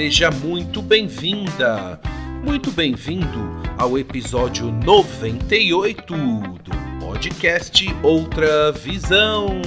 Seja 0.00 0.30
muito 0.30 0.80
bem-vinda, 0.80 2.00
muito 2.42 2.70
bem-vindo 2.70 3.60
ao 3.76 3.98
episódio 3.98 4.72
98 4.72 6.14
do 6.14 7.04
podcast 7.04 7.86
Outra 8.02 8.72
Visão. 8.72 9.60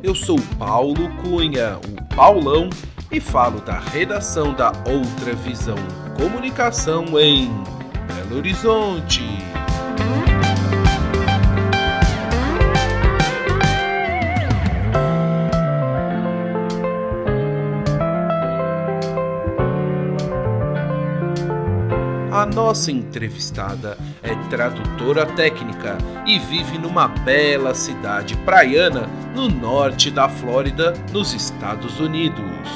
Eu 0.00 0.14
sou 0.14 0.38
Paulo 0.60 1.12
Cunha, 1.16 1.76
o 1.76 2.14
Paulão, 2.14 2.70
e 3.10 3.18
falo 3.18 3.60
da 3.60 3.80
redação 3.80 4.54
da 4.54 4.68
Outra 4.68 5.34
Visão 5.34 5.74
Comunicação 6.16 7.18
em 7.18 7.50
Belo 8.06 8.36
Horizonte. 8.36 9.24
Nossa 22.58 22.90
entrevistada 22.90 23.96
é 24.20 24.34
tradutora 24.50 25.24
técnica 25.24 25.96
e 26.26 26.40
vive 26.40 26.76
numa 26.76 27.06
bela 27.06 27.72
cidade 27.72 28.36
praiana 28.38 29.08
no 29.32 29.48
norte 29.48 30.10
da 30.10 30.28
Flórida, 30.28 30.92
nos 31.12 31.32
Estados 31.32 32.00
Unidos. 32.00 32.68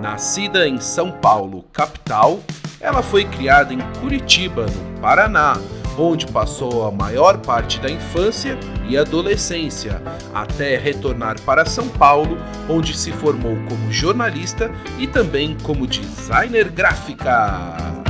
Nascida 0.00 0.66
em 0.66 0.80
São 0.80 1.12
Paulo, 1.12 1.64
capital, 1.72 2.40
ela 2.80 3.00
foi 3.00 3.24
criada 3.24 3.72
em 3.72 3.78
Curitiba, 4.00 4.66
no 4.66 5.00
Paraná, 5.00 5.56
onde 5.96 6.26
passou 6.26 6.84
a 6.84 6.90
maior 6.90 7.38
parte 7.38 7.78
da 7.78 7.88
infância 7.88 8.58
e 8.88 8.98
adolescência, 8.98 10.02
até 10.34 10.76
retornar 10.76 11.40
para 11.42 11.64
São 11.64 11.88
Paulo, 11.90 12.36
onde 12.68 12.96
se 12.96 13.12
formou 13.12 13.56
como 13.68 13.92
jornalista 13.92 14.68
e 14.98 15.06
também 15.06 15.56
como 15.62 15.86
designer 15.86 16.68
gráfica. 16.70 18.05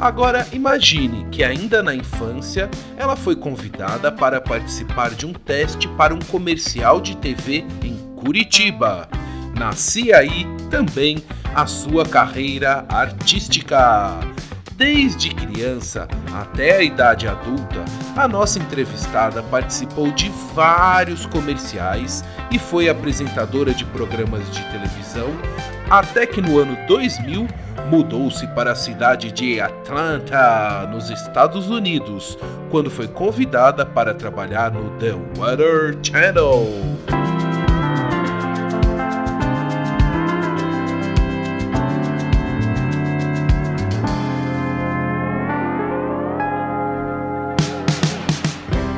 Agora 0.00 0.46
imagine 0.50 1.26
que 1.30 1.44
ainda 1.44 1.82
na 1.82 1.94
infância 1.94 2.70
ela 2.96 3.14
foi 3.14 3.36
convidada 3.36 4.10
para 4.10 4.40
participar 4.40 5.10
de 5.10 5.26
um 5.26 5.32
teste 5.34 5.86
para 5.88 6.14
um 6.14 6.18
comercial 6.18 7.02
de 7.02 7.14
TV 7.18 7.66
em 7.82 7.96
Curitiba. 8.16 9.06
Nascia 9.54 10.16
aí 10.16 10.46
também 10.70 11.22
a 11.54 11.66
sua 11.66 12.06
carreira 12.06 12.86
artística. 12.88 14.18
Desde 14.74 15.34
criança 15.34 16.08
até 16.32 16.78
a 16.78 16.82
idade 16.82 17.28
adulta, 17.28 17.84
a 18.16 18.26
nossa 18.26 18.58
entrevistada 18.58 19.42
participou 19.42 20.10
de 20.10 20.32
vários 20.54 21.26
comerciais 21.26 22.24
e 22.50 22.58
foi 22.58 22.88
apresentadora 22.88 23.74
de 23.74 23.84
programas 23.84 24.50
de 24.50 24.64
televisão, 24.70 25.28
até 25.90 26.24
que 26.24 26.40
no 26.40 26.58
ano 26.58 26.78
2000 26.86 27.46
mudou-se 27.90 28.46
para 28.46 28.70
a 28.70 28.74
cidade 28.76 29.32
de 29.32 29.60
Atlanta, 29.60 30.86
nos 30.92 31.10
Estados 31.10 31.68
Unidos, 31.68 32.38
quando 32.70 32.88
foi 32.88 33.08
convidada 33.08 33.84
para 33.84 34.14
trabalhar 34.14 34.70
no 34.70 34.90
The 34.90 35.12
Weather 35.36 35.98
Channel. 36.00 36.68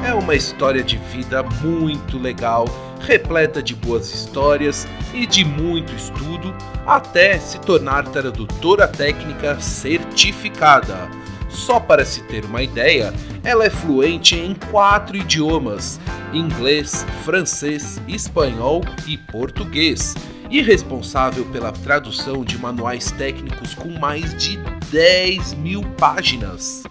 É 0.06 0.12
uma 0.12 0.34
história 0.34 0.84
de 0.84 0.98
vida 0.98 1.42
muito 1.62 2.18
legal, 2.18 2.66
repleta 3.02 3.62
de 3.62 3.74
boas 3.74 4.12
histórias 4.12 4.86
e 5.12 5.26
de 5.26 5.44
muito 5.44 5.94
estudo, 5.94 6.54
até 6.86 7.38
se 7.38 7.60
tornar 7.60 8.08
tradutora 8.08 8.88
técnica 8.88 9.60
certificada. 9.60 11.10
Só 11.48 11.78
para 11.78 12.04
se 12.04 12.22
ter 12.22 12.44
uma 12.44 12.62
ideia, 12.62 13.12
ela 13.44 13.64
é 13.64 13.70
fluente 13.70 14.36
em 14.36 14.54
quatro 14.54 15.16
idiomas: 15.16 16.00
inglês, 16.32 17.04
francês, 17.24 18.00
espanhol 18.08 18.82
e 19.06 19.18
português, 19.18 20.14
e 20.50 20.62
responsável 20.62 21.44
pela 21.46 21.72
tradução 21.72 22.44
de 22.44 22.56
manuais 22.56 23.10
técnicos 23.10 23.74
com 23.74 23.90
mais 23.98 24.34
de 24.36 24.56
10 24.90 25.54
mil 25.54 25.82
páginas 25.98 26.84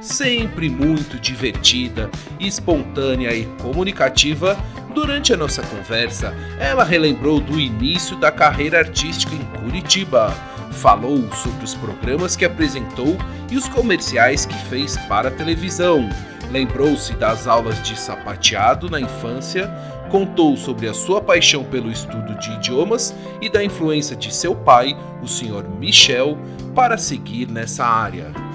sempre 0.00 0.68
muito 0.68 1.18
divertida, 1.18 2.10
espontânea 2.38 3.34
e 3.34 3.44
comunicativa, 3.60 4.56
durante 4.98 5.32
a 5.32 5.36
nossa 5.36 5.62
conversa, 5.62 6.34
ela 6.58 6.82
relembrou 6.82 7.38
do 7.38 7.56
início 7.60 8.16
da 8.16 8.32
carreira 8.32 8.80
artística 8.80 9.32
em 9.32 9.44
Curitiba. 9.60 10.34
Falou 10.72 11.32
sobre 11.34 11.64
os 11.64 11.72
programas 11.72 12.34
que 12.34 12.44
apresentou 12.44 13.16
e 13.48 13.56
os 13.56 13.68
comerciais 13.68 14.44
que 14.44 14.58
fez 14.68 14.96
para 15.06 15.28
a 15.28 15.30
televisão. 15.30 16.08
Lembrou-se 16.50 17.12
das 17.14 17.46
aulas 17.46 17.80
de 17.80 17.96
sapateado 17.96 18.90
na 18.90 19.00
infância, 19.00 19.70
contou 20.10 20.56
sobre 20.56 20.88
a 20.88 20.94
sua 20.94 21.20
paixão 21.20 21.62
pelo 21.62 21.92
estudo 21.92 22.36
de 22.40 22.50
idiomas 22.54 23.14
e 23.40 23.48
da 23.48 23.62
influência 23.62 24.16
de 24.16 24.34
seu 24.34 24.52
pai, 24.52 24.98
o 25.22 25.28
Sr. 25.28 25.64
Michel, 25.78 26.36
para 26.74 26.98
seguir 26.98 27.46
nessa 27.46 27.86
área. 27.86 28.47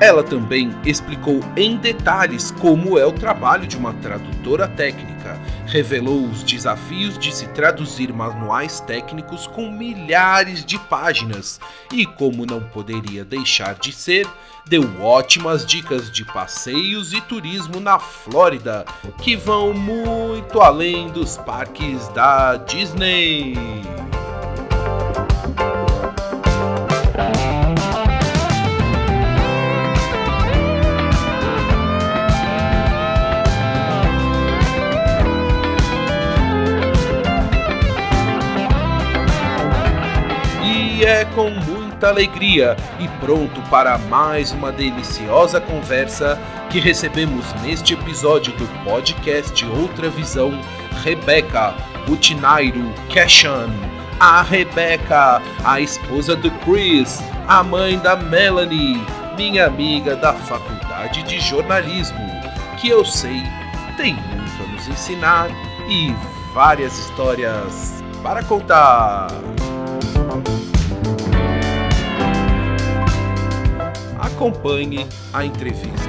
Ela 0.00 0.22
também 0.22 0.74
explicou 0.84 1.40
em 1.56 1.76
detalhes 1.76 2.50
como 2.50 2.98
é 2.98 3.06
o 3.06 3.12
trabalho 3.12 3.66
de 3.66 3.76
uma 3.76 3.92
tradutora 3.94 4.66
técnica, 4.66 5.40
revelou 5.66 6.24
os 6.24 6.42
desafios 6.42 7.16
de 7.18 7.34
se 7.34 7.46
traduzir 7.48 8.12
manuais 8.12 8.80
técnicos 8.80 9.46
com 9.46 9.70
milhares 9.70 10.64
de 10.64 10.78
páginas 10.78 11.60
e, 11.92 12.04
como 12.04 12.44
não 12.44 12.60
poderia 12.60 13.24
deixar 13.24 13.74
de 13.74 13.92
ser, 13.92 14.26
deu 14.66 14.82
ótimas 15.00 15.64
dicas 15.64 16.10
de 16.10 16.24
passeios 16.24 17.12
e 17.12 17.20
turismo 17.20 17.80
na 17.80 17.98
Flórida, 17.98 18.84
que 19.22 19.36
vão 19.36 19.72
muito 19.72 20.60
além 20.60 21.08
dos 21.10 21.36
parques 21.36 22.08
da 22.08 22.56
Disney. 22.56 23.54
E 41.12 41.14
é 41.14 41.24
com 41.26 41.50
muita 41.50 42.08
alegria 42.08 42.74
e 42.98 43.06
pronto 43.20 43.60
para 43.68 43.98
mais 43.98 44.50
uma 44.50 44.72
deliciosa 44.72 45.60
conversa 45.60 46.40
que 46.70 46.80
recebemos 46.80 47.52
neste 47.60 47.92
episódio 47.92 48.50
do 48.54 48.66
podcast 48.82 49.62
Outra 49.66 50.08
Visão, 50.08 50.58
Rebeca 51.04 51.74
Butinairo 52.06 52.94
Cashan. 53.12 53.68
A 54.18 54.40
Rebeca, 54.40 55.42
a 55.62 55.80
esposa 55.82 56.34
do 56.34 56.50
Chris, 56.60 57.22
a 57.46 57.62
mãe 57.62 57.98
da 57.98 58.16
Melanie, 58.16 59.04
minha 59.36 59.66
amiga 59.66 60.16
da 60.16 60.32
faculdade 60.32 61.22
de 61.24 61.38
jornalismo, 61.40 62.26
que 62.80 62.88
eu 62.88 63.04
sei 63.04 63.42
tem 63.98 64.14
muito 64.14 64.62
a 64.62 64.66
nos 64.72 64.88
ensinar 64.88 65.50
e 65.90 66.14
várias 66.54 66.98
histórias 66.98 68.02
para 68.22 68.42
contar. 68.42 69.28
Acompanhe 74.34 75.06
a 75.32 75.44
entrevista. 75.44 76.08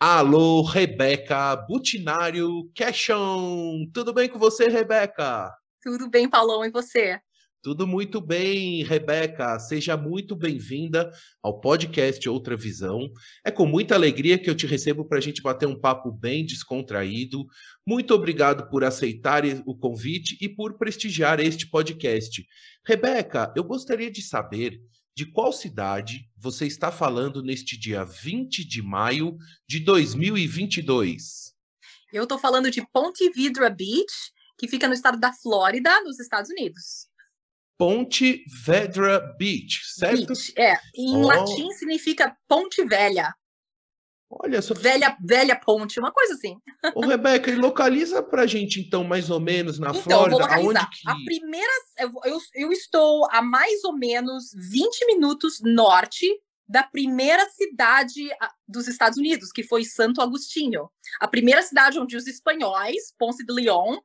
Alô, 0.00 0.62
Rebeca 0.62 1.54
Butinário 1.56 2.68
Cashon. 2.74 3.86
Tudo 3.92 4.12
bem 4.12 4.28
com 4.28 4.38
você, 4.38 4.68
Rebeca? 4.68 5.54
Tudo 5.80 6.08
bem, 6.08 6.28
Paulão, 6.28 6.64
e 6.64 6.70
você? 6.70 7.20
Tudo 7.62 7.86
muito 7.86 8.20
bem, 8.20 8.82
Rebeca. 8.82 9.56
Seja 9.60 9.96
muito 9.96 10.34
bem-vinda 10.34 11.12
ao 11.40 11.60
podcast 11.60 12.28
Outra 12.28 12.56
Visão. 12.56 13.08
É 13.44 13.52
com 13.52 13.64
muita 13.64 13.94
alegria 13.94 14.36
que 14.36 14.50
eu 14.50 14.54
te 14.56 14.66
recebo 14.66 15.04
para 15.04 15.18
a 15.18 15.20
gente 15.20 15.40
bater 15.40 15.68
um 15.68 15.78
papo 15.78 16.10
bem 16.10 16.44
descontraído. 16.44 17.46
Muito 17.86 18.12
obrigado 18.14 18.68
por 18.68 18.82
aceitar 18.82 19.44
o 19.64 19.76
convite 19.76 20.36
e 20.40 20.48
por 20.48 20.76
prestigiar 20.76 21.38
este 21.38 21.70
podcast. 21.70 22.44
Rebeca, 22.84 23.54
eu 23.56 23.62
gostaria 23.62 24.10
de 24.10 24.22
saber 24.22 24.82
de 25.14 25.26
qual 25.26 25.52
cidade 25.52 26.28
você 26.36 26.66
está 26.66 26.90
falando 26.90 27.44
neste 27.44 27.78
dia 27.78 28.02
20 28.02 28.66
de 28.66 28.82
maio 28.82 29.36
de 29.68 29.78
2022. 29.78 31.54
Eu 32.12 32.24
estou 32.24 32.40
falando 32.40 32.72
de 32.72 32.84
Ponte 32.92 33.30
Vedra 33.30 33.70
Beach, 33.70 34.32
que 34.58 34.66
fica 34.66 34.88
no 34.88 34.94
estado 34.94 35.20
da 35.20 35.32
Flórida, 35.32 36.00
nos 36.02 36.18
Estados 36.18 36.50
Unidos. 36.50 37.11
Ponte 37.82 38.44
Vedra 38.64 39.18
Beach, 39.36 39.80
certo? 39.96 40.28
Beach, 40.28 40.52
é. 40.56 40.76
Em 40.94 41.16
oh. 41.16 41.26
latim 41.26 41.68
significa 41.72 42.32
Ponte 42.46 42.84
Velha. 42.84 43.34
Olha 44.30 44.62
só. 44.62 44.72
Velha, 44.72 45.16
velha 45.20 45.56
ponte, 45.56 45.98
uma 45.98 46.12
coisa 46.12 46.34
assim. 46.34 46.56
Ô, 46.94 47.04
Rebeca, 47.04 47.50
e 47.50 47.56
localiza 47.56 48.22
pra 48.22 48.46
gente, 48.46 48.78
então, 48.78 49.02
mais 49.02 49.30
ou 49.30 49.40
menos, 49.40 49.80
na 49.80 49.90
então, 49.90 50.00
Flórida, 50.00 50.30
vou 50.30 50.40
localizar. 50.42 50.90
que... 50.90 51.10
A 51.10 51.16
primeira... 51.24 51.72
Eu, 51.98 52.38
eu 52.54 52.72
estou 52.72 53.28
a 53.32 53.42
mais 53.42 53.82
ou 53.82 53.98
menos 53.98 54.52
20 54.54 55.06
minutos 55.06 55.60
norte 55.60 56.28
da 56.68 56.84
primeira 56.84 57.44
cidade 57.50 58.30
dos 58.66 58.86
Estados 58.86 59.18
Unidos, 59.18 59.50
que 59.50 59.64
foi 59.64 59.84
Santo 59.84 60.22
Agostinho. 60.22 60.88
A 61.20 61.26
primeira 61.26 61.62
cidade 61.62 61.98
onde 61.98 62.16
os 62.16 62.28
espanhóis, 62.28 63.12
Ponce 63.18 63.44
de 63.44 63.52
León, 63.52 63.98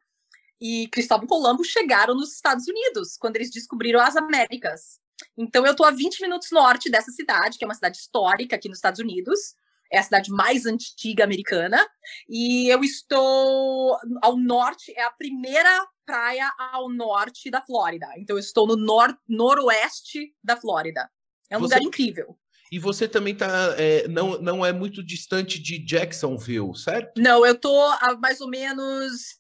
e 0.59 0.88
Cristóvão 0.88 1.27
Colombo 1.27 1.63
chegaram 1.63 2.15
nos 2.15 2.33
Estados 2.33 2.68
Unidos, 2.68 3.18
quando 3.18 3.36
eles 3.36 3.51
descobriram 3.51 4.00
as 4.00 4.15
Américas. 4.15 5.00
Então, 5.38 5.65
eu 5.65 5.71
estou 5.71 5.86
a 5.86 5.92
20 5.92 6.21
minutos 6.21 6.51
norte 6.51 6.89
dessa 6.89 7.12
cidade, 7.12 7.57
que 7.57 7.63
é 7.63 7.68
uma 7.68 7.74
cidade 7.74 7.98
histórica 7.98 8.56
aqui 8.56 8.69
nos 8.69 8.77
Estados 8.77 9.00
Unidos, 9.00 9.56
é 9.92 10.00
a 10.00 10.04
cidade 10.04 10.30
mais 10.31 10.65
antiga 10.65 11.24
americana, 11.24 11.86
e 12.30 12.68
eu 12.68 12.83
estou 12.83 13.98
ao 14.21 14.38
norte, 14.38 14.92
é 14.95 15.04
a 15.04 15.12
primeira 15.12 15.88
praia 16.06 16.50
ao 16.57 16.89
norte 16.89 17.50
da 17.50 17.62
Flórida. 17.62 18.07
Então, 18.18 18.36
eu 18.36 18.39
estou 18.39 18.68
no 18.68 18.75
nor 18.75 19.18
noroeste 19.27 20.33
da 20.44 20.57
Flórida. 20.57 21.09
É 21.50 21.57
um 21.57 21.62
Você... 21.62 21.75
lugar 21.75 21.81
incrível. 21.81 22.38
E 22.71 22.80
você 22.80 23.07
também 23.07 23.33
tá, 23.33 23.48
é, 23.77 24.07
não, 24.09 24.42
não 24.42 24.65
é 24.65 24.74
muito 24.74 25.01
distante 25.01 25.57
de 25.57 25.80
Jacksonville, 25.80 26.75
certo? 26.75 27.13
Não, 27.18 27.45
eu 27.45 27.56
tô 27.56 27.81
a 27.81 28.18
mais 28.19 28.42
ou 28.42 28.50
menos 28.50 29.39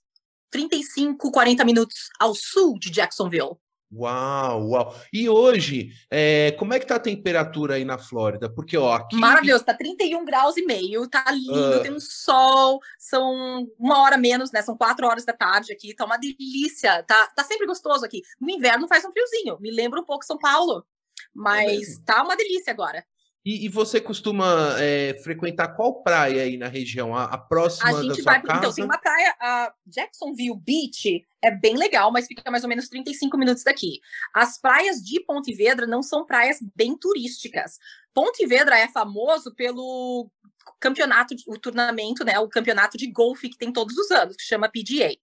35, 0.49 1.31
40 1.31 1.65
minutos 1.65 2.09
ao 2.19 2.33
sul 2.33 2.77
de 2.79 2.89
Jacksonville. 2.89 3.57
Uau, 3.89 4.67
uau. 4.67 4.95
E 5.13 5.29
hoje, 5.29 5.91
é, 6.11 6.51
como 6.59 6.73
é 6.73 6.79
que 6.79 6.85
tá 6.85 6.95
a 6.95 6.99
temperatura 6.99 7.75
aí 7.75 7.85
na 7.85 7.97
Flórida? 7.97 8.49
Porque, 8.49 8.77
ó, 8.77 8.93
aqui... 8.93 9.15
Maravilhoso, 9.15 9.63
tá 9.63 9.73
31 9.73 10.25
graus 10.25 10.57
e 10.57 10.65
meio, 10.65 11.07
tá 11.07 11.23
lindo, 11.31 11.77
uh... 11.77 11.81
tem 11.81 11.93
um 11.93 11.99
sol, 11.99 12.81
são 12.99 13.65
uma 13.79 14.01
hora 14.01 14.17
menos, 14.17 14.51
né? 14.51 14.61
São 14.61 14.75
quatro 14.75 15.07
horas 15.07 15.23
da 15.23 15.31
tarde 15.31 15.71
aqui, 15.71 15.95
tá 15.95 16.03
uma 16.03 16.17
delícia, 16.17 17.01
tá, 17.03 17.27
tá 17.27 17.45
sempre 17.45 17.65
gostoso 17.65 18.03
aqui. 18.03 18.21
No 18.41 18.49
inverno 18.49 18.89
faz 18.89 19.05
um 19.05 19.11
friozinho, 19.11 19.57
me 19.61 19.71
lembra 19.71 20.01
um 20.01 20.05
pouco 20.05 20.25
São 20.25 20.37
Paulo, 20.37 20.85
mas 21.33 21.97
é 21.97 22.03
tá 22.05 22.23
uma 22.23 22.35
delícia 22.35 22.73
agora. 22.73 23.05
E, 23.47 23.63
e 23.63 23.69
você 23.69 24.01
costuma 24.01 24.75
é, 24.77 25.17
frequentar 25.23 25.69
qual 25.69 26.03
praia 26.03 26.43
aí 26.43 26.57
na 26.57 26.67
região? 26.67 27.15
A, 27.15 27.23
a 27.23 27.37
próxima 27.37 27.97
a 27.97 28.03
gente 28.03 28.21
vai, 28.21 28.41
casa? 28.41 28.59
Então, 28.59 28.73
tem 28.73 28.83
uma 28.83 28.97
praia, 28.97 29.33
a 29.39 29.73
Jacksonville 29.85 30.59
Beach, 30.59 31.25
é 31.41 31.49
bem 31.49 31.77
legal, 31.77 32.11
mas 32.11 32.27
fica 32.27 32.51
mais 32.51 32.63
ou 32.63 32.69
menos 32.69 32.89
35 32.89 33.37
minutos 33.37 33.63
daqui. 33.63 34.01
As 34.35 34.59
praias 34.59 34.97
de 34.97 35.23
Ponte 35.23 35.53
Vedra 35.53 35.87
não 35.87 36.03
são 36.03 36.25
praias 36.25 36.57
bem 36.75 36.97
turísticas. 36.97 37.77
Ponte 38.13 38.45
Vedra 38.45 38.77
é 38.77 38.89
famoso 38.89 39.55
pelo 39.55 40.29
campeonato, 40.77 41.33
o 41.47 41.57
turnamento, 41.57 42.25
né, 42.25 42.37
o 42.39 42.49
campeonato 42.49 42.97
de 42.97 43.09
golfe 43.09 43.47
que 43.47 43.57
tem 43.57 43.71
todos 43.71 43.97
os 43.97 44.11
anos, 44.11 44.35
que 44.35 44.43
chama 44.43 44.67
PGA. 44.67 45.15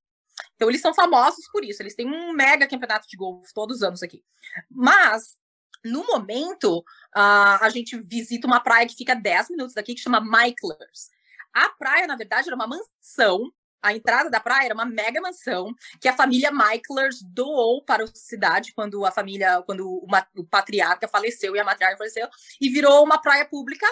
Então 0.57 0.71
eles 0.71 0.81
são 0.81 0.95
famosos 0.95 1.47
por 1.53 1.63
isso, 1.63 1.83
eles 1.83 1.95
têm 1.95 2.07
um 2.07 2.33
mega 2.33 2.67
campeonato 2.67 3.07
de 3.07 3.19
golfe 3.19 3.53
todos 3.53 3.77
os 3.77 3.83
anos 3.83 4.03
aqui. 4.03 4.25
Mas 4.71 5.37
no 5.85 6.07
momento, 6.07 6.79
uh, 6.79 7.61
a 7.61 7.69
gente 7.69 7.99
visita 8.01 8.47
uma 8.47 8.61
praia 8.61 8.87
que 8.87 8.97
fica 8.97 9.15
10 9.15 9.51
minutos 9.51 9.75
daqui, 9.75 9.95
que 9.95 10.01
chama 10.01 10.21
Michaelers. 10.21 11.11
A 11.53 11.69
praia, 11.69 12.07
na 12.07 12.17
verdade, 12.17 12.49
era 12.49 12.57
uma 12.57 12.67
mansão. 12.67 13.53
A 13.83 13.93
entrada 13.93 14.31
da 14.31 14.41
praia 14.41 14.67
era 14.67 14.75
uma 14.75 14.87
mega 14.87 15.21
mansão 15.21 15.75
que 16.01 16.09
a 16.09 16.17
família 16.17 16.51
Michaelers 16.51 17.23
doou 17.23 17.85
para 17.85 18.05
a 18.05 18.09
cidade 18.15 18.73
quando 18.75 19.05
a 19.05 19.11
família, 19.11 19.63
quando 19.67 19.87
o, 19.87 20.07
o 20.37 20.45
patriarca 20.45 21.07
faleceu 21.07 21.55
e 21.55 21.61
a 21.61 21.65
matriarca 21.65 21.99
faleceu, 21.99 22.27
e 22.59 22.71
virou 22.71 23.05
uma 23.05 23.19
praia 23.19 23.45
pública 23.45 23.87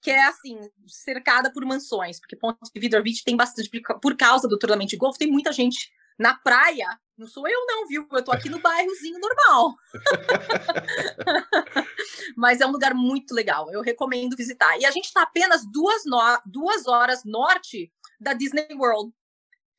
que 0.00 0.10
é 0.10 0.24
assim, 0.24 0.58
cercada 0.86 1.52
por 1.52 1.64
mansões, 1.64 2.20
porque 2.20 2.36
Ponte 2.36 2.58
Vidor 2.76 3.02
Beach 3.02 3.24
tem 3.24 3.36
bastante, 3.36 3.68
por 4.00 4.16
causa 4.16 4.48
do 4.48 4.58
treinamento 4.58 4.90
de 4.90 4.96
golfe, 4.96 5.18
tem 5.18 5.30
muita 5.30 5.52
gente 5.52 5.90
na 6.18 6.34
praia, 6.34 6.98
não 7.18 7.26
sou 7.26 7.48
eu 7.48 7.66
não, 7.66 7.86
viu? 7.86 8.06
Eu 8.10 8.24
tô 8.24 8.30
aqui 8.30 8.48
no 8.48 8.60
bairrozinho 8.60 9.18
normal. 9.18 9.76
Mas 12.36 12.60
é 12.60 12.66
um 12.66 12.70
lugar 12.70 12.94
muito 12.94 13.34
legal, 13.34 13.70
eu 13.72 13.82
recomendo 13.82 14.36
visitar. 14.36 14.78
E 14.78 14.84
a 14.84 14.90
gente 14.90 15.06
está 15.06 15.22
apenas 15.22 15.64
duas, 15.70 16.04
no... 16.04 16.18
duas 16.46 16.86
horas 16.86 17.24
norte 17.24 17.92
da 18.20 18.34
Disney 18.34 18.68
World, 18.72 19.12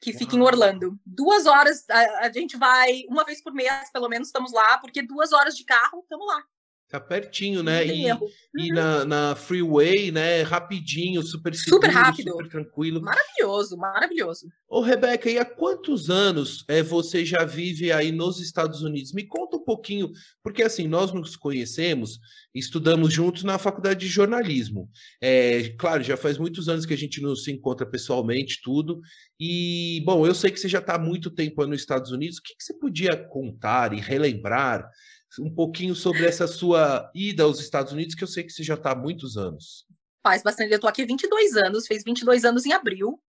que 0.01 0.13
fica 0.13 0.35
Uau. 0.35 0.41
em 0.41 0.45
Orlando. 0.45 0.99
Duas 1.05 1.45
horas, 1.45 1.85
a, 1.89 2.25
a, 2.25 2.31
gente 2.31 2.57
vai 2.57 3.05
uma 3.07 3.23
vez 3.23 3.41
por 3.41 3.53
mês, 3.53 3.89
pelo 3.91 4.09
menos, 4.09 4.27
estamos 4.27 4.51
lá, 4.51 4.77
porque 4.77 5.01
duas 5.01 5.31
horas 5.31 5.55
de 5.55 5.63
carro, 5.63 6.01
estamos 6.01 6.27
lá. 6.27 6.43
Tá 6.89 6.99
pertinho, 6.99 7.61
né? 7.61 7.85
E, 7.85 8.11
uhum. 8.11 8.27
e 8.57 8.69
na, 8.69 9.05
na, 9.05 9.35
freeway, 9.35 10.11
né? 10.11 10.41
Rapidinho, 10.41 11.21
super 11.21 11.53
seguro, 11.53 11.83
super 11.83 11.93
rápido, 11.93 12.31
super 12.31 12.49
tranquilo. 12.49 12.99
Maravilhoso, 12.99 13.77
maravilhoso. 13.77 14.47
Ô, 14.67 14.81
Rebeca, 14.81 15.29
e 15.29 15.37
há 15.37 15.45
quantos 15.45 16.09
anos 16.09 16.65
é, 16.67 16.81
você 16.81 17.23
já 17.23 17.45
vive 17.45 17.91
aí 17.91 18.11
nos 18.11 18.41
Estados 18.41 18.81
Unidos? 18.81 19.13
Me 19.13 19.23
conta 19.23 19.57
um 19.57 19.63
pouquinho, 19.63 20.09
porque 20.41 20.63
assim, 20.63 20.87
nós 20.87 21.13
nos 21.13 21.35
conhecemos, 21.35 22.19
estudamos 22.55 23.13
juntos 23.13 23.43
na 23.43 23.59
faculdade 23.59 23.99
de 23.99 24.07
jornalismo. 24.07 24.89
É, 25.21 25.69
claro, 25.77 26.01
já 26.01 26.17
faz 26.17 26.39
muitos 26.39 26.67
anos 26.69 26.87
que 26.87 26.93
a 26.95 26.97
gente 26.97 27.21
não 27.21 27.35
se 27.35 27.51
encontra 27.51 27.85
pessoalmente, 27.85 28.61
tudo. 28.63 28.99
E, 29.39 30.01
bom, 30.07 30.25
eu 30.25 30.33
sei 30.33 30.49
que 30.49 30.59
você 30.59 30.67
já 30.67 30.79
está 30.79 30.95
há 30.95 30.99
muito 30.99 31.29
tempo 31.29 31.63
nos 31.67 31.81
Estados 31.81 32.09
Unidos. 32.09 32.39
O 32.39 32.41
que, 32.41 32.55
que 32.55 32.63
você 32.63 32.73
podia 32.73 33.15
contar 33.15 33.93
e 33.93 33.99
relembrar? 33.99 34.89
Um 35.37 35.53
pouquinho 35.53 35.93
sobre 35.93 36.25
essa 36.25 36.47
sua 36.47 37.11
ida 37.13 37.43
aos 37.43 37.59
Estados 37.59 37.93
Unidos, 37.93 38.15
que 38.15 38.23
eu 38.23 38.27
sei 38.27 38.43
que 38.43 38.51
você 38.51 38.63
já 38.63 38.73
está 38.73 38.91
há 38.91 38.95
muitos 38.95 39.37
anos. 39.37 39.85
Faz 40.23 40.41
bastante. 40.41 40.71
Eu 40.71 40.75
estou 40.75 40.89
aqui 40.89 41.03
há 41.03 41.05
22 41.05 41.55
anos, 41.55 41.87
fez 41.87 42.03
22 42.03 42.45
anos 42.45 42.65
em 42.65 42.73
abril. 42.73 43.21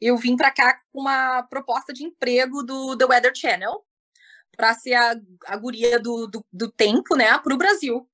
Eu 0.00 0.16
vim 0.16 0.36
para 0.36 0.50
cá 0.50 0.78
com 0.92 1.00
uma 1.00 1.42
proposta 1.44 1.92
de 1.92 2.04
emprego 2.04 2.62
do 2.62 2.96
The 2.96 3.04
Weather 3.04 3.32
Channel 3.34 3.84
para 4.56 4.74
ser 4.74 4.94
a, 4.94 5.14
a 5.46 5.56
guria 5.56 5.98
do, 5.98 6.26
do, 6.26 6.44
do 6.52 6.70
tempo, 6.70 7.16
né, 7.16 7.38
para 7.38 7.54
o 7.54 7.58
Brasil, 7.58 8.06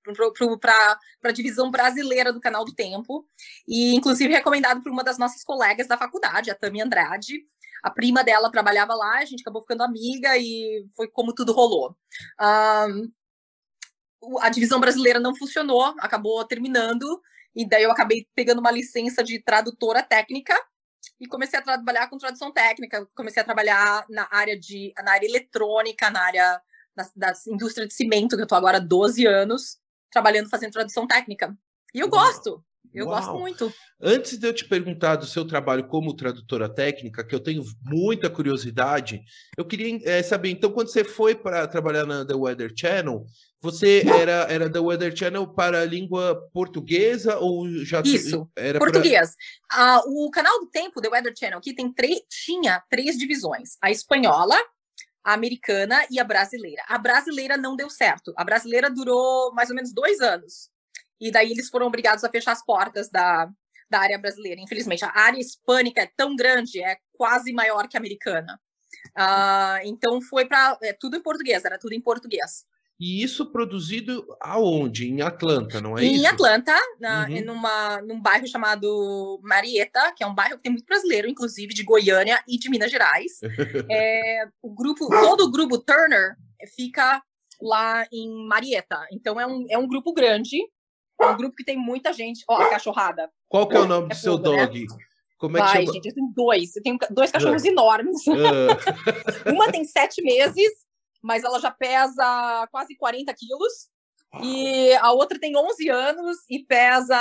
para 0.61 0.99
a 1.25 1.33
divisão 1.33 1.71
brasileira 1.71 2.33
do 2.33 2.41
Canal 2.41 2.65
do 2.65 2.75
Tempo. 2.75 3.27
E, 3.67 3.95
inclusive, 3.95 4.33
recomendado 4.33 4.83
por 4.83 4.93
uma 4.93 5.03
das 5.03 5.19
nossas 5.19 5.43
colegas 5.43 5.89
da 5.89 5.99
faculdade, 5.99 6.51
a 6.51 6.55
Tami 6.55 6.81
Andrade. 6.81 7.45
A 7.83 7.91
prima 7.91 8.25
dela 8.25 8.51
trabalhava 8.51 8.95
lá, 8.95 9.19
a 9.19 9.25
gente 9.25 9.41
acabou 9.41 9.63
ficando 9.63 9.83
amiga 9.83 10.37
e 10.37 10.87
foi 10.97 11.09
como 11.09 11.33
tudo 11.33 11.53
rolou. 11.53 11.97
Um, 12.41 13.11
a 14.41 14.49
divisão 14.49 14.81
brasileira 14.81 15.21
não 15.21 15.35
funcionou, 15.35 15.95
acabou 15.99 16.45
terminando, 16.45 17.21
e 17.55 17.69
daí 17.69 17.83
eu 17.83 17.91
acabei 17.91 18.27
pegando 18.35 18.61
uma 18.61 18.71
licença 18.71 19.23
de 19.23 19.43
tradutora 19.43 20.03
técnica 20.03 20.55
e 21.21 21.27
comecei 21.27 21.59
a 21.59 21.63
trabalhar 21.63 22.09
com 22.09 22.19
tradução 22.19 22.53
técnica, 22.53 23.09
comecei 23.15 23.43
a 23.43 23.45
trabalhar 23.45 24.05
na 24.09 24.29
área 24.31 24.59
de 24.59 24.93
na 25.03 25.13
área 25.13 25.27
eletrônica, 25.27 26.11
na 26.11 26.21
área 26.21 26.61
da, 26.95 27.11
da 27.17 27.33
indústria 27.49 27.87
de 27.87 27.95
cimento, 27.95 28.37
que 28.37 28.43
eu 28.43 28.45
estou 28.45 28.59
agora 28.59 28.79
há 28.79 28.81
12 28.81 29.27
anos 29.27 29.79
trabalhando 30.11 30.49
fazendo 30.49 30.73
tradução 30.73 31.07
técnica. 31.07 31.57
E 31.95 32.01
eu 32.01 32.09
gosto. 32.09 32.65
Eu 32.93 33.07
Uau. 33.07 33.17
gosto 33.17 33.39
muito. 33.39 33.73
Antes 34.01 34.39
de 34.39 34.47
eu 34.47 34.55
te 34.55 34.65
perguntar 34.65 35.17
do 35.17 35.27
seu 35.27 35.45
trabalho 35.45 35.87
como 35.89 36.15
tradutora 36.15 36.69
técnica, 36.69 37.25
que 37.25 37.35
eu 37.35 37.41
tenho 37.41 37.63
muita 37.83 38.31
curiosidade, 38.31 39.21
eu 39.57 39.65
queria 39.65 39.99
é, 40.05 40.23
saber, 40.23 40.51
então, 40.51 40.71
quando 40.71 40.89
você 40.89 41.05
foi 41.05 41.35
para 41.35 41.67
trabalhar 41.67 42.07
na 42.07 42.25
The 42.25 42.35
Weather 42.35 42.73
Channel, 42.77 43.25
você 43.61 44.05
era, 44.07 44.47
era 44.49 44.71
The 44.71 44.79
Weather 44.79 45.17
Channel 45.17 45.47
para 45.49 45.81
a 45.81 45.85
língua 45.85 46.49
portuguesa 46.53 47.39
ou 47.39 47.69
já 47.85 48.01
Isso, 48.05 48.49
era 48.57 48.79
português. 48.79 49.35
Pra... 49.69 50.03
Uh, 50.07 50.27
o 50.27 50.31
canal 50.31 50.61
do 50.61 50.67
Tempo, 50.67 51.01
The 51.01 51.09
Weather 51.09 51.35
Channel, 51.37 51.59
aqui 51.59 51.75
tem 51.75 51.93
três, 51.93 52.21
tinha 52.29 52.81
três 52.89 53.19
divisões: 53.19 53.71
a 53.83 53.91
espanhola, 53.91 54.57
a 55.25 55.35
americana 55.35 56.07
e 56.09 56.21
a 56.21 56.25
brasileira. 56.25 56.83
A 56.87 56.99
brasileira 56.99 57.57
não 57.57 57.75
deu 57.75 57.91
certo. 57.91 58.33
A 58.37 58.45
brasileira 58.45 58.89
durou 58.89 59.53
mais 59.53 59.71
ou 59.71 59.77
menos 59.77 59.93
dois 59.93 60.21
anos. 60.21 60.71
E 61.21 61.31
daí 61.31 61.51
eles 61.51 61.69
foram 61.69 61.87
obrigados 61.87 62.25
a 62.25 62.31
fechar 62.31 62.53
as 62.53 62.65
portas 62.65 63.11
da, 63.11 63.49
da 63.91 64.01
área 64.01 64.19
brasileira. 64.19 64.61
Infelizmente, 64.61 65.05
a 65.05 65.13
área 65.15 65.39
hispânica 65.39 66.03
é 66.03 66.11
tão 66.17 66.37
grande, 66.37 66.83
é 66.83 66.97
quase 67.17 67.53
maior 67.53 67.89
que 67.89 67.97
a 67.97 68.01
americana. 68.01 68.59
Uh, 69.17 69.85
então 69.85 70.21
foi 70.21 70.47
para 70.47 70.79
é, 70.83 70.93
tudo 70.93 71.17
em 71.17 71.23
português, 71.23 71.65
era 71.65 71.79
tudo 71.79 71.93
em 71.93 72.01
português. 72.01 72.67
E 73.01 73.23
isso 73.23 73.47
produzido 73.53 74.27
aonde? 74.41 75.09
Em 75.09 75.23
Atlanta, 75.23 75.81
não 75.81 75.97
é 75.97 76.03
em 76.03 76.15
isso? 76.15 76.25
Em 76.25 76.27
Atlanta, 76.27 76.77
na, 76.99 77.29
uhum. 77.29 77.45
numa, 77.45 78.03
num 78.03 78.21
bairro 78.21 78.47
chamado 78.49 79.41
Marietta, 79.43 80.13
que 80.17 80.25
é 80.25 80.27
um 80.27 80.35
bairro 80.35 80.57
que 80.57 80.65
tem 80.65 80.73
muito 80.73 80.87
brasileiro, 80.87 81.29
inclusive 81.29 81.73
de 81.73 81.85
Goiânia 81.85 82.43
e 82.49 82.59
de 82.59 82.69
Minas 82.69 82.91
Gerais. 82.91 83.39
é, 83.89 84.49
o 84.61 84.75
grupo, 84.75 85.09
todo 85.09 85.45
o 85.45 85.51
grupo 85.51 85.79
Turner 85.79 86.35
fica 86.75 87.23
lá 87.63 88.05
em 88.13 88.49
Marietta. 88.49 89.07
Então 89.13 89.41
é 89.41 89.47
um, 89.47 89.65
é 89.71 89.79
um 89.79 89.87
grupo 89.87 90.13
grande, 90.13 90.59
é 91.21 91.27
um 91.27 91.37
grupo 91.37 91.57
que 91.57 91.65
tem 91.65 91.77
muita 91.77 92.13
gente. 92.13 92.45
Ó, 92.49 92.57
a 92.57 92.71
cachorrada. 92.71 93.31
Qual 93.49 93.69
que 93.69 93.77
é 93.77 93.81
o 93.81 93.87
nome 93.87 94.07
é 94.07 94.09
do 94.09 94.15
seu 94.15 94.37
fogo, 94.37 94.51
né? 94.51 94.67
dog? 94.67 94.81
Né? 94.81 94.97
Como 95.39 95.57
é 95.57 95.61
que 95.61 95.67
Vai, 95.67 95.81
chama? 95.83 95.93
gente, 95.93 96.07
eu 96.09 96.15
tenho 96.15 96.33
dois. 96.35 96.77
Eu 96.77 96.83
tenho 96.83 96.99
dois 97.11 97.31
cachorros 97.31 97.63
uh. 97.63 97.69
enormes. 97.69 98.27
Uh. 98.27 99.51
Uma 99.53 99.71
tem 99.71 99.85
sete 99.85 100.23
meses, 100.23 100.73
mas 101.23 101.45
ela 101.45 101.61
já 101.61 101.71
pesa 101.71 102.69
quase 102.71 102.97
40 102.97 103.33
quilos. 103.35 103.89
E 104.43 104.93
a 104.97 105.11
outra 105.13 105.39
tem 105.39 105.57
11 105.57 105.89
anos 105.89 106.37
e 106.51 106.59
pesa 106.59 107.17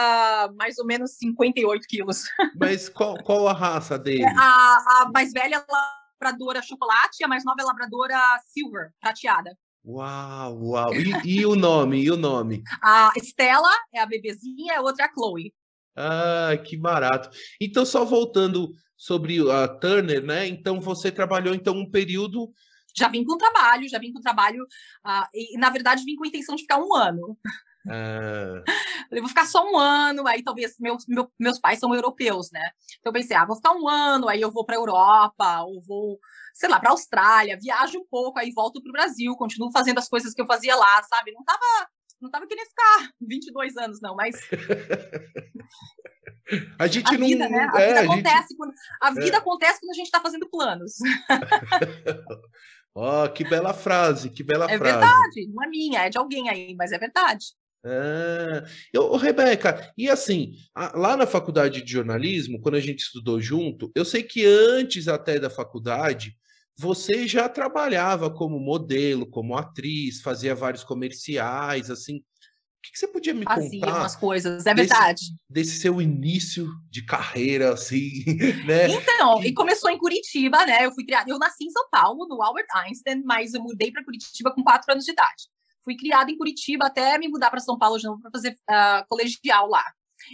mais 0.57 0.77
ou 0.77 0.85
menos 0.85 1.17
58 1.17 1.87
quilos. 1.87 2.23
Mas 2.59 2.89
qual, 2.89 3.17
qual 3.23 3.47
a 3.47 3.53
raça 3.53 3.97
dele? 3.97 4.25
A, 4.25 5.03
a 5.03 5.11
mais 5.13 5.31
velha 5.31 5.55
é 5.55 5.65
labradora 6.21 6.61
chocolate, 6.61 7.23
a 7.23 7.27
mais 7.27 7.45
nova 7.45 7.61
é 7.61 7.63
labradora 7.63 8.19
silver, 8.53 8.91
prateada. 8.99 9.57
Uau, 9.87 10.59
uau. 10.63 10.93
E, 10.93 11.39
e, 11.39 11.45
o 11.45 11.55
nome? 11.55 12.03
E 12.03 12.11
o 12.11 12.17
nome? 12.17 12.61
A 12.83 13.13
Estela 13.15 13.71
é 13.93 14.01
a 14.01 14.05
bebezinha, 14.05 14.79
a 14.79 14.81
outra 14.81 15.05
é 15.05 15.07
a 15.07 15.13
Chloe. 15.13 15.53
Ah, 15.95 16.57
que 16.61 16.75
barato. 16.75 17.29
Então, 17.59 17.85
só 17.85 18.03
voltando 18.03 18.69
sobre 18.97 19.39
a 19.49 19.65
Turner, 19.65 20.21
né? 20.21 20.45
Então, 20.45 20.81
você 20.81 21.09
trabalhou 21.09 21.55
então 21.55 21.73
um 21.73 21.89
período. 21.89 22.51
Já 22.97 23.07
vim 23.07 23.23
com 23.23 23.37
trabalho, 23.37 23.87
já 23.87 23.99
vim 23.99 24.11
com 24.11 24.19
trabalho. 24.19 24.63
Uh, 25.05 25.27
e, 25.33 25.57
na 25.57 25.69
verdade, 25.69 26.03
vim 26.03 26.15
com 26.15 26.25
a 26.25 26.27
intenção 26.27 26.55
de 26.55 26.63
ficar 26.63 26.79
um 26.79 26.93
ano. 26.93 27.37
Ah. 27.89 28.63
Eu 29.11 29.21
vou 29.21 29.29
ficar 29.29 29.45
só 29.45 29.63
um 29.63 29.77
ano, 29.77 30.27
aí 30.27 30.43
talvez 30.43 30.75
meus, 30.79 31.05
meu, 31.07 31.31
meus 31.39 31.59
pais 31.59 31.79
são 31.79 31.95
europeus, 31.95 32.51
né? 32.51 32.71
Então 32.99 33.09
eu 33.09 33.13
pensei, 33.13 33.37
ah, 33.37 33.45
vou 33.45 33.55
ficar 33.55 33.71
um 33.71 33.87
ano, 33.87 34.27
aí 34.27 34.41
eu 34.41 34.51
vou 34.51 34.65
para 34.65 34.75
Europa, 34.75 35.61
ou 35.61 35.81
vou, 35.81 36.19
sei 36.53 36.67
lá, 36.67 36.77
para 36.77 36.89
Austrália, 36.89 37.57
viajo 37.57 37.97
um 37.99 38.05
pouco, 38.11 38.37
aí 38.37 38.51
volto 38.51 38.81
para 38.83 38.89
o 38.89 38.91
Brasil, 38.91 39.33
continuo 39.37 39.71
fazendo 39.71 39.99
as 39.99 40.09
coisas 40.09 40.33
que 40.33 40.41
eu 40.41 40.45
fazia 40.45 40.75
lá, 40.75 41.01
sabe? 41.03 41.31
Não 41.31 41.41
tava 41.41 41.87
não 42.21 42.29
tava 42.29 42.47
querendo 42.47 42.67
ficar 42.67 43.09
22 43.21 43.77
anos, 43.77 44.01
não, 44.01 44.15
mas. 44.15 44.35
A 46.79 46.87
gente 46.87 47.13
a 47.13 47.17
não. 47.17 47.27
Vida, 47.27 47.49
né? 47.49 47.69
A 47.73 47.81
é, 47.81 47.87
vida, 47.87 47.99
acontece, 48.13 48.47
gente... 48.47 48.55
quando... 48.55 48.73
a 49.01 49.11
vida 49.11 49.35
é. 49.35 49.39
acontece 49.39 49.81
quando 49.81 49.91
a 49.91 49.95
gente 49.95 50.05
está 50.05 50.21
fazendo 50.21 50.49
planos. 50.49 50.93
Ó, 52.99 53.25
oh, 53.25 53.29
que 53.29 53.43
bela 53.43 53.75
frase, 53.75 54.31
que 54.31 54.41
bela 54.41 54.65
é 54.65 54.75
frase. 54.75 54.89
É 54.89 54.91
verdade, 54.91 55.47
não 55.53 55.63
é 55.63 55.67
minha, 55.67 56.05
é 56.05 56.09
de 56.09 56.17
alguém 56.17 56.49
aí, 56.49 56.73
mas 56.75 56.91
é 56.91 56.97
verdade. 56.97 57.45
Ah, 57.85 58.65
eu, 58.91 59.15
Rebeca, 59.15 59.93
e 59.95 60.09
assim, 60.09 60.55
lá 60.95 61.15
na 61.15 61.27
faculdade 61.27 61.83
de 61.83 61.91
jornalismo, 61.91 62.59
quando 62.59 62.73
a 62.73 62.79
gente 62.79 63.01
estudou 63.01 63.39
junto, 63.39 63.91
eu 63.93 64.03
sei 64.03 64.23
que 64.23 64.43
antes 64.47 65.07
até 65.07 65.39
da 65.39 65.47
faculdade, 65.47 66.35
você 66.75 67.27
já 67.27 67.47
trabalhava 67.47 68.31
como 68.31 68.59
modelo, 68.59 69.29
como 69.29 69.55
atriz, 69.55 70.19
fazia 70.21 70.55
vários 70.55 70.83
comerciais, 70.83 71.91
assim. 71.91 72.23
O 72.77 72.81
que, 72.83 72.91
que 72.91 72.99
você 72.99 73.07
podia 73.07 73.33
me 73.33 73.43
fazia 73.43 73.81
contar? 73.81 73.99
umas 73.99 74.15
coisas, 74.15 74.65
é 74.65 74.73
verdade. 74.73 75.21
Desse, 75.49 75.71
desse, 75.71 75.81
seu 75.81 76.01
início 76.01 76.69
de 76.89 77.03
carreira, 77.03 77.73
assim, 77.73 78.23
né? 78.65 78.89
Então, 78.89 79.43
e 79.43 79.53
começou 79.53 79.89
em 79.89 79.97
Curitiba, 79.97 80.65
né? 80.65 80.85
Eu 80.85 80.91
fui 80.93 81.05
criada, 81.05 81.29
eu 81.29 81.39
nasci 81.39 81.65
em 81.65 81.71
São 81.71 81.87
Paulo, 81.91 82.27
no 82.27 82.41
Albert 82.41 82.67
Einstein, 82.73 83.23
mas 83.25 83.53
eu 83.53 83.61
mudei 83.61 83.91
para 83.91 84.03
Curitiba 84.03 84.53
com 84.53 84.63
quatro 84.63 84.91
anos 84.91 85.05
de 85.05 85.11
idade. 85.11 85.43
Fui 85.83 85.95
criada 85.95 86.31
em 86.31 86.37
Curitiba 86.37 86.85
até 86.85 87.17
me 87.17 87.27
mudar 87.27 87.49
para 87.49 87.59
São 87.59 87.77
Paulo 87.77 87.97
de 87.97 88.05
novo 88.05 88.21
para 88.21 88.31
fazer 88.31 88.51
uh, 88.69 89.05
colegial 89.09 89.67
lá. 89.67 89.83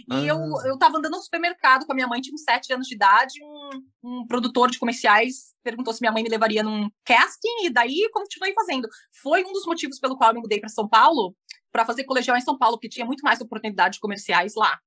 E 0.08 0.14
ah. 0.14 0.24
eu, 0.24 0.38
eu 0.64 0.78
tava 0.78 0.98
andando 0.98 1.12
no 1.12 1.22
supermercado 1.22 1.86
com 1.86 1.92
a 1.92 1.94
minha 1.94 2.08
mãe, 2.08 2.20
tinha 2.20 2.34
uns 2.34 2.42
sete 2.42 2.72
anos 2.72 2.86
de 2.86 2.94
idade, 2.94 3.34
um, 3.42 3.82
um 4.02 4.26
produtor 4.26 4.70
de 4.70 4.78
comerciais 4.78 5.54
perguntou 5.62 5.92
se 5.94 6.00
minha 6.00 6.12
mãe 6.12 6.22
me 6.22 6.28
levaria 6.28 6.62
num 6.62 6.88
casting, 7.04 7.64
e 7.64 7.70
daí 7.70 8.08
continuei 8.12 8.52
fazendo. 8.52 8.88
Foi 9.22 9.42
um 9.44 9.52
dos 9.52 9.66
motivos 9.66 9.98
pelo 9.98 10.16
qual 10.16 10.30
eu 10.30 10.34
me 10.34 10.40
mudei 10.40 10.60
para 10.60 10.68
São 10.68 10.88
Paulo, 10.88 11.34
para 11.74 11.84
fazer 11.84 12.04
colegial 12.04 12.36
em 12.36 12.40
São 12.40 12.56
Paulo, 12.56 12.76
porque 12.76 12.88
tinha 12.88 13.04
muito 13.04 13.22
mais 13.22 13.40
oportunidade 13.40 13.94
de 13.94 14.00
comerciais 14.00 14.54
lá. 14.54 14.78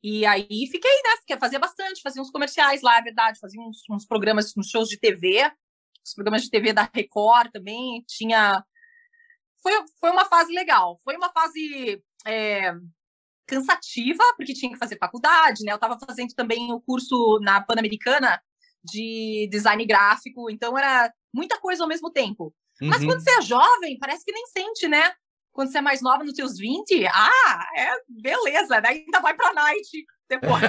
E 0.00 0.24
aí 0.24 0.46
fiquei, 0.70 1.02
né? 1.02 1.16
Fiquei, 1.18 1.36
fazia 1.40 1.58
bastante, 1.58 2.00
fazia 2.00 2.22
uns 2.22 2.30
comerciais 2.30 2.82
lá, 2.82 2.98
é 2.98 3.02
verdade, 3.02 3.40
fazia 3.40 3.60
uns, 3.60 3.82
uns 3.90 4.06
programas, 4.06 4.56
uns 4.56 4.68
shows 4.70 4.88
de 4.88 4.96
TV, 4.96 5.50
os 6.06 6.14
programas 6.14 6.44
de 6.44 6.50
TV 6.50 6.72
da 6.72 6.88
Record 6.94 7.50
também, 7.50 8.04
tinha. 8.06 8.64
Foi, 9.60 9.72
foi 9.98 10.10
uma 10.12 10.24
fase 10.24 10.52
legal, 10.52 11.00
foi 11.02 11.16
uma 11.16 11.32
fase. 11.32 12.00
É 12.24 12.72
cansativa, 13.48 14.22
porque 14.36 14.52
tinha 14.52 14.70
que 14.70 14.78
fazer 14.78 14.98
faculdade, 14.98 15.64
né? 15.64 15.72
Eu 15.72 15.76
estava 15.76 15.98
fazendo 15.98 16.34
também 16.34 16.70
o 16.70 16.82
curso 16.82 17.40
na 17.40 17.58
Pan-Americana 17.62 18.38
de 18.84 19.48
design 19.50 19.86
gráfico, 19.86 20.50
então 20.50 20.76
era 20.76 21.10
muita 21.34 21.58
coisa 21.58 21.82
ao 21.82 21.88
mesmo 21.88 22.12
tempo. 22.12 22.54
Uhum. 22.82 22.88
Mas 22.88 23.02
quando 23.02 23.20
você 23.20 23.30
é 23.30 23.40
jovem, 23.40 23.98
parece 23.98 24.22
que 24.22 24.32
nem 24.32 24.46
sente, 24.48 24.86
né? 24.86 25.14
Quando 25.58 25.72
você 25.72 25.78
é 25.78 25.80
mais 25.80 26.00
nova, 26.00 26.22
nos 26.22 26.36
seus 26.36 26.56
20, 26.56 27.04
ah, 27.08 27.66
é 27.76 27.88
beleza, 28.08 28.80
né? 28.80 28.90
ainda 28.90 29.18
vai 29.18 29.34
pra 29.34 29.52
night 29.52 30.06
depois. 30.28 30.62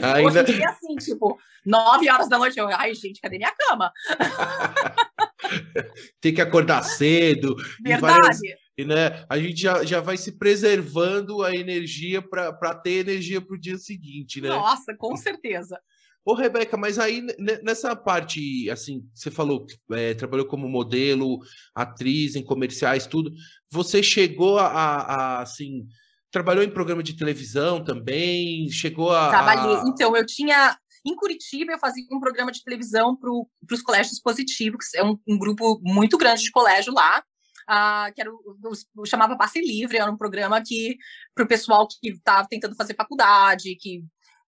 ainda... 0.00 0.22
Hoje 0.22 0.38
em 0.38 0.44
dia, 0.44 0.68
assim, 0.68 0.94
tipo, 0.94 1.36
9 1.64 2.08
horas 2.08 2.28
da 2.28 2.38
noite, 2.38 2.56
eu, 2.56 2.68
ai, 2.68 2.94
gente, 2.94 3.20
cadê 3.20 3.36
minha 3.36 3.50
cama? 3.50 3.92
Tem 6.22 6.32
que 6.32 6.40
acordar 6.40 6.84
cedo. 6.84 7.56
Verdade. 7.82 8.20
Várias 8.20 8.40
e 8.78 8.84
né, 8.84 9.24
a 9.28 9.36
gente 9.38 9.60
já, 9.60 9.84
já 9.84 10.00
vai 10.00 10.16
se 10.16 10.38
preservando 10.38 11.42
a 11.42 11.52
energia 11.52 12.22
para 12.22 12.76
ter 12.76 13.00
energia 13.00 13.40
para 13.40 13.56
o 13.56 13.60
dia 13.60 13.76
seguinte, 13.76 14.40
né? 14.40 14.50
Nossa, 14.50 14.94
com 14.96 15.16
certeza. 15.16 15.80
Ô, 16.26 16.34
Rebeca, 16.34 16.76
mas 16.76 16.98
aí 16.98 17.24
nessa 17.62 17.94
parte, 17.94 18.68
assim, 18.68 19.08
você 19.14 19.30
falou 19.30 19.64
que 19.64 19.76
é, 19.92 20.12
trabalhou 20.12 20.44
como 20.44 20.68
modelo, 20.68 21.38
atriz 21.72 22.34
em 22.34 22.42
comerciais, 22.42 23.06
tudo. 23.06 23.30
Você 23.70 24.02
chegou 24.02 24.58
a, 24.58 24.66
a, 24.66 25.42
assim, 25.42 25.86
trabalhou 26.32 26.64
em 26.64 26.70
programa 26.70 27.00
de 27.00 27.16
televisão 27.16 27.84
também? 27.84 28.68
Chegou 28.68 29.12
a. 29.12 29.28
Trabalhei. 29.28 29.76
Então, 29.86 30.16
eu 30.16 30.26
tinha. 30.26 30.76
Em 31.06 31.14
Curitiba, 31.14 31.70
eu 31.70 31.78
fazia 31.78 32.04
um 32.10 32.18
programa 32.18 32.50
de 32.50 32.64
televisão 32.64 33.16
para 33.16 33.30
os 33.30 33.82
colégios 33.82 34.20
positivos, 34.20 34.88
que 34.90 34.98
é 34.98 35.04
um, 35.04 35.16
um 35.28 35.38
grupo 35.38 35.80
muito 35.84 36.18
grande 36.18 36.42
de 36.42 36.50
colégio 36.50 36.92
lá 36.92 37.22
uh, 37.66 38.12
que 38.14 38.20
era 38.20 38.32
o, 38.32 38.58
o, 38.96 39.06
chamava 39.06 39.36
Passe 39.36 39.60
Livre, 39.60 39.98
era 39.98 40.10
um 40.10 40.16
programa 40.16 40.62
que 40.62 40.96
para 41.34 41.44
o 41.44 41.48
pessoal 41.48 41.86
que 41.86 42.08
estava 42.08 42.46
tentando 42.48 42.76
fazer 42.76 42.94
faculdade, 42.94 43.76
que 43.76 44.04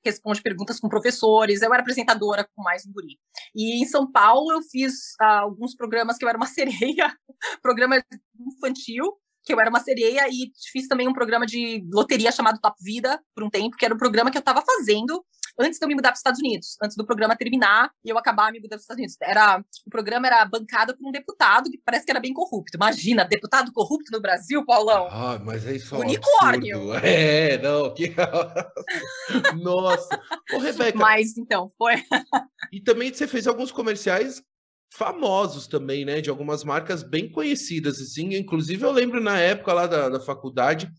responde 0.09 0.43
perguntas 0.43 0.81
com 0.81 0.89
professores. 0.89 1.63
Eu 1.63 1.73
era 1.73 1.83
apresentadora 1.83 2.49
com 2.55 2.63
mais 2.63 2.87
um 2.87 2.93
guri. 2.93 3.19
E 3.55 3.83
em 3.83 3.87
São 3.87 4.11
Paulo 4.11 4.53
eu 4.53 4.63
fiz 4.63 4.93
uh, 5.21 5.43
alguns 5.43 5.75
programas 5.75 6.17
que 6.17 6.25
eu 6.25 6.29
era 6.29 6.39
uma 6.39 6.47
sereia, 6.49 7.15
programa 7.63 8.03
infantil, 8.41 9.05
que 9.45 9.53
eu 9.53 9.61
era 9.61 9.71
uma 9.71 9.81
sereia, 9.81 10.29
e 10.29 10.51
fiz 10.73 10.89
também 10.89 11.09
um 11.09 11.13
programa 11.13 11.47
de 11.47 11.83
loteria 11.93 12.33
chamado 12.33 12.61
Top 12.61 12.77
Vida 12.83 13.21
por 13.35 13.45
um 13.45 13.51
tempo, 13.51 13.77
que 13.77 13.85
era 13.85 13.95
o 13.95 13.97
um 13.97 13.99
programa 13.99 14.31
que 14.31 14.37
eu 14.37 14.41
estava 14.41 14.63
fazendo 14.63 15.25
antes 15.59 15.79
de 15.79 15.85
eu 15.85 15.89
me 15.89 15.95
mudar 15.95 16.11
para 16.11 16.15
os 16.15 16.21
Estados 16.21 16.41
Unidos, 16.41 16.77
antes 16.83 16.97
do 16.97 17.05
programa 17.05 17.37
terminar 17.37 17.91
e 18.05 18.09
eu 18.09 18.19
acabar 18.19 18.53
me 18.53 18.59
mudando 18.59 18.71
para 18.71 18.77
os 18.77 18.83
Estados 18.83 19.01
Unidos. 19.01 19.17
Era, 19.21 19.63
o 19.87 19.91
programa 19.91 20.27
era 20.27 20.45
bancado 20.45 20.97
por 20.97 21.07
um 21.07 21.11
deputado 21.11 21.71
que 21.71 21.81
parece 21.85 22.05
que 22.05 22.11
era 22.11 22.21
bem 22.21 22.33
corrupto. 22.33 22.77
Imagina, 22.77 23.25
deputado 23.25 23.73
corrupto 23.73 24.13
no 24.13 24.21
Brasil, 24.21 24.65
Paulão. 24.65 25.09
Ah, 25.11 25.41
mas 25.45 25.67
é 25.67 25.77
isso 25.77 25.97
Unicórnio. 25.97 26.89
É, 27.09 27.59
não. 27.59 27.93
Que... 27.95 28.15
Nossa. 29.63 30.21
Ô, 30.53 30.59
Rebeca. 30.59 30.99
Mas 30.99 31.37
então, 31.37 31.71
foi. 31.77 31.95
e 32.73 32.81
também 32.81 33.13
você 33.13 33.27
fez 33.27 33.47
alguns 33.47 33.73
comerciais 33.73 34.43
famosos 34.93 35.67
também, 35.67 36.05
né? 36.05 36.21
De 36.21 36.31
algumas 36.31 36.65
marcas 36.65 37.03
bem 37.03 37.31
conhecidas, 37.31 38.01
assim. 38.01 38.35
Inclusive, 38.35 38.85
eu 38.85 38.91
lembro 38.91 39.21
na 39.21 39.39
época 39.39 39.73
lá 39.73 39.87
da, 39.87 40.09
da 40.09 40.21
faculdade, 40.21 40.91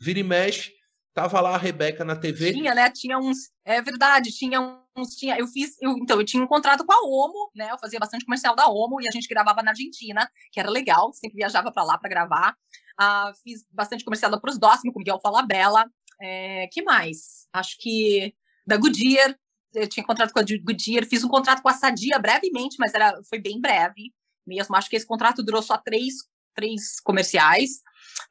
vira 0.00 0.18
e 0.18 0.22
mexe, 0.22 0.72
Tava 1.14 1.40
lá 1.40 1.54
a 1.54 1.58
Rebeca 1.58 2.04
na 2.04 2.14
TV. 2.14 2.52
Tinha, 2.52 2.74
né? 2.74 2.90
Tinha 2.90 3.18
uns. 3.18 3.50
É 3.64 3.82
verdade, 3.82 4.30
tinha 4.30 4.60
uns. 4.96 5.16
Tinha, 5.16 5.36
eu 5.36 5.46
fiz. 5.46 5.76
Eu, 5.80 5.92
então, 5.98 6.20
eu 6.20 6.24
tinha 6.24 6.42
um 6.42 6.46
contrato 6.46 6.84
com 6.84 6.92
a 6.92 7.00
Omo, 7.02 7.50
né? 7.54 7.68
Eu 7.70 7.78
fazia 7.78 7.98
bastante 7.98 8.24
comercial 8.24 8.54
da 8.54 8.68
Omo 8.68 9.00
e 9.00 9.08
a 9.08 9.10
gente 9.10 9.26
gravava 9.26 9.62
na 9.62 9.70
Argentina, 9.70 10.30
que 10.52 10.60
era 10.60 10.70
legal, 10.70 11.12
sempre 11.12 11.36
viajava 11.36 11.72
para 11.72 11.82
lá 11.82 11.98
para 11.98 12.08
gravar. 12.08 12.56
Uh, 13.00 13.34
fiz 13.42 13.64
bastante 13.70 14.04
comercial 14.04 14.30
da 14.30 14.38
Pros 14.38 14.58
Dócimo, 14.58 14.92
com 14.92 15.00
Miguel 15.00 15.20
Falabella. 15.20 15.90
É, 16.20 16.68
que 16.72 16.82
mais? 16.82 17.48
Acho 17.52 17.76
que 17.78 18.34
da 18.66 18.76
Goodyear. 18.76 19.36
Eu 19.74 19.88
tinha 19.88 20.04
contrato 20.04 20.32
com 20.32 20.40
a 20.40 20.42
Goodyear, 20.42 21.04
fiz 21.04 21.22
um 21.22 21.28
contrato 21.28 21.62
com 21.62 21.68
a 21.68 21.74
Sadia 21.74 22.18
brevemente, 22.18 22.76
mas 22.78 22.94
era, 22.94 23.20
foi 23.28 23.38
bem 23.38 23.60
breve 23.60 24.12
mesmo. 24.46 24.74
Acho 24.74 24.88
que 24.88 24.96
esse 24.96 25.06
contrato 25.06 25.42
durou 25.42 25.62
só 25.62 25.76
três, 25.76 26.14
três 26.54 26.98
comerciais. 27.00 27.82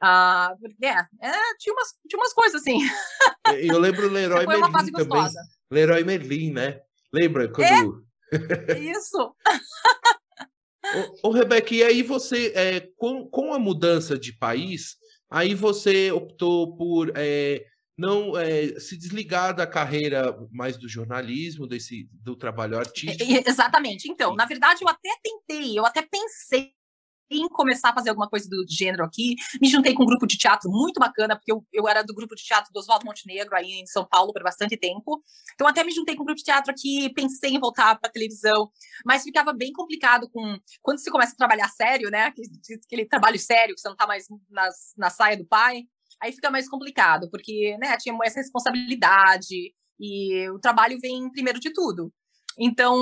Ah, 0.02 0.54
é, 0.82 0.88
é, 0.88 1.56
tinha, 1.60 1.74
umas, 1.74 1.90
tinha 2.08 2.20
umas 2.20 2.34
coisas 2.34 2.62
assim. 2.62 2.80
Eu 3.62 3.80
lembro 3.80 4.08
o 4.08 4.12
Leroy 4.12 4.46
Merlin 4.46 4.92
também. 4.92 5.32
Leroy 5.72 6.04
Merlin, 6.04 6.52
né? 6.52 6.82
Lembra 7.14 7.48
quando... 7.52 8.04
É? 8.04 8.08
Isso. 8.80 9.36
ô, 11.24 11.30
ô, 11.30 11.32
Rebeca, 11.32 11.74
e 11.74 11.84
aí 11.84 12.04
você, 12.04 12.52
é, 12.56 12.90
com, 12.98 13.28
com 13.28 13.54
a 13.54 13.60
mudança 13.60 14.18
de 14.18 14.34
país, 14.34 14.98
aí 15.30 15.54
você 15.56 16.12
optou 16.12 16.76
por 16.76 17.12
é, 17.16 17.66
não 17.98 18.38
é, 18.38 18.80
se 18.80 18.96
desligar 18.96 19.56
da 19.56 19.66
carreira 19.66 20.38
mais 20.52 20.78
do 20.78 20.88
jornalismo, 20.88 21.66
desse 21.66 22.08
do 22.12 22.36
trabalho 22.36 22.78
artístico. 22.78 23.50
Exatamente. 23.50 24.10
Então, 24.12 24.36
na 24.36 24.46
verdade, 24.46 24.84
eu 24.84 24.88
até 24.88 25.10
tentei, 25.24 25.78
eu 25.78 25.86
até 25.86 26.02
pensei 26.02 26.77
em 27.30 27.48
começar 27.50 27.90
a 27.90 27.94
fazer 27.94 28.10
alguma 28.10 28.30
coisa 28.30 28.48
do 28.50 28.66
gênero 28.68 29.04
aqui. 29.04 29.36
Me 29.62 29.68
juntei 29.70 29.94
com 29.94 30.04
um 30.04 30.06
grupo 30.06 30.26
de 30.26 30.38
teatro 30.38 30.70
muito 30.70 31.00
bacana, 31.00 31.36
porque 31.36 31.52
eu, 31.52 31.66
eu 31.74 31.88
era 31.88 32.04
do 32.04 32.14
grupo 32.14 32.36
de 32.36 32.44
teatro 32.44 32.72
do 32.72 32.80
Oswaldo 32.80 33.06
Montenegro 33.06 33.56
aí 33.56 33.82
em 33.82 33.86
São 33.86 34.06
Paulo 34.06 34.34
por 34.34 34.44
bastante 34.44 34.78
tempo. 34.78 35.22
Então 35.54 35.68
até 35.68 35.84
me 35.84 35.92
juntei 35.92 36.16
com 36.16 36.24
um 36.24 36.26
grupo 36.26 36.38
de 36.38 36.44
teatro 36.44 36.72
aqui, 36.72 37.12
pensei 37.14 37.52
em 37.52 37.60
voltar 37.60 38.00
para 38.00 38.12
televisão, 38.12 38.72
mas 39.06 39.24
ficava 39.24 39.54
bem 39.54 39.72
complicado 39.72 40.30
com 40.30 40.58
quando 40.82 41.00
você 41.00 41.12
começa 41.12 41.34
a 41.34 41.38
trabalhar 41.38 41.70
sério, 41.70 42.10
né? 42.10 42.34
Aquele, 42.88 43.06
trabalho 43.06 43.40
sério 43.40 43.76
que 43.76 43.82
você 43.82 43.88
não 43.88 43.96
está 43.96 44.08
mais 44.08 44.26
nas, 44.50 44.94
na 44.98 45.10
saia 45.10 45.38
do 45.38 45.46
pai, 45.46 45.84
aí 46.22 46.32
fica 46.32 46.50
mais 46.50 46.70
complicado, 46.70 47.30
porque 47.30 47.78
né, 47.80 47.96
tinha 47.98 48.18
essa 48.24 48.40
responsabilidade 48.40 49.74
e 50.00 50.50
o 50.50 50.60
trabalho 50.60 50.98
vem 51.02 51.30
primeiro 51.32 51.60
de 51.60 51.72
tudo. 51.72 52.12
Então 52.60 52.98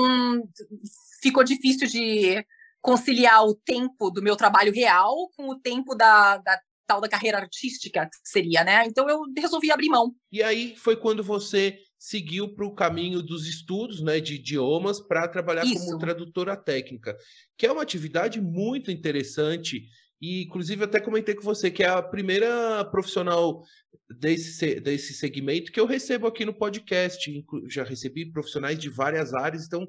ficou 1.22 1.42
difícil 1.42 1.86
de 1.88 2.44
conciliar 2.86 3.44
o 3.44 3.52
tempo 3.52 4.12
do 4.12 4.22
meu 4.22 4.36
trabalho 4.36 4.72
real 4.72 5.28
com 5.36 5.48
o 5.48 5.58
tempo 5.58 5.92
da, 5.92 6.36
da 6.36 6.60
tal 6.86 7.00
da 7.00 7.08
carreira 7.08 7.38
artística 7.38 8.06
que 8.06 8.28
seria, 8.30 8.62
né? 8.62 8.86
Então 8.86 9.10
eu 9.10 9.22
resolvi 9.36 9.72
abrir 9.72 9.88
mão. 9.88 10.14
E 10.30 10.40
aí 10.40 10.76
foi 10.76 10.94
quando 10.94 11.20
você 11.20 11.80
seguiu 11.98 12.54
para 12.54 12.64
o 12.64 12.72
caminho 12.72 13.20
dos 13.22 13.48
estudos, 13.48 14.00
né, 14.00 14.20
de 14.20 14.36
idiomas 14.36 15.00
para 15.00 15.26
trabalhar 15.26 15.64
Isso. 15.64 15.84
como 15.84 15.98
tradutora 15.98 16.56
técnica, 16.56 17.16
que 17.58 17.66
é 17.66 17.72
uma 17.72 17.82
atividade 17.82 18.40
muito 18.40 18.88
interessante 18.92 19.82
e 20.22 20.44
inclusive 20.44 20.84
até 20.84 21.00
comentei 21.00 21.34
com 21.34 21.42
você 21.42 21.72
que 21.72 21.82
é 21.82 21.88
a 21.88 22.00
primeira 22.00 22.84
profissional 22.84 23.64
desse, 24.08 24.78
desse 24.78 25.12
segmento 25.12 25.72
que 25.72 25.80
eu 25.80 25.86
recebo 25.86 26.28
aqui 26.28 26.44
no 26.44 26.54
podcast. 26.54 27.44
Já 27.68 27.82
recebi 27.82 28.30
profissionais 28.30 28.78
de 28.78 28.88
várias 28.88 29.34
áreas, 29.34 29.66
então 29.66 29.88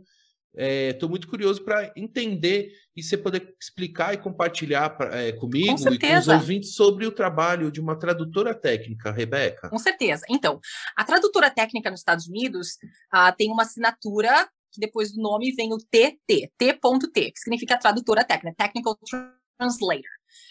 Estou 0.57 1.07
é, 1.07 1.09
muito 1.09 1.27
curioso 1.27 1.63
para 1.63 1.93
entender 1.95 2.71
e 2.95 3.03
você 3.03 3.15
poder 3.15 3.55
explicar 3.61 4.15
e 4.15 4.17
compartilhar 4.17 4.89
pra, 4.89 5.15
é, 5.15 5.31
comigo 5.31 5.77
com 5.77 5.93
e 5.93 5.99
com 5.99 6.17
os 6.17 6.27
ouvintes 6.27 6.73
sobre 6.73 7.05
o 7.05 7.11
trabalho 7.11 7.71
de 7.71 7.79
uma 7.79 7.97
tradutora 7.97 8.55
técnica, 8.55 9.11
Rebeca. 9.11 9.69
Com 9.69 9.77
certeza. 9.77 10.25
Então, 10.27 10.59
a 10.95 11.03
tradutora 11.03 11.51
técnica 11.51 11.91
nos 11.91 11.99
Estados 11.99 12.27
Unidos 12.27 12.69
uh, 13.13 13.35
tem 13.37 13.51
uma 13.51 13.61
assinatura 13.61 14.49
que 14.71 14.79
depois 14.79 15.13
do 15.13 15.21
nome 15.21 15.51
vem 15.51 15.71
o 15.73 15.77
TT, 15.77 16.51
T.T, 16.57 17.31
que 17.31 17.39
significa 17.39 17.77
tradutora 17.77 18.23
técnica, 18.23 18.55
Technical 18.57 18.97
Translator, 19.57 20.09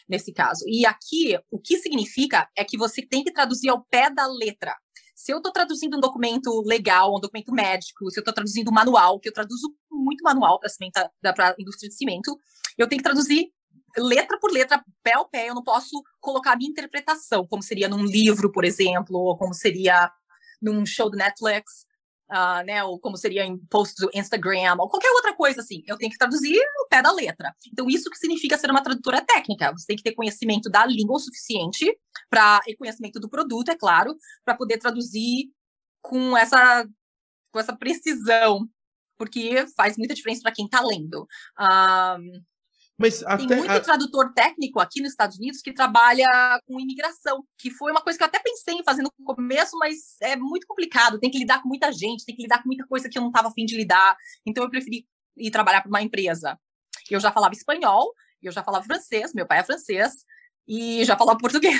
nesse 0.08 0.32
caso. 0.32 0.64
E 0.68 0.86
aqui, 0.86 1.38
o 1.50 1.58
que 1.58 1.78
significa 1.78 2.48
é 2.56 2.64
que 2.64 2.78
você 2.78 3.02
tem 3.02 3.22
que 3.24 3.32
traduzir 3.32 3.68
ao 3.68 3.84
pé 3.84 4.10
da 4.10 4.26
letra. 4.26 4.76
Se 5.16 5.32
eu 5.32 5.38
estou 5.38 5.50
traduzindo 5.50 5.96
um 5.96 6.00
documento 6.00 6.62
legal, 6.66 7.16
um 7.16 7.20
documento 7.20 7.50
médico, 7.50 8.10
se 8.10 8.18
eu 8.18 8.20
estou 8.20 8.34
traduzindo 8.34 8.70
um 8.70 8.74
manual, 8.74 9.18
que 9.18 9.30
eu 9.30 9.32
traduzo 9.32 9.74
muito 9.90 10.22
manual 10.22 10.60
para 10.60 11.48
a 11.48 11.54
indústria 11.58 11.88
de 11.88 11.96
cimento, 11.96 12.38
eu 12.76 12.86
tenho 12.86 12.98
que 12.98 13.08
traduzir 13.08 13.50
letra 13.96 14.38
por 14.38 14.52
letra, 14.52 14.84
pé 15.02 15.14
ao 15.14 15.26
pé, 15.26 15.48
eu 15.48 15.54
não 15.54 15.64
posso 15.64 16.02
colocar 16.20 16.52
a 16.52 16.56
minha 16.56 16.68
interpretação, 16.68 17.46
como 17.46 17.62
seria 17.62 17.88
num 17.88 18.04
livro, 18.04 18.52
por 18.52 18.62
exemplo, 18.62 19.18
ou 19.18 19.38
como 19.38 19.54
seria 19.54 20.12
num 20.60 20.84
show 20.84 21.10
do 21.10 21.16
Netflix 21.16 21.86
uh, 22.30 22.64
né, 22.64 22.82
ou 22.84 22.98
como 22.98 23.16
seria 23.16 23.44
em 23.44 23.58
post 23.70 23.94
do 24.00 24.10
Instagram, 24.14 24.76
ou 24.78 24.88
qualquer 24.88 25.10
outra 25.10 25.34
coisa 25.34 25.60
assim. 25.60 25.82
Eu 25.86 25.96
tenho 25.96 26.10
que 26.10 26.18
traduzir 26.18 26.58
o 26.84 26.88
pé 26.88 27.02
da 27.02 27.12
letra. 27.12 27.54
Então, 27.72 27.88
isso 27.88 28.10
que 28.10 28.18
significa 28.18 28.58
ser 28.58 28.70
uma 28.70 28.82
tradutora 28.82 29.24
técnica. 29.24 29.72
Você 29.72 29.86
tem 29.86 29.96
que 29.96 30.02
ter 30.02 30.14
conhecimento 30.14 30.70
da 30.70 30.84
língua 30.86 31.16
o 31.16 31.20
suficiente 31.20 31.96
para 32.28 32.60
e 32.66 32.76
conhecimento 32.76 33.20
do 33.20 33.28
produto, 33.28 33.70
é 33.70 33.76
claro, 33.76 34.16
para 34.44 34.56
poder 34.56 34.78
traduzir 34.78 35.50
com 36.02 36.36
essa 36.36 36.86
com 37.52 37.60
essa 37.60 37.74
precisão, 37.74 38.68
porque 39.16 39.66
faz 39.74 39.96
muita 39.96 40.14
diferença 40.14 40.42
para 40.42 40.52
quem 40.52 40.66
está 40.66 40.82
lendo. 40.82 41.26
Ah, 41.56 42.18
mas 42.98 43.22
até, 43.24 43.46
Tem 43.46 43.58
muito 43.58 43.70
a... 43.70 43.80
tradutor 43.80 44.32
técnico 44.32 44.80
aqui 44.80 45.02
nos 45.02 45.10
Estados 45.10 45.36
Unidos 45.36 45.60
que 45.60 45.72
trabalha 45.72 46.26
com 46.66 46.80
imigração, 46.80 47.44
que 47.58 47.70
foi 47.70 47.92
uma 47.92 48.00
coisa 48.00 48.18
que 48.18 48.22
eu 48.22 48.26
até 48.28 48.38
pensei 48.38 48.74
em 48.74 48.84
fazer 48.84 49.02
no 49.02 49.12
começo, 49.22 49.76
mas 49.78 50.16
é 50.22 50.34
muito 50.34 50.66
complicado. 50.66 51.18
Tem 51.18 51.30
que 51.30 51.38
lidar 51.38 51.60
com 51.60 51.68
muita 51.68 51.92
gente, 51.92 52.24
tem 52.24 52.34
que 52.34 52.42
lidar 52.42 52.62
com 52.62 52.68
muita 52.68 52.86
coisa 52.86 53.08
que 53.08 53.18
eu 53.18 53.22
não 53.22 53.28
estava 53.28 53.48
afim 53.48 53.66
de 53.66 53.76
lidar. 53.76 54.16
Então 54.46 54.64
eu 54.64 54.70
preferi 54.70 55.06
ir 55.36 55.50
trabalhar 55.50 55.82
para 55.82 55.90
uma 55.90 56.00
empresa. 56.00 56.58
Eu 57.10 57.20
já 57.20 57.30
falava 57.30 57.52
espanhol, 57.52 58.14
eu 58.42 58.50
já 58.50 58.62
falava 58.62 58.84
francês, 58.84 59.34
meu 59.34 59.46
pai 59.46 59.58
é 59.58 59.64
francês, 59.64 60.24
e 60.66 61.04
já 61.04 61.18
falava 61.18 61.36
português, 61.38 61.78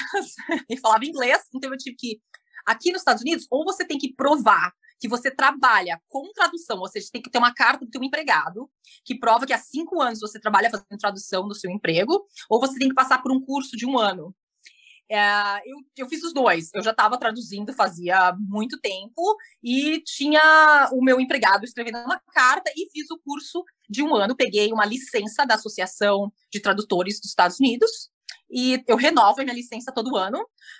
e 0.69 0.77
falava 0.77 1.05
inglês. 1.05 1.43
Então 1.55 1.71
eu 1.71 1.79
tive 1.79 1.97
que. 1.97 2.21
Aqui 2.67 2.91
nos 2.91 3.01
Estados 3.01 3.23
Unidos, 3.23 3.47
ou 3.49 3.65
você 3.65 3.87
tem 3.87 3.97
que 3.97 4.13
provar 4.13 4.73
que 4.99 5.09
você 5.09 5.31
trabalha 5.31 6.01
com 6.09 6.33
tradução, 6.33 6.79
ou 6.79 6.89
seja, 6.89 7.09
tem 7.13 7.23
que 7.23 7.31
ter 7.31 7.39
uma 7.39 7.53
carta 7.53 7.85
do 7.85 7.91
teu 7.91 8.03
empregado 8.03 8.71
que 9.05 9.19
prova 9.19 9.47
que 9.47 9.53
há 9.53 9.59
cinco 9.59 10.01
anos 10.01 10.21
você 10.21 10.41
trabalha 10.41 10.71
fazendo 10.71 10.99
tradução 10.99 11.47
no 11.47 11.55
seu 11.55 11.71
emprego, 11.71 12.27
ou 12.49 12.61
você 12.61 12.79
tem 12.79 12.89
que 12.89 12.95
passar 12.95 13.23
por 13.23 13.33
um 13.33 13.41
curso 13.41 13.77
de 13.77 13.87
um 13.87 13.99
ano. 13.99 14.35
É, 15.09 15.59
eu, 15.65 15.77
eu 15.99 16.09
fiz 16.09 16.23
os 16.25 16.33
dois. 16.33 16.71
Eu 16.75 16.83
já 16.83 16.91
estava 16.91 17.17
traduzindo 17.17 17.73
fazia 17.73 18.35
muito 18.39 18.79
tempo 18.81 19.37
e 19.63 20.03
tinha 20.05 20.91
o 20.93 21.03
meu 21.03 21.21
empregado 21.21 21.65
escrevendo 21.65 21.99
uma 21.99 22.21
carta 22.33 22.71
e 22.77 22.91
fiz 22.91 23.09
o 23.11 23.19
curso 23.19 23.65
de 23.89 24.03
um 24.03 24.15
ano. 24.15 24.35
Peguei 24.35 24.73
uma 24.73 24.85
licença 24.85 25.45
da 25.45 25.55
Associação 25.55 26.33
de 26.53 26.61
Tradutores 26.61 27.21
dos 27.21 27.31
Estados 27.31 27.61
Unidos 27.61 28.11
e 28.51 28.83
eu 28.87 28.97
renovo 28.97 29.41
a 29.41 29.45
minha 29.45 29.55
licença 29.55 29.93
todo 29.93 30.17
ano. 30.17 30.39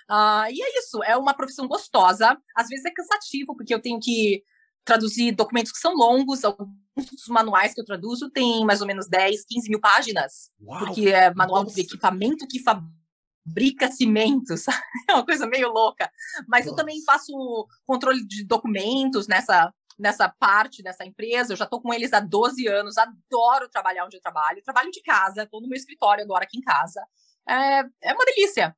Uh, 0.09 0.49
e 0.51 0.61
é 0.61 0.79
isso, 0.79 1.03
é 1.03 1.17
uma 1.17 1.33
profissão 1.33 1.67
gostosa. 1.67 2.37
Às 2.55 2.67
vezes 2.67 2.85
é 2.85 2.91
cansativo, 2.91 3.55
porque 3.55 3.73
eu 3.73 3.81
tenho 3.81 3.99
que 3.99 4.43
traduzir 4.85 5.33
documentos 5.33 5.71
que 5.71 5.79
são 5.79 5.93
longos, 5.93 6.45
alguns 6.45 6.71
dos 6.95 7.27
manuais 7.27 7.73
que 7.73 7.81
eu 7.81 7.85
traduzo 7.85 8.29
tem 8.29 8.65
mais 8.65 8.79
ou 8.79 8.87
menos 8.87 9.07
10, 9.09 9.45
15 9.45 9.69
mil 9.69 9.81
páginas, 9.81 10.49
Uau, 10.61 10.79
porque 10.79 11.09
é 11.09 11.33
manual 11.33 11.63
nossa. 11.63 11.75
de 11.75 11.81
equipamento 11.81 12.47
que 12.47 12.63
fabrica 12.63 13.91
cimentos, 13.91 14.65
é 15.09 15.13
uma 15.13 15.25
coisa 15.25 15.45
meio 15.45 15.69
louca. 15.73 16.09
Mas 16.47 16.65
nossa. 16.65 16.69
eu 16.71 16.75
também 16.77 17.03
faço 17.03 17.67
controle 17.85 18.25
de 18.25 18.45
documentos 18.45 19.27
nessa 19.27 19.71
nessa 19.99 20.29
parte 20.29 20.83
dessa 20.83 21.03
empresa. 21.03 21.51
Eu 21.51 21.57
já 21.57 21.63
estou 21.63 21.81
com 21.81 21.91
eles 21.91 22.13
há 22.13 22.19
12 22.19 22.67
anos, 22.67 22.97
adoro 22.99 23.67
trabalhar 23.67 24.05
onde 24.05 24.15
eu 24.15 24.21
trabalho. 24.21 24.61
trabalho 24.63 24.91
de 24.91 25.01
casa, 25.01 25.41
estou 25.41 25.59
no 25.59 25.67
meu 25.67 25.75
escritório 25.75 26.23
agora 26.23 26.43
aqui 26.43 26.59
em 26.59 26.61
casa 26.61 27.01
é, 27.47 27.83
é 28.01 28.13
uma 28.13 28.25
delícia. 28.25 28.75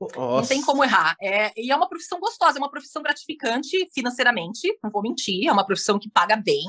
Nossa. 0.00 0.40
Não 0.40 0.46
tem 0.46 0.62
como 0.62 0.84
errar. 0.84 1.16
É, 1.20 1.52
e 1.56 1.70
é 1.70 1.76
uma 1.76 1.88
profissão 1.88 2.18
gostosa, 2.18 2.58
é 2.58 2.60
uma 2.60 2.70
profissão 2.70 3.02
gratificante 3.02 3.88
financeiramente, 3.94 4.76
não 4.82 4.90
vou 4.90 5.02
mentir, 5.02 5.46
é 5.46 5.52
uma 5.52 5.64
profissão 5.64 5.98
que 5.98 6.10
paga 6.10 6.36
bem. 6.36 6.64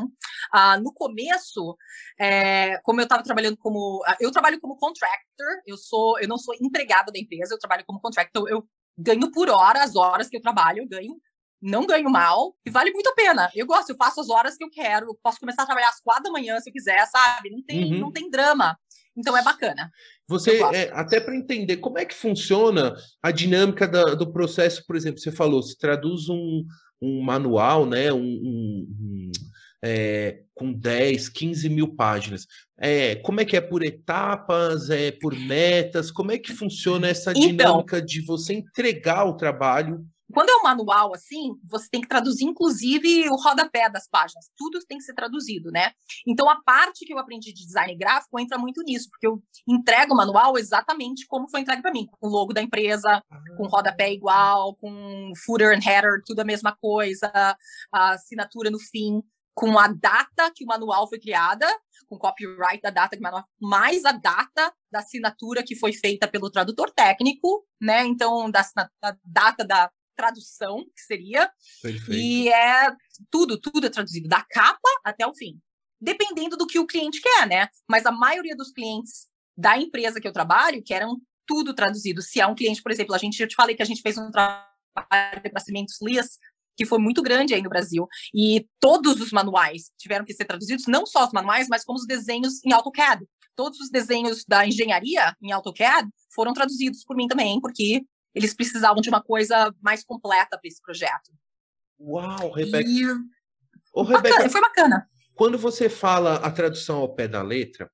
Ah, 0.51 0.77
no 0.79 0.93
começo, 0.93 1.75
é, 2.19 2.77
como 2.83 3.01
eu 3.01 3.03
estava 3.03 3.23
trabalhando 3.23 3.57
como. 3.57 4.03
Ah, 4.05 4.15
eu 4.19 4.31
trabalho 4.31 4.59
como 4.59 4.77
contractor, 4.77 5.61
eu 5.65 5.77
sou, 5.77 6.19
eu 6.19 6.27
não 6.27 6.37
sou 6.37 6.55
empregada 6.61 7.11
da 7.11 7.19
empresa, 7.19 7.53
eu 7.53 7.59
trabalho 7.59 7.83
como 7.85 7.99
contractor, 7.99 8.47
eu 8.47 8.67
ganho 8.97 9.31
por 9.31 9.49
hora 9.49 9.83
as 9.83 9.95
horas 9.95 10.29
que 10.29 10.37
eu 10.37 10.41
trabalho, 10.41 10.83
eu 10.83 10.87
ganho 10.87 11.19
não 11.61 11.85
ganho 11.85 12.09
mal 12.11 12.55
e 12.63 12.69
vale 12.69 12.91
muito 12.91 13.09
a 13.09 13.15
pena. 13.15 13.49
Eu 13.55 13.65
gosto, 13.65 13.89
eu 13.89 13.95
faço 13.95 14.21
as 14.21 14.29
horas 14.29 14.55
que 14.55 14.63
eu 14.63 14.69
quero, 14.69 15.07
eu 15.07 15.19
posso 15.23 15.39
começar 15.39 15.63
a 15.63 15.65
trabalhar 15.65 15.89
às 15.89 15.99
quatro 15.99 16.25
da 16.25 16.31
manhã 16.31 16.59
se 16.59 16.69
eu 16.69 16.73
quiser, 16.73 17.03
sabe? 17.07 17.49
Não 17.49 17.63
tem, 17.63 17.93
uhum. 17.93 17.99
não 17.99 18.11
tem 18.11 18.29
drama. 18.29 18.77
Então 19.17 19.35
é 19.37 19.43
bacana. 19.43 19.89
Você, 20.27 20.61
é, 20.73 20.91
até 20.93 21.19
para 21.19 21.35
entender 21.35 21.77
como 21.77 21.97
é 21.97 22.05
que 22.05 22.13
funciona 22.13 22.95
a 23.23 23.31
dinâmica 23.31 23.87
da, 23.87 24.15
do 24.15 24.31
processo, 24.31 24.83
por 24.85 24.95
exemplo, 24.95 25.19
você 25.19 25.31
falou, 25.31 25.63
se 25.63 25.77
traduz 25.77 26.27
um, 26.27 26.65
um 27.01 27.21
manual, 27.21 27.85
né? 27.85 28.11
Um, 28.11 28.19
um, 28.19 28.87
um 28.99 29.31
é, 29.83 30.39
com 30.55 30.73
10, 30.73 31.29
15 31.29 31.69
mil 31.69 31.95
páginas. 31.95 32.47
É, 32.77 33.15
como 33.17 33.39
é 33.39 33.45
que 33.45 33.55
é 33.55 33.61
por 33.61 33.85
etapas, 33.85 34.89
é 34.89 35.11
por 35.11 35.35
metas? 35.35 36.09
Como 36.09 36.31
é 36.31 36.39
que 36.39 36.53
funciona 36.53 37.07
essa 37.07 37.31
então 37.31 37.41
dinâmica 37.41 37.97
então, 37.97 38.05
de 38.05 38.21
você 38.25 38.53
entregar 38.53 39.25
o 39.25 39.37
trabalho 39.37 40.03
quando 40.33 40.49
é 40.49 40.55
um 40.55 40.63
manual 40.63 41.13
assim, 41.13 41.55
você 41.69 41.87
tem 41.89 42.01
que 42.01 42.07
traduzir, 42.07 42.45
inclusive, 42.45 43.29
o 43.29 43.35
rodapé 43.35 43.89
das 43.89 44.07
páginas. 44.07 44.49
Tudo 44.57 44.79
tem 44.87 44.97
que 44.97 45.03
ser 45.03 45.13
traduzido, 45.13 45.71
né? 45.71 45.91
Então, 46.27 46.49
a 46.49 46.61
parte 46.63 47.05
que 47.05 47.13
eu 47.13 47.19
aprendi 47.19 47.53
de 47.53 47.65
design 47.65 47.95
gráfico 47.95 48.39
entra 48.39 48.57
muito 48.57 48.81
nisso, 48.83 49.09
porque 49.09 49.27
eu 49.27 49.41
entrego 49.67 50.13
o 50.13 50.17
manual 50.17 50.57
exatamente 50.57 51.25
como 51.27 51.49
foi 51.49 51.61
entregue 51.61 51.81
para 51.81 51.91
mim, 51.91 52.07
com 52.19 52.27
o 52.27 52.29
logo 52.29 52.53
da 52.53 52.61
empresa, 52.61 53.21
com 53.57 53.67
rodapé 53.67 54.11
igual, 54.11 54.75
com 54.75 55.31
footer 55.45 55.75
and 55.75 55.85
header, 55.85 56.21
tudo 56.25 56.39
a 56.39 56.45
mesma 56.45 56.75
coisa, 56.75 57.31
a 57.91 58.09
assinatura 58.11 58.69
no 58.71 58.79
fim, 58.79 59.21
com 59.53 59.79
a 59.79 59.87
data 59.87 60.51
que 60.53 60.65
o 60.65 60.67
manual 60.67 61.07
foi 61.07 61.19
criada, 61.19 61.65
com 62.07 62.17
copyright 62.17 62.81
da 62.81 62.89
data 62.89 63.15
que 63.15 63.21
o 63.21 63.23
manual, 63.23 63.45
mais 63.59 64.03
a 64.05 64.11
data 64.11 64.73
da 64.91 64.99
assinatura 64.99 65.63
que 65.63 65.75
foi 65.75 65.93
feita 65.93 66.27
pelo 66.27 66.51
tradutor 66.51 66.91
técnico, 66.91 67.65
né? 67.81 68.05
Então, 68.05 68.51
da, 68.51 68.61
da 69.01 69.17
data 69.23 69.63
da 69.63 69.89
tradução, 70.15 70.85
que 70.95 71.01
seria. 71.01 71.51
Perfeito. 71.81 72.13
E 72.13 72.49
é 72.49 72.91
tudo, 73.29 73.59
tudo 73.59 73.85
é 73.85 73.89
traduzido, 73.89 74.27
da 74.27 74.43
capa 74.43 74.89
até 75.03 75.25
o 75.27 75.33
fim. 75.35 75.59
dependendo 75.99 76.57
do 76.57 76.67
que 76.67 76.79
o 76.79 76.85
cliente 76.85 77.21
quer, 77.21 77.47
né? 77.47 77.67
Mas 77.89 78.05
a 78.05 78.11
maioria 78.11 78.55
dos 78.55 78.71
clientes 78.71 79.27
da 79.57 79.77
empresa 79.77 80.19
que 80.19 80.27
eu 80.27 80.33
trabalho 80.33 80.83
querem 80.83 81.07
tudo 81.47 81.73
traduzido. 81.73 82.21
Se 82.21 82.39
é 82.39 82.47
um 82.47 82.55
cliente, 82.55 82.81
por 82.81 82.91
exemplo, 82.91 83.15
a 83.15 83.17
gente, 83.17 83.39
eu 83.41 83.47
te 83.47 83.55
falei 83.55 83.75
que 83.75 83.81
a 83.81 83.85
gente 83.85 84.01
fez 84.01 84.17
um 84.17 84.29
trabalho 84.31 84.65
para 84.95 85.59
Cimentos 85.59 85.97
Lias, 86.01 86.37
que 86.77 86.85
foi 86.85 86.99
muito 86.99 87.21
grande 87.21 87.53
aí 87.53 87.61
no 87.61 87.69
Brasil, 87.69 88.07
e 88.33 88.67
todos 88.79 89.21
os 89.21 89.31
manuais 89.31 89.91
tiveram 89.97 90.25
que 90.25 90.33
ser 90.33 90.45
traduzidos, 90.45 90.85
não 90.87 91.05
só 91.05 91.25
os 91.25 91.31
manuais, 91.31 91.67
mas 91.69 91.83
como 91.83 91.97
os 91.97 92.05
desenhos 92.05 92.63
em 92.65 92.73
AutoCAD. 92.73 93.25
Todos 93.55 93.79
os 93.79 93.89
desenhos 93.89 94.43
da 94.45 94.67
engenharia 94.67 95.33
em 95.41 95.53
AutoCAD 95.53 96.09
foram 96.33 96.53
traduzidos 96.53 97.05
por 97.05 97.15
mim 97.15 97.27
também, 97.27 97.61
porque 97.61 98.03
eles 98.35 98.53
precisavam 98.53 99.01
de 99.01 99.09
uma 99.09 99.23
coisa 99.23 99.73
mais 99.81 100.03
completa 100.03 100.57
para 100.57 100.67
esse 100.67 100.81
projeto. 100.81 101.31
Uau, 101.99 102.51
Rebeca. 102.51 102.87
E... 102.87 103.05
Ô, 103.93 104.03
Rebeca, 104.03 104.29
bacana, 104.29 104.49
foi 104.49 104.61
bacana. 104.61 105.09
Quando 105.33 105.57
você 105.57 105.89
fala 105.89 106.35
a 106.35 106.51
tradução 106.51 106.97
ao 106.97 107.15
pé 107.15 107.27
da 107.27 107.41
letra, 107.41 107.89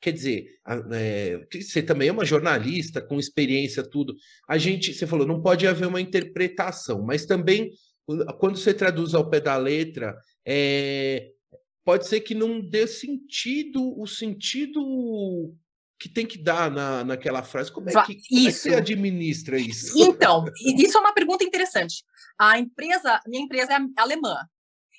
quer 0.00 0.12
dizer, 0.12 0.46
é, 0.92 1.46
você 1.52 1.82
também 1.82 2.08
é 2.08 2.12
uma 2.12 2.24
jornalista 2.24 3.00
com 3.00 3.18
experiência, 3.18 3.82
tudo. 3.82 4.14
A 4.48 4.58
gente, 4.58 4.92
você 4.92 5.06
falou, 5.06 5.26
não 5.26 5.42
pode 5.42 5.66
haver 5.66 5.88
uma 5.88 6.00
interpretação, 6.00 7.02
mas 7.02 7.26
também 7.26 7.72
quando 8.38 8.56
você 8.56 8.72
traduz 8.72 9.14
ao 9.14 9.28
pé 9.28 9.40
da 9.40 9.56
letra, 9.56 10.16
é, 10.46 11.30
pode 11.84 12.06
ser 12.06 12.20
que 12.20 12.34
não 12.34 12.60
dê 12.60 12.86
sentido, 12.86 13.98
o 14.00 14.06
sentido 14.06 15.54
que 15.98 16.08
tem 16.08 16.24
que 16.24 16.38
dar 16.38 16.70
na, 16.70 17.02
naquela 17.04 17.42
frase. 17.42 17.72
Como 17.72 17.88
é, 17.88 17.92
que, 17.92 17.98
como 17.98 18.08
é 18.08 18.14
que 18.14 18.52
você 18.52 18.74
administra 18.74 19.58
isso? 19.58 19.92
Então, 19.96 20.44
isso 20.78 20.96
é 20.96 21.00
uma 21.00 21.12
pergunta 21.12 21.42
interessante. 21.42 22.04
A 22.38 22.58
empresa, 22.58 23.20
minha 23.26 23.42
empresa 23.42 23.72
é 23.72 23.78
alemã. 23.96 24.36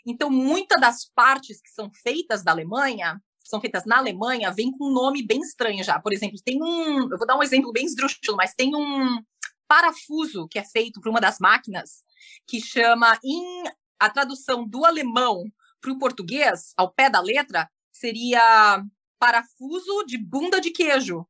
Então, 0.06 0.30
muitas 0.30 0.80
das 0.80 1.06
partes 1.16 1.62
que 1.62 1.70
são 1.70 1.90
feitas 2.04 2.44
da 2.44 2.52
Alemanha, 2.52 3.22
são 3.44 3.62
feitas 3.62 3.86
na 3.86 3.98
Alemanha, 3.98 4.52
vem 4.52 4.72
com 4.72 4.86
um 4.86 4.94
nome 4.94 5.26
bem 5.26 5.40
estranho 5.40 5.84
já. 5.84 6.00
Por 6.00 6.12
exemplo, 6.12 6.38
tem 6.44 6.62
um, 6.62 7.10
eu 7.10 7.18
vou 7.18 7.26
dar 7.26 7.38
um 7.38 7.44
exemplo 7.44 7.72
bem 7.72 7.86
esdrúxulo, 7.86 8.38
mas 8.38 8.54
tem 8.54 8.76
um 8.76 9.24
parafuso 9.68 10.48
que 10.50 10.60
é 10.60 10.64
feito 10.64 11.00
por 11.00 11.10
uma 11.10 11.22
das 11.22 11.40
máquinas 11.40 12.04
que 12.48 12.60
chama 12.60 13.18
em 13.24 13.64
a 14.00 14.10
tradução 14.10 14.68
do 14.68 14.86
alemão 14.86 15.46
para 15.82 15.92
o 15.92 15.98
português, 15.98 16.74
ao 16.76 16.92
pé 16.92 17.10
da 17.10 17.22
letra, 17.22 17.70
seria 17.92 18.84
parafuso 19.20 20.06
de 20.06 20.18
bunda 20.18 20.60
de 20.60 20.72
queijo. 20.72 21.28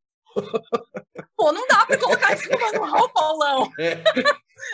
Pô, 1.36 1.52
não 1.52 1.67
dá 1.67 1.86
para 1.86 1.97
colocar 1.97 2.34
isso 2.34 2.49
no 2.52 2.60
manual, 2.60 3.10
Paulão. 3.12 3.71
É. 3.80 4.02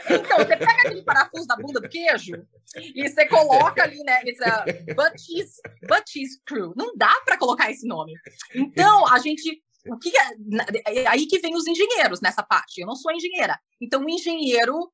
Então, 0.10 0.38
você 0.38 0.58
pega 0.58 0.82
aquele 0.84 1.04
parafuso 1.04 1.48
da 1.48 1.56
bunda 1.56 1.80
do 1.80 1.88
queijo 1.88 2.46
e 2.76 3.08
você 3.08 3.26
coloca 3.28 3.84
ali, 3.84 4.04
né? 4.04 4.22
It's 4.24 4.42
a 4.42 4.66
butt 4.96 5.22
cheese, 5.22 5.62
butt 5.88 6.10
cheese 6.10 6.42
crew. 6.46 6.74
Não 6.76 6.96
dá 6.96 7.14
para 7.24 7.38
colocar 7.38 7.72
esse 7.72 7.88
nome. 7.88 8.14
Então, 8.54 9.08
a 9.08 9.20
gente. 9.20 9.64
O 9.88 10.00
que 10.00 10.12
é 10.18 11.08
aí 11.08 11.28
que 11.28 11.38
vem 11.38 11.56
os 11.56 11.68
engenheiros 11.68 12.20
nessa 12.20 12.42
parte. 12.42 12.82
Eu 12.82 12.88
não 12.88 12.96
sou 12.96 13.12
engenheira. 13.12 13.60
Então, 13.80 14.04
o 14.04 14.10
engenheiro 14.10 14.92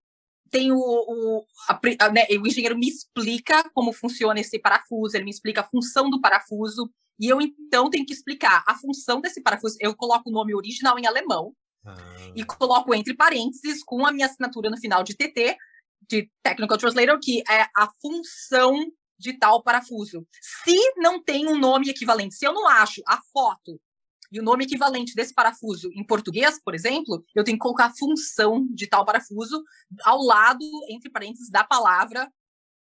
tem 0.52 0.72
o, 0.72 0.78
o, 0.78 1.46
a, 1.68 2.10
né, 2.10 2.26
o 2.30 2.46
engenheiro 2.46 2.78
me 2.78 2.88
explica 2.88 3.68
como 3.74 3.94
funciona 3.94 4.40
esse 4.40 4.60
parafuso, 4.60 5.16
ele 5.16 5.24
me 5.24 5.32
explica 5.32 5.62
a 5.62 5.68
função 5.68 6.10
do 6.10 6.20
parafuso, 6.20 6.92
e 7.20 7.28
eu 7.28 7.40
então 7.42 7.90
tenho 7.90 8.06
que 8.06 8.14
explicar 8.14 8.64
a 8.68 8.76
função 8.76 9.22
desse 9.22 9.42
parafuso. 9.42 9.78
Eu 9.80 9.96
coloco 9.96 10.30
o 10.30 10.34
nome 10.34 10.54
original 10.54 11.00
em 11.00 11.08
alemão 11.08 11.56
ah. 11.86 11.96
e 12.36 12.44
coloco 12.44 12.94
entre 12.94 13.16
parênteses 13.16 13.84
com 13.84 14.06
a 14.06 14.12
minha 14.12 14.26
assinatura 14.26 14.70
no 14.70 14.78
final 14.78 15.04
de 15.04 15.16
TT, 15.16 15.56
de 16.10 16.30
Technical 16.44 16.78
Translator, 16.78 17.20
que 17.22 17.44
é 17.50 17.62
a 17.76 17.90
função 18.02 18.76
de 19.18 19.38
tal 19.38 19.62
parafuso. 19.64 20.28
Se 20.42 20.76
não 20.98 21.24
tem 21.24 21.48
um 21.48 21.58
nome 21.58 21.90
equivalente, 21.90 22.36
se 22.36 22.46
eu 22.46 22.54
não 22.54 22.68
acho 22.68 23.02
a 23.08 23.20
foto 23.32 23.80
e 24.32 24.40
o 24.40 24.44
nome 24.44 24.64
equivalente 24.64 25.14
desse 25.14 25.34
parafuso 25.34 25.90
em 25.94 26.04
português, 26.04 26.60
por 26.64 26.74
exemplo, 26.74 27.24
eu 27.36 27.44
tenho 27.44 27.58
que 27.58 27.62
colocar 27.62 27.88
a 27.88 27.94
função 27.94 28.66
de 28.72 28.88
tal 28.88 29.06
parafuso 29.06 29.62
ao 30.04 30.22
lado, 30.22 30.66
entre 30.90 31.10
parênteses, 31.10 31.50
da 31.50 31.64
palavra 31.64 32.32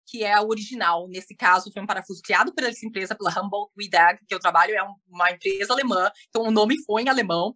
que 0.07 0.23
é 0.25 0.35
a 0.35 0.43
original. 0.43 1.09
Nesse 1.09 1.35
caso, 1.35 1.71
foi 1.73 1.83
um 1.83 1.87
parafuso 1.87 2.21
criado 2.23 2.53
pela 2.55 2.69
essa 2.69 2.87
empresa, 2.87 3.15
pela 3.15 3.31
Humboldt 3.31 3.73
Wiedag, 3.79 4.21
que 4.27 4.35
eu 4.35 4.41
trabalho, 4.41 4.75
é 4.75 4.83
uma 5.09 5.31
empresa 5.31 5.73
alemã, 5.73 6.11
então 6.29 6.43
o 6.43 6.51
nome 6.51 6.77
foi 6.85 7.03
em 7.03 7.09
alemão, 7.09 7.55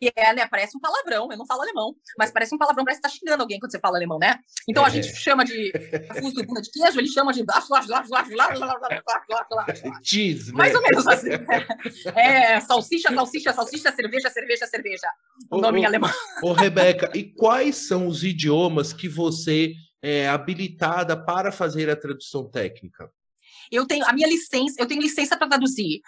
que 0.00 0.12
é, 0.14 0.34
né, 0.34 0.46
parece 0.46 0.76
um 0.76 0.80
palavrão, 0.80 1.28
eu 1.30 1.38
não 1.38 1.46
falo 1.46 1.62
alemão, 1.62 1.94
mas 2.18 2.30
parece 2.30 2.54
um 2.54 2.58
palavrão, 2.58 2.84
parece 2.84 3.00
que 3.00 3.08
tá 3.08 3.14
xingando 3.14 3.42
alguém 3.42 3.58
quando 3.58 3.70
você 3.70 3.78
fala 3.78 3.96
alemão, 3.96 4.18
né? 4.18 4.38
Então 4.68 4.84
a 4.84 4.88
gente 4.88 5.14
chama 5.14 5.44
de 5.44 5.72
parafuso 6.08 6.34
de 6.34 6.46
bunda 6.46 6.60
de 6.60 6.70
queijo, 6.70 6.98
ele 6.98 7.08
chama 7.08 7.32
de... 7.32 7.44
Cheese, 10.02 10.52
Mais 10.52 10.74
ou 10.74 10.82
menos 10.82 11.06
assim. 11.06 11.30
É, 12.14 12.60
salsicha, 12.60 13.14
salsicha, 13.14 13.52
salsicha, 13.52 13.92
cerveja, 13.92 14.30
cerveja, 14.30 14.66
cerveja. 14.66 15.08
O 15.50 15.58
nome 15.58 15.80
em 15.80 15.86
alemão. 15.86 16.10
Ô, 16.42 16.52
Rebeca, 16.52 17.10
e 17.14 17.24
quais 17.24 17.76
são 17.76 18.06
os 18.06 18.22
idiomas 18.22 18.92
que 18.92 19.08
você 19.08 19.74
é, 20.02 20.28
habilitada 20.28 21.16
para 21.16 21.52
fazer 21.52 21.88
a 21.88 21.96
tradução 21.96 22.50
técnica? 22.50 23.10
Eu 23.70 23.86
tenho 23.86 24.04
a 24.04 24.12
minha 24.12 24.28
licença, 24.28 24.74
eu 24.78 24.86
tenho 24.86 25.00
licença 25.00 25.36
para 25.36 25.48
traduzir 25.48 26.02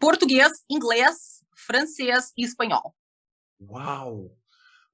português, 0.00 0.50
inglês, 0.68 1.44
francês 1.54 2.32
e 2.36 2.44
espanhol. 2.44 2.94
Uau! 3.60 4.34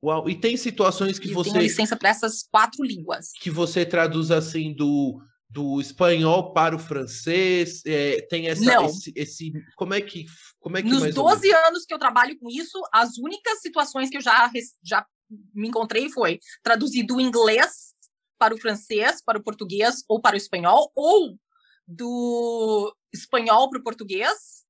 Uau! 0.03 0.29
E 0.29 0.35
tem 0.35 0.57
situações 0.57 1.19
que 1.19 1.31
eu 1.31 1.35
você. 1.35 1.51
Tenho 1.51 1.63
licença 1.63 1.97
para 1.97 2.11
essas 2.11 2.43
quatro 2.43 2.85
línguas. 2.85 3.33
Que 3.41 3.51
você 3.51 3.87
traduz 3.87 4.31
assim 4.31 4.75
do, 4.75 5.21
do 5.49 5.81
espanhol 5.81 6.53
para 6.53 6.77
o 6.77 6.79
francês? 6.79 7.83
É, 7.87 8.21
tem 8.23 8.49
essa. 8.49 8.85
Esse, 8.85 9.13
esse. 9.17 9.53
Como 9.77 9.95
é 9.95 10.01
que. 10.01 10.27
Como 10.61 10.77
é 10.77 10.83
que 10.83 10.89
Nos 10.89 11.15
12 11.15 11.51
anos 11.53 11.85
que 11.85 11.95
eu 11.95 11.99
trabalho 11.99 12.39
com 12.39 12.51
isso, 12.51 12.81
as 12.93 13.17
únicas 13.17 13.61
situações 13.61 14.11
que 14.11 14.19
eu 14.19 14.21
já, 14.21 14.51
já 14.83 15.07
me 15.55 15.69
encontrei 15.69 16.11
foi 16.11 16.39
traduzir 16.63 17.05
do 17.05 17.21
inglês 17.21 17.95
para 18.39 18.55
o 18.55 18.59
francês, 18.59 19.23
para 19.23 19.39
o 19.39 19.43
português 19.43 20.05
ou 20.09 20.21
para 20.21 20.35
o 20.35 20.37
espanhol, 20.37 20.91
ou 20.95 21.39
do 21.87 22.95
espanhol 23.13 23.71
para 23.71 23.81
o 23.81 23.83
português, 23.83 24.65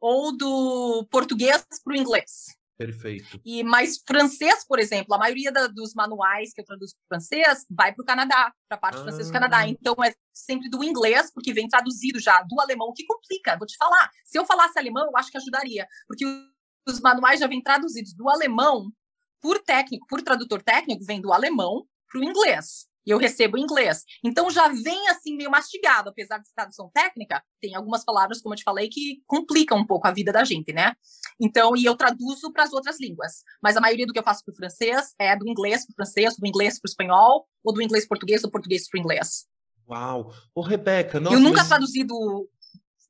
ou 0.00 0.36
do 0.36 1.06
português 1.10 1.64
para 1.84 1.92
o 1.92 1.96
inglês. 1.96 2.46
Perfeito. 2.76 3.40
E 3.44 3.62
mais 3.62 4.02
francês, 4.04 4.66
por 4.66 4.80
exemplo, 4.80 5.14
a 5.14 5.18
maioria 5.18 5.52
da, 5.52 5.68
dos 5.68 5.94
manuais 5.94 6.52
que 6.52 6.60
eu 6.60 6.64
traduzo 6.64 6.94
para 6.96 7.18
francês 7.18 7.64
vai 7.70 7.94
para 7.94 8.02
o 8.02 8.06
Canadá, 8.06 8.52
para 8.68 8.76
a 8.76 8.80
parte 8.80 8.98
ah. 8.98 9.02
francesa 9.02 9.28
do 9.28 9.32
Canadá. 9.32 9.68
Então 9.68 9.94
é 10.02 10.12
sempre 10.32 10.68
do 10.68 10.82
inglês, 10.82 11.30
porque 11.32 11.52
vem 11.52 11.68
traduzido 11.68 12.18
já 12.18 12.42
do 12.42 12.60
alemão, 12.60 12.88
o 12.88 12.92
que 12.92 13.04
complica. 13.04 13.56
Vou 13.56 13.66
te 13.66 13.76
falar. 13.76 14.10
Se 14.24 14.38
eu 14.38 14.44
falasse 14.44 14.78
alemão, 14.78 15.06
eu 15.06 15.16
acho 15.16 15.30
que 15.30 15.36
ajudaria, 15.36 15.86
porque 16.08 16.24
os 16.88 17.00
manuais 17.00 17.38
já 17.38 17.46
vêm 17.46 17.62
traduzidos 17.62 18.14
do 18.14 18.28
alemão 18.28 18.90
por 19.40 19.60
técnico, 19.60 20.06
por 20.08 20.22
tradutor 20.22 20.62
técnico, 20.62 21.04
vem 21.04 21.20
do 21.20 21.32
alemão 21.32 21.86
para 22.08 22.20
o 22.20 22.24
inglês 22.24 22.90
e 23.06 23.10
eu 23.10 23.18
recebo 23.18 23.58
em 23.58 23.62
inglês. 23.62 24.04
Então 24.24 24.50
já 24.50 24.68
vem 24.68 25.08
assim 25.08 25.36
meio 25.36 25.50
mastigado, 25.50 26.10
apesar 26.10 26.38
de 26.38 26.52
tradução 26.54 26.90
técnica, 26.92 27.42
tem 27.60 27.74
algumas 27.74 28.04
palavras, 28.04 28.40
como 28.40 28.54
eu 28.54 28.58
te 28.58 28.64
falei, 28.64 28.88
que 28.88 29.22
complicam 29.26 29.78
um 29.78 29.86
pouco 29.86 30.06
a 30.06 30.12
vida 30.12 30.32
da 30.32 30.44
gente, 30.44 30.72
né? 30.72 30.94
Então, 31.40 31.76
e 31.76 31.84
eu 31.84 31.96
traduzo 31.96 32.52
para 32.52 32.64
as 32.64 32.72
outras 32.72 33.00
línguas. 33.00 33.42
Mas 33.62 33.76
a 33.76 33.80
maioria 33.80 34.06
do 34.06 34.12
que 34.12 34.18
eu 34.18 34.24
faço 34.24 34.44
para 34.44 34.52
o 34.52 34.56
francês 34.56 35.14
é 35.18 35.36
do 35.36 35.48
inglês 35.48 35.84
para 35.84 35.92
o 35.92 35.96
francês, 35.96 36.36
do 36.36 36.46
inglês 36.46 36.80
para 36.80 36.88
o 36.88 36.90
espanhol, 36.90 37.46
ou 37.64 37.72
do 37.72 37.82
inglês 37.82 38.06
português, 38.06 38.42
do 38.42 38.50
português 38.50 38.88
para 38.88 38.98
o 38.98 39.00
inglês. 39.00 39.46
Uau! 39.88 40.32
Ô, 40.54 40.62
Rebeca, 40.62 41.20
nossa, 41.20 41.36
Eu 41.36 41.40
nunca 41.40 41.58
mas... 41.58 41.68
traduzi 41.68 42.04
do 42.04 42.48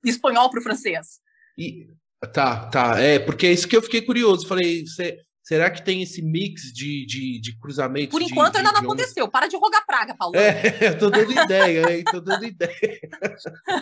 espanhol 0.04 0.50
para 0.50 0.60
o 0.60 0.62
francês. 0.62 1.20
E... 1.56 1.86
Tá, 2.32 2.68
tá. 2.70 3.00
É, 3.00 3.18
porque 3.18 3.46
é 3.46 3.52
isso 3.52 3.66
que 3.66 3.76
eu 3.76 3.82
fiquei 3.82 4.00
curioso. 4.00 4.46
Falei, 4.46 4.86
você 4.86 5.18
Será 5.42 5.68
que 5.70 5.84
tem 5.84 6.02
esse 6.02 6.22
mix 6.22 6.72
de, 6.72 7.04
de, 7.04 7.40
de 7.40 7.58
cruzamento? 7.58 8.10
Por 8.10 8.22
enquanto 8.22 8.52
de, 8.52 8.58
ainda 8.58 8.72
não 8.72 8.80
aconteceu. 8.80 9.28
Para 9.28 9.48
de 9.48 9.56
rogar 9.56 9.84
praga, 9.84 10.14
Paulo. 10.14 10.36
É, 10.36 10.62
eu 10.94 10.98
tô 10.98 11.10
dando 11.10 11.32
ideia, 11.32 11.92
hein? 11.92 12.04
Tô 12.04 12.20
dando 12.20 12.44
ideia. 12.44 13.00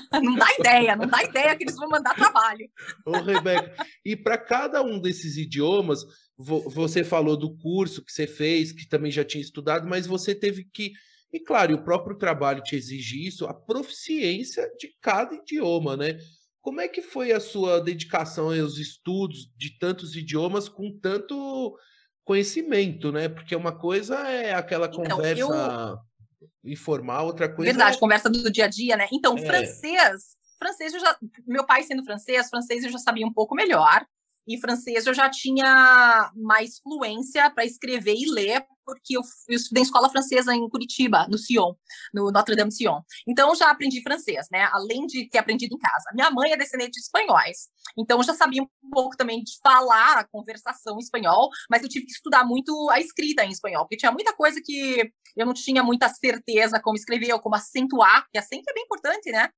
não 0.22 0.36
dá 0.36 0.46
ideia, 0.58 0.96
não 0.96 1.06
dá 1.06 1.22
ideia 1.22 1.54
que 1.54 1.64
eles 1.64 1.76
vão 1.76 1.88
mandar 1.90 2.14
trabalho. 2.14 2.66
Ô, 3.04 3.12
Rebeca, 3.12 3.74
e 4.02 4.16
para 4.16 4.38
cada 4.38 4.82
um 4.82 4.98
desses 4.98 5.36
idiomas, 5.36 6.00
você 6.38 7.04
falou 7.04 7.36
do 7.36 7.54
curso 7.58 8.02
que 8.02 8.10
você 8.12 8.26
fez, 8.26 8.72
que 8.72 8.88
também 8.88 9.12
já 9.12 9.24
tinha 9.24 9.42
estudado, 9.42 9.86
mas 9.86 10.06
você 10.06 10.34
teve 10.34 10.64
que. 10.64 10.92
E 11.30 11.38
claro, 11.38 11.74
o 11.74 11.84
próprio 11.84 12.16
trabalho 12.16 12.62
te 12.62 12.74
exige 12.74 13.26
isso, 13.26 13.46
a 13.46 13.52
proficiência 13.52 14.68
de 14.78 14.88
cada 15.00 15.34
idioma, 15.34 15.96
né? 15.96 16.18
Como 16.60 16.80
é 16.80 16.88
que 16.88 17.00
foi 17.00 17.32
a 17.32 17.40
sua 17.40 17.80
dedicação 17.80 18.50
aos 18.50 18.76
estudos 18.76 19.50
de 19.56 19.78
tantos 19.78 20.14
idiomas 20.14 20.68
com 20.68 20.98
tanto 21.00 21.76
conhecimento, 22.24 23.10
né? 23.10 23.28
Porque 23.28 23.56
uma 23.56 23.72
coisa 23.72 24.16
é 24.28 24.54
aquela 24.54 24.86
então, 24.86 25.04
conversa 25.04 25.40
eu... 25.40 25.98
informal, 26.70 27.26
outra 27.26 27.48
coisa 27.48 27.72
Verdade, 27.72 27.96
é... 27.96 28.00
conversa 28.00 28.28
do 28.28 28.50
dia 28.50 28.66
a 28.66 28.68
dia, 28.68 28.96
né? 28.96 29.08
Então, 29.12 29.36
é. 29.36 29.44
francês, 29.44 30.36
francês 30.58 30.92
eu 30.92 31.00
já, 31.00 31.18
meu 31.46 31.64
pai 31.64 31.82
sendo 31.82 32.04
francês, 32.04 32.48
francês 32.48 32.84
eu 32.84 32.90
já 32.90 32.98
sabia 32.98 33.26
um 33.26 33.32
pouco 33.32 33.54
melhor. 33.54 34.06
E 34.46 34.58
francês 34.58 35.06
eu 35.06 35.14
já 35.14 35.30
tinha 35.30 36.32
mais 36.34 36.78
fluência 36.80 37.50
para 37.50 37.64
escrever 37.64 38.14
e 38.16 38.30
ler, 38.30 38.64
porque 38.90 39.16
eu, 39.16 39.22
eu 39.48 39.56
estudei 39.56 39.82
escola 39.82 40.10
francesa 40.10 40.54
em 40.54 40.68
Curitiba, 40.68 41.26
no 41.28 41.38
Sion, 41.38 41.74
no 42.12 42.30
Notre 42.30 42.56
Dame 42.56 42.72
Sion. 42.72 43.00
Então, 43.26 43.54
já 43.54 43.70
aprendi 43.70 44.02
francês, 44.02 44.46
né? 44.50 44.68
Além 44.72 45.06
de 45.06 45.28
ter 45.28 45.38
aprendido 45.38 45.74
em 45.74 45.78
casa. 45.78 46.10
Minha 46.12 46.30
mãe 46.30 46.52
é 46.52 46.56
descendente 46.56 46.92
de 46.92 47.00
espanhóis. 47.00 47.68
Então, 47.96 48.18
eu 48.18 48.24
já 48.24 48.34
sabia 48.34 48.62
um 48.62 48.90
pouco 48.90 49.16
também 49.16 49.42
de 49.42 49.52
falar 49.62 50.18
a 50.18 50.24
conversação 50.24 50.96
em 50.96 51.00
espanhol, 51.00 51.48
mas 51.70 51.82
eu 51.82 51.88
tive 51.88 52.06
que 52.06 52.12
estudar 52.12 52.44
muito 52.44 52.90
a 52.90 52.98
escrita 53.00 53.44
em 53.44 53.50
espanhol, 53.50 53.84
porque 53.84 53.96
tinha 53.96 54.12
muita 54.12 54.32
coisa 54.34 54.60
que 54.64 55.10
eu 55.36 55.46
não 55.46 55.54
tinha 55.54 55.82
muita 55.82 56.08
certeza 56.08 56.80
como 56.80 56.96
escrever 56.96 57.32
ou 57.32 57.40
como 57.40 57.54
acentuar, 57.54 58.26
que 58.32 58.38
acento 58.38 58.68
é 58.68 58.74
bem 58.74 58.84
importante, 58.84 59.30
né? 59.30 59.48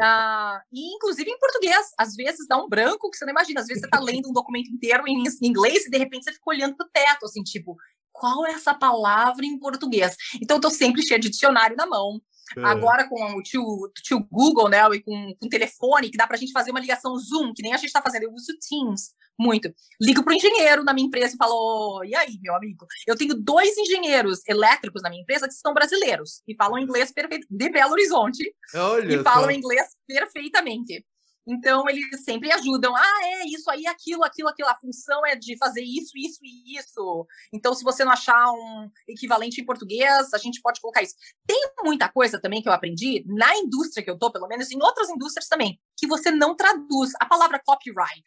Ah, 0.00 0.60
e 0.70 0.94
inclusive 0.94 1.30
em 1.30 1.38
português, 1.38 1.92
às 1.98 2.14
vezes 2.14 2.46
dá 2.46 2.58
um 2.58 2.68
branco 2.68 3.10
que 3.10 3.16
você 3.16 3.24
não 3.24 3.32
imagina. 3.32 3.60
Às 3.60 3.66
vezes 3.66 3.80
você 3.80 3.86
está 3.86 4.00
lendo 4.00 4.28
um 4.28 4.32
documento 4.32 4.70
inteiro 4.70 5.04
em 5.06 5.24
inglês 5.42 5.86
e 5.86 5.90
de 5.90 5.98
repente 5.98 6.24
você 6.24 6.32
fica 6.32 6.50
olhando 6.50 6.76
para 6.76 6.86
o 6.86 6.90
teto, 6.90 7.24
assim, 7.24 7.42
tipo, 7.42 7.76
qual 8.18 8.46
é 8.46 8.52
essa 8.52 8.74
palavra 8.74 9.44
em 9.44 9.58
português? 9.58 10.16
Então 10.42 10.56
eu 10.56 10.60
tô 10.60 10.70
sempre 10.70 11.02
cheia 11.02 11.20
de 11.20 11.30
dicionário 11.30 11.76
na 11.76 11.86
mão. 11.86 12.20
É. 12.56 12.64
Agora 12.64 13.08
com 13.08 13.22
o 13.36 13.42
tio, 13.42 13.64
tio 14.02 14.26
Google, 14.30 14.68
né, 14.68 14.82
e 14.94 15.00
com, 15.00 15.34
com 15.38 15.46
o 15.46 15.50
telefone, 15.50 16.10
que 16.10 16.16
dá 16.16 16.26
para 16.26 16.36
a 16.36 16.38
gente 16.38 16.52
fazer 16.52 16.70
uma 16.70 16.80
ligação 16.80 17.14
Zoom, 17.16 17.52
que 17.54 17.62
nem 17.62 17.74
a 17.74 17.76
gente 17.76 17.88
está 17.88 18.00
fazendo, 18.00 18.22
eu 18.22 18.32
uso 18.32 18.56
Teams 18.58 19.12
muito. 19.38 19.72
Ligo 20.00 20.24
para 20.24 20.32
o 20.32 20.36
engenheiro 20.36 20.82
na 20.82 20.92
minha 20.92 21.06
empresa 21.06 21.34
e 21.34 21.36
falo: 21.36 22.02
e 22.04 22.14
aí, 22.14 22.38
meu 22.42 22.54
amigo? 22.56 22.86
Eu 23.06 23.16
tenho 23.16 23.34
dois 23.34 23.76
engenheiros 23.76 24.40
elétricos 24.48 25.02
na 25.02 25.10
minha 25.10 25.22
empresa 25.22 25.46
que 25.46 25.54
são 25.54 25.72
brasileiros 25.72 26.42
e 26.48 26.56
falam 26.56 26.78
inglês 26.78 27.12
perfeito, 27.12 27.46
de 27.48 27.68
Belo 27.70 27.92
Horizonte. 27.92 28.52
Olha 28.74 29.14
e 29.14 29.22
falam 29.22 29.50
inglês 29.50 29.86
perfeitamente. 30.06 31.04
Então, 31.50 31.88
eles 31.88 32.22
sempre 32.24 32.52
ajudam. 32.52 32.94
Ah, 32.94 33.20
é 33.22 33.46
isso 33.46 33.70
aí, 33.70 33.86
aquilo, 33.86 34.22
aquilo, 34.22 34.50
aquilo. 34.50 34.68
A 34.68 34.74
função 34.74 35.24
é 35.24 35.34
de 35.34 35.56
fazer 35.56 35.82
isso, 35.82 36.12
isso 36.14 36.40
e 36.44 36.76
isso. 36.76 37.26
Então, 37.50 37.72
se 37.72 37.82
você 37.82 38.04
não 38.04 38.12
achar 38.12 38.52
um 38.52 38.90
equivalente 39.08 39.58
em 39.58 39.64
português, 39.64 40.34
a 40.34 40.38
gente 40.38 40.60
pode 40.60 40.78
colocar 40.78 41.02
isso. 41.02 41.14
Tem 41.46 41.58
muita 41.82 42.06
coisa 42.10 42.38
também 42.38 42.60
que 42.60 42.68
eu 42.68 42.72
aprendi 42.72 43.24
na 43.26 43.56
indústria 43.56 44.04
que 44.04 44.10
eu 44.10 44.18
tô, 44.18 44.30
pelo 44.30 44.46
menos 44.46 44.70
em 44.70 44.82
outras 44.82 45.08
indústrias 45.08 45.48
também, 45.48 45.80
que 45.96 46.06
você 46.06 46.30
não 46.30 46.54
traduz. 46.54 47.12
A 47.18 47.24
palavra 47.24 47.58
copyright. 47.64 48.24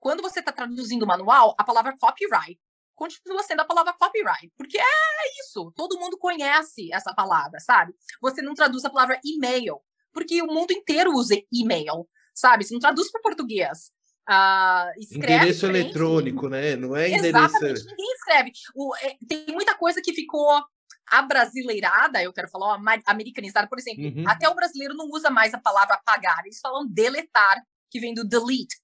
Quando 0.00 0.20
você 0.20 0.40
está 0.40 0.50
traduzindo 0.50 1.04
o 1.04 1.06
manual, 1.06 1.54
a 1.56 1.62
palavra 1.62 1.96
copyright 1.96 2.58
continua 2.96 3.42
sendo 3.44 3.60
a 3.60 3.64
palavra 3.64 3.92
copyright, 3.92 4.52
porque 4.56 4.78
é 4.78 5.40
isso. 5.40 5.72
Todo 5.76 5.98
mundo 5.98 6.18
conhece 6.18 6.92
essa 6.92 7.14
palavra, 7.14 7.60
sabe? 7.60 7.94
Você 8.20 8.42
não 8.42 8.54
traduz 8.54 8.84
a 8.84 8.90
palavra 8.90 9.20
e-mail, 9.24 9.80
porque 10.12 10.42
o 10.42 10.46
mundo 10.46 10.72
inteiro 10.72 11.12
usa 11.12 11.34
e-mail 11.52 12.08
sabe? 12.34 12.64
Você 12.64 12.74
não 12.74 12.80
traduz 12.80 13.10
para 13.10 13.22
português. 13.22 13.92
Uh, 14.28 15.14
endereço 15.14 15.66
eletrônico, 15.66 16.48
né? 16.48 16.76
Não 16.76 16.96
é 16.96 17.08
endereço. 17.08 17.36
Exatamente, 17.36 17.86
ninguém 17.86 18.12
escreve. 18.14 18.52
O, 18.74 18.96
é, 18.96 19.16
tem 19.28 19.46
muita 19.48 19.76
coisa 19.76 20.00
que 20.02 20.14
ficou 20.14 20.64
abrasileirada, 21.06 22.22
eu 22.22 22.32
quero 22.32 22.48
falar, 22.48 22.80
americanizada, 23.06 23.68
por 23.68 23.78
exemplo. 23.78 24.04
Uhum. 24.04 24.24
Até 24.26 24.48
o 24.48 24.54
brasileiro 24.54 24.94
não 24.94 25.06
usa 25.10 25.30
mais 25.30 25.52
a 25.52 25.60
palavra 25.60 25.94
apagar, 25.94 26.40
eles 26.44 26.60
falam 26.60 26.86
deletar, 26.86 27.62
que 27.90 28.00
vem 28.00 28.14
do 28.14 28.24
delete, 28.24 28.80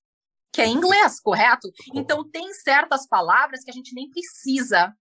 que 0.52 0.60
é 0.60 0.66
em 0.66 0.74
inglês, 0.74 1.18
correto? 1.18 1.70
Então, 1.94 2.28
tem 2.28 2.52
certas 2.52 3.06
palavras 3.08 3.64
que 3.64 3.70
a 3.70 3.74
gente 3.74 3.94
nem 3.94 4.10
precisa 4.10 4.94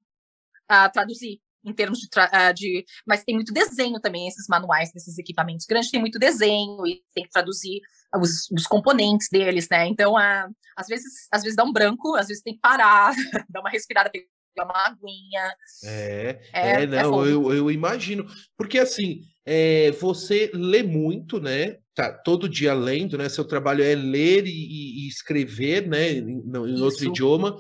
uh, 0.72 0.92
traduzir 0.92 1.42
em 1.64 1.74
termos 1.74 2.00
de, 2.00 2.08
uh, 2.08 2.54
de, 2.54 2.86
Mas 3.06 3.24
tem 3.24 3.36
muito 3.36 3.54
desenho 3.54 4.00
também, 4.00 4.28
esses 4.28 4.48
manuais 4.48 4.92
desses 4.94 5.18
equipamentos 5.18 5.66
grandes, 5.66 5.92
tem 5.92 6.00
muito 6.00 6.20
desenho 6.20 6.86
e 6.86 7.02
tem 7.14 7.24
que 7.24 7.32
traduzir 7.32 7.82
os, 8.16 8.50
os 8.52 8.66
componentes 8.66 9.28
deles, 9.32 9.68
né? 9.70 9.88
Então, 9.88 10.14
uh, 10.14 10.54
às, 10.76 10.88
vezes, 10.88 11.28
às 11.32 11.44
vezes 11.44 11.56
dá 11.56 11.64
um 11.64 11.74
branco, 11.74 12.16
às 12.16 12.28
vezes 12.28 12.42
tem 12.44 12.54
que 12.54 12.60
parar, 12.60 13.14
dar 13.50 13.60
uma 13.60 13.70
respirada, 13.70 14.10
pegar 14.10 14.66
uma 14.66 14.88
aguinha. 14.88 15.54
É, 15.84 16.40
é, 16.54 16.70
é, 16.72 16.84
é 16.84 16.88
não, 16.88 17.26
é 17.26 17.32
eu, 17.32 17.54
eu 17.54 17.72
imagino. 17.72 18.26
Porque, 18.58 18.80
assim, 18.80 19.22
é, 19.46 19.92
você 19.92 20.50
lê 20.54 20.82
muito, 20.82 21.40
né? 21.40 21.78
Tá 21.94 22.12
todo 22.12 22.50
dia 22.50 22.74
lendo, 22.74 23.18
né? 23.18 23.28
Seu 23.30 23.46
trabalho 23.46 23.84
é 23.84 23.94
ler 23.94 24.46
e, 24.48 25.06
e 25.06 25.08
escrever, 25.08 25.88
né? 25.88 26.12
Em, 26.14 26.42
em 26.42 26.82
outro 26.82 27.06
idioma. 27.06 27.58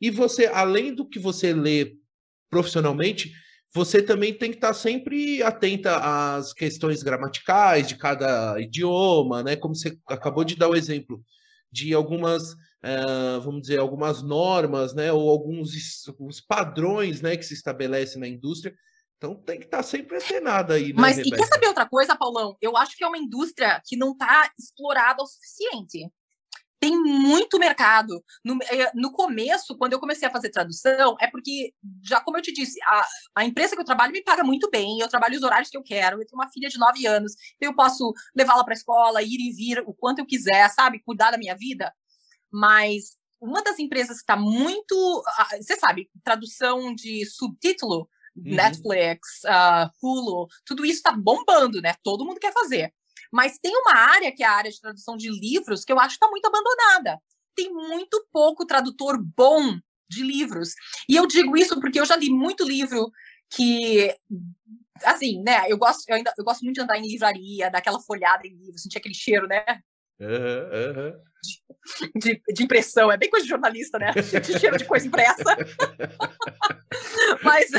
E 0.00 0.10
você, 0.10 0.46
além 0.46 0.94
do 0.94 1.08
que 1.08 1.18
você 1.18 1.54
lê 1.54 1.96
profissionalmente, 2.50 3.32
você 3.74 4.02
também 4.02 4.32
tem 4.32 4.50
que 4.50 4.56
estar 4.56 4.72
sempre 4.72 5.42
atenta 5.42 5.98
às 5.98 6.52
questões 6.52 7.02
gramaticais 7.02 7.86
de 7.86 7.96
cada 7.96 8.58
idioma, 8.60 9.42
né? 9.42 9.56
Como 9.56 9.74
você 9.74 9.98
acabou 10.08 10.44
de 10.44 10.56
dar 10.56 10.68
o 10.68 10.76
exemplo 10.76 11.22
de 11.70 11.92
algumas, 11.92 12.52
uh, 12.52 13.40
vamos 13.42 13.62
dizer, 13.62 13.78
algumas 13.78 14.22
normas, 14.22 14.94
né? 14.94 15.12
Ou 15.12 15.28
alguns, 15.28 15.72
alguns 16.08 16.40
padrões, 16.40 17.20
né? 17.20 17.36
Que 17.36 17.44
se 17.44 17.54
estabelecem 17.54 18.18
na 18.18 18.26
indústria. 18.28 18.74
Então 19.18 19.34
tem 19.34 19.58
que 19.58 19.66
estar 19.66 19.82
sempre 19.82 20.16
antenada 20.16 20.74
aí. 20.74 20.88
Né, 20.88 20.94
Mas 20.96 21.16
Rebeca? 21.16 21.36
e 21.36 21.38
quer 21.38 21.46
saber 21.46 21.66
outra 21.66 21.86
coisa, 21.86 22.16
Paulão? 22.16 22.56
Eu 22.60 22.76
acho 22.76 22.96
que 22.96 23.04
é 23.04 23.06
uma 23.06 23.18
indústria 23.18 23.82
que 23.84 23.96
não 23.96 24.12
está 24.12 24.50
explorada 24.58 25.22
o 25.22 25.26
suficiente 25.26 26.10
tem 26.86 26.96
muito 27.00 27.58
mercado. 27.58 28.22
No, 28.44 28.56
eh, 28.62 28.92
no, 28.94 29.10
começo, 29.10 29.76
quando 29.76 29.92
eu 29.92 29.98
comecei 29.98 30.28
a 30.28 30.30
fazer 30.30 30.50
tradução, 30.50 31.16
é 31.20 31.26
porque, 31.26 31.74
já 32.02 32.20
como 32.20 32.38
eu 32.38 32.42
te 32.42 32.52
disse, 32.52 32.78
a, 32.84 33.06
a 33.36 33.44
empresa 33.44 33.74
que 33.74 33.80
eu 33.80 33.84
trabalho 33.84 34.12
me 34.12 34.22
paga 34.22 34.44
muito 34.44 34.70
bem, 34.70 35.00
eu 35.00 35.08
trabalho 35.08 35.36
os 35.36 35.42
horários 35.42 35.68
que 35.68 35.76
eu 35.76 35.82
quero, 35.82 36.20
eu 36.20 36.26
tenho 36.26 36.40
uma 36.40 36.48
filha 36.48 36.68
de 36.68 36.78
nove 36.78 37.04
anos, 37.06 37.32
eu 37.60 37.74
posso 37.74 38.12
levá-la 38.36 38.62
para 38.62 38.72
a 38.72 38.76
escola, 38.76 39.22
ir 39.22 39.40
e 39.40 39.52
vir 39.52 39.80
o 39.80 39.92
quanto 39.92 40.20
eu 40.20 40.26
quiser, 40.26 40.68
sabe? 40.70 41.02
Cuidar 41.04 41.32
da 41.32 41.38
minha 41.38 41.56
vida. 41.56 41.92
Mas 42.52 43.16
uma 43.40 43.62
das 43.62 43.78
empresas 43.80 44.18
que 44.18 44.22
está 44.22 44.36
muito. 44.36 45.24
Você 45.60 45.76
sabe, 45.76 46.08
tradução 46.22 46.94
de 46.94 47.26
subtítulo, 47.26 48.08
uhum. 48.36 48.54
Netflix, 48.54 49.42
uh, 49.44 49.90
Hulu, 50.00 50.46
tudo 50.64 50.84
isso 50.84 50.98
está 50.98 51.10
bombando, 51.12 51.80
né? 51.80 51.94
Todo 52.04 52.24
mundo 52.24 52.38
quer 52.38 52.52
fazer. 52.52 52.92
Mas 53.36 53.58
tem 53.58 53.70
uma 53.76 53.94
área, 53.94 54.32
que 54.34 54.42
é 54.42 54.46
a 54.46 54.52
área 54.52 54.70
de 54.70 54.80
tradução 54.80 55.14
de 55.14 55.28
livros, 55.28 55.84
que 55.84 55.92
eu 55.92 56.00
acho 56.00 56.18
que 56.18 56.24
está 56.24 56.30
muito 56.30 56.46
abandonada. 56.46 57.20
Tem 57.54 57.70
muito 57.70 58.26
pouco 58.32 58.64
tradutor 58.64 59.22
bom 59.22 59.78
de 60.08 60.22
livros. 60.22 60.70
E 61.06 61.16
eu 61.16 61.26
digo 61.26 61.54
isso 61.54 61.78
porque 61.78 62.00
eu 62.00 62.06
já 62.06 62.16
li 62.16 62.30
muito 62.30 62.64
livro 62.64 63.10
que 63.50 64.16
assim, 65.04 65.42
né? 65.42 65.70
Eu 65.70 65.76
gosto, 65.76 66.08
eu 66.08 66.16
ainda 66.16 66.32
eu 66.38 66.44
gosto 66.44 66.62
muito 66.62 66.76
de 66.76 66.80
andar 66.80 66.96
em 66.96 67.06
livraria, 67.06 67.70
dar 67.70 67.78
aquela 67.78 68.00
folhada 68.00 68.46
em 68.46 68.56
livro, 68.56 68.78
sentir 68.78 68.96
aquele 68.96 69.14
cheiro, 69.14 69.46
né? 69.46 69.62
Uhum, 70.18 70.28
uhum. 70.30 71.12
De, 72.16 72.42
de, 72.52 72.64
impressão, 72.64 73.12
é 73.12 73.16
bem 73.16 73.30
coisa 73.30 73.44
de 73.44 73.50
jornalista, 73.50 73.98
né? 73.98 74.12
De 74.12 74.58
cheiro 74.58 74.76
de 74.76 74.84
coisa 74.84 75.06
impressa. 75.06 75.56
Mas 77.42 77.70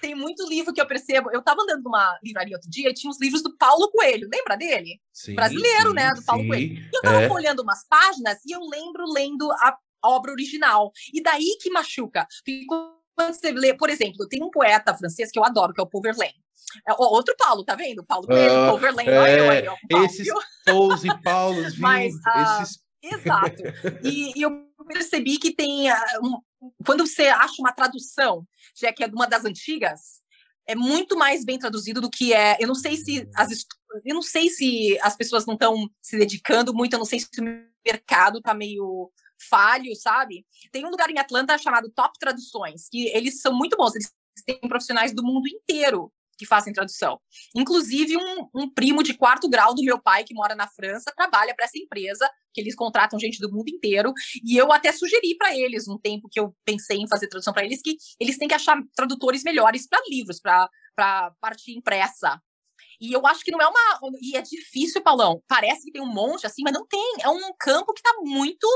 tem 0.00 0.16
muito 0.16 0.48
livro 0.48 0.72
que 0.72 0.80
eu 0.80 0.86
percebo. 0.86 1.30
Eu 1.30 1.38
estava 1.38 1.62
andando 1.62 1.84
numa 1.84 2.18
livraria 2.24 2.56
outro 2.56 2.68
dia 2.68 2.90
e 2.90 2.94
tinha 2.94 3.10
os 3.10 3.20
livros 3.20 3.42
do 3.42 3.56
Paulo 3.56 3.88
Coelho, 3.92 4.28
lembra 4.32 4.56
dele? 4.56 5.00
Sim, 5.12 5.34
Brasileiro, 5.34 5.90
sim, 5.90 5.94
né? 5.94 6.12
Do 6.12 6.24
Paulo 6.24 6.42
sim. 6.42 6.48
Coelho. 6.48 6.74
E 6.74 6.90
eu 6.92 6.98
estava 6.98 7.22
é. 7.22 7.30
olhando 7.30 7.62
umas 7.62 7.86
páginas 7.88 8.38
e 8.44 8.52
eu 8.52 8.60
lembro 8.60 9.04
lendo 9.12 9.50
a 9.52 9.78
obra 10.02 10.32
original. 10.32 10.90
E 11.12 11.22
daí 11.22 11.56
que 11.60 11.70
machuca. 11.70 12.26
Porque 12.44 12.66
quando 13.16 13.34
você 13.34 13.50
lê, 13.52 13.74
por 13.74 13.90
exemplo, 13.90 14.28
tem 14.28 14.42
um 14.42 14.50
poeta 14.50 14.94
francês 14.94 15.30
que 15.30 15.38
eu 15.38 15.44
adoro, 15.44 15.72
que 15.72 15.80
é 15.80 15.84
o 15.84 15.86
Paul 15.86 16.02
Verlaine. 16.02 16.34
É, 16.86 16.92
outro 16.92 17.34
Paulo, 17.36 17.64
tá 17.64 17.74
vendo? 17.74 18.04
Paulo 18.04 18.24
uh, 18.24 18.68
Paul 18.68 18.78
Verlaine, 18.78 19.10
é, 19.10 19.66
eu 19.66 20.04
Esses 20.04 20.28
Paulos 20.64 21.04
e 21.04 21.22
Paulos, 21.22 21.74
viu? 21.74 21.82
Mas, 21.82 22.14
uh, 22.14 22.62
esses... 22.62 22.78
Exato. 23.02 23.62
E, 24.04 24.38
e, 24.38 24.42
eu 24.42 24.68
percebi 24.86 25.38
que 25.38 25.54
tem. 25.54 25.90
Uh, 25.90 25.94
um, 26.22 26.40
quando 26.84 27.06
você 27.06 27.28
acha 27.28 27.54
uma 27.58 27.72
tradução, 27.72 28.46
já 28.78 28.92
que 28.92 29.02
é 29.02 29.06
uma 29.06 29.26
das 29.26 29.44
antigas, 29.44 30.20
é 30.66 30.74
muito 30.74 31.16
mais 31.16 31.44
bem 31.44 31.58
traduzido 31.58 32.00
do 32.00 32.10
que 32.10 32.32
é. 32.32 32.56
Eu 32.60 32.68
não 32.68 32.74
sei 32.74 32.96
se 32.96 33.28
as 33.34 33.66
eu 34.04 34.14
não 34.14 34.22
sei 34.22 34.48
se 34.48 34.98
as 35.02 35.16
pessoas 35.16 35.46
não 35.46 35.54
estão 35.54 35.90
se 36.00 36.16
dedicando 36.16 36.72
muito, 36.72 36.92
eu 36.92 36.98
não 36.98 37.06
sei 37.06 37.18
se 37.18 37.28
o 37.40 37.44
mercado 37.84 38.40
tá 38.40 38.54
meio 38.54 39.10
falho, 39.48 39.94
sabe? 39.94 40.44
Tem 40.72 40.84
um 40.84 40.90
lugar 40.90 41.10
em 41.10 41.18
Atlanta 41.18 41.58
chamado 41.58 41.90
Top 41.90 42.18
Traduções, 42.18 42.88
que 42.90 43.08
eles 43.08 43.40
são 43.40 43.52
muito 43.52 43.76
bons, 43.76 43.94
eles 43.94 44.12
têm 44.44 44.60
profissionais 44.60 45.14
do 45.14 45.22
mundo 45.22 45.48
inteiro 45.48 46.12
que 46.40 46.46
fazem 46.46 46.72
tradução. 46.72 47.20
Inclusive, 47.54 48.16
um, 48.16 48.48
um, 48.54 48.70
primo 48.70 49.02
de 49.02 49.12
quarto 49.12 49.46
grau 49.46 49.74
do 49.74 49.84
meu 49.84 50.00
pai, 50.00 50.24
que 50.24 50.32
mora 50.32 50.54
na 50.54 50.66
França, 50.66 51.12
trabalha 51.14 51.54
para 51.54 51.66
essa 51.66 51.78
empresa, 51.78 52.26
que 52.54 52.62
eles 52.62 52.74
contratam 52.74 53.20
gente 53.20 53.38
do 53.38 53.52
mundo 53.52 53.68
inteiro. 53.68 54.10
E 54.42 54.56
eu 54.56 54.72
até 54.72 54.90
sugeri 54.90 55.36
para 55.36 55.54
eles, 55.54 55.86
um 55.86 55.98
tempo 55.98 56.30
que 56.30 56.40
eu 56.40 56.56
pensei 56.64 56.96
em 56.96 57.06
fazer 57.06 57.28
tradução 57.28 57.52
para 57.52 57.62
eles, 57.62 57.82
que 57.82 57.94
eles 58.18 58.38
têm 58.38 58.48
que 58.48 58.54
achar 58.54 58.82
tradutores 58.96 59.42
melhores 59.44 59.86
para 59.86 60.00
livros, 60.08 60.40
para 60.40 61.30
parte 61.42 61.76
impressa. 61.76 62.40
E 62.98 63.12
eu 63.12 63.26
acho 63.26 63.44
que 63.44 63.50
não 63.50 63.60
é 63.60 63.66
uma. 63.66 64.00
E 64.22 64.34
é 64.34 64.40
difícil, 64.40 65.02
Paulão. 65.02 65.42
Parece 65.46 65.84
que 65.84 65.92
tem 65.92 66.02
um 66.02 66.12
monte 66.12 66.46
assim, 66.46 66.62
mas 66.62 66.72
não 66.72 66.86
tem. 66.86 67.16
É 67.20 67.28
um 67.28 67.52
campo 67.58 67.92
que 67.92 68.00
está 68.00 68.14
muito 68.22 68.66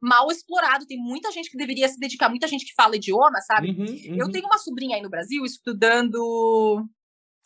mal 0.00 0.30
explorado. 0.30 0.86
Tem 0.86 0.98
muita 0.98 1.30
gente 1.30 1.50
que 1.50 1.56
deveria 1.56 1.88
se 1.88 1.98
dedicar, 1.98 2.28
muita 2.28 2.46
gente 2.46 2.64
que 2.64 2.74
fala 2.74 2.96
idioma, 2.96 3.40
sabe? 3.42 3.70
Uhum, 3.70 3.84
uhum. 3.84 4.16
Eu 4.18 4.30
tenho 4.30 4.46
uma 4.46 4.58
sobrinha 4.58 4.96
aí 4.96 5.02
no 5.02 5.10
Brasil 5.10 5.44
estudando 5.44 6.86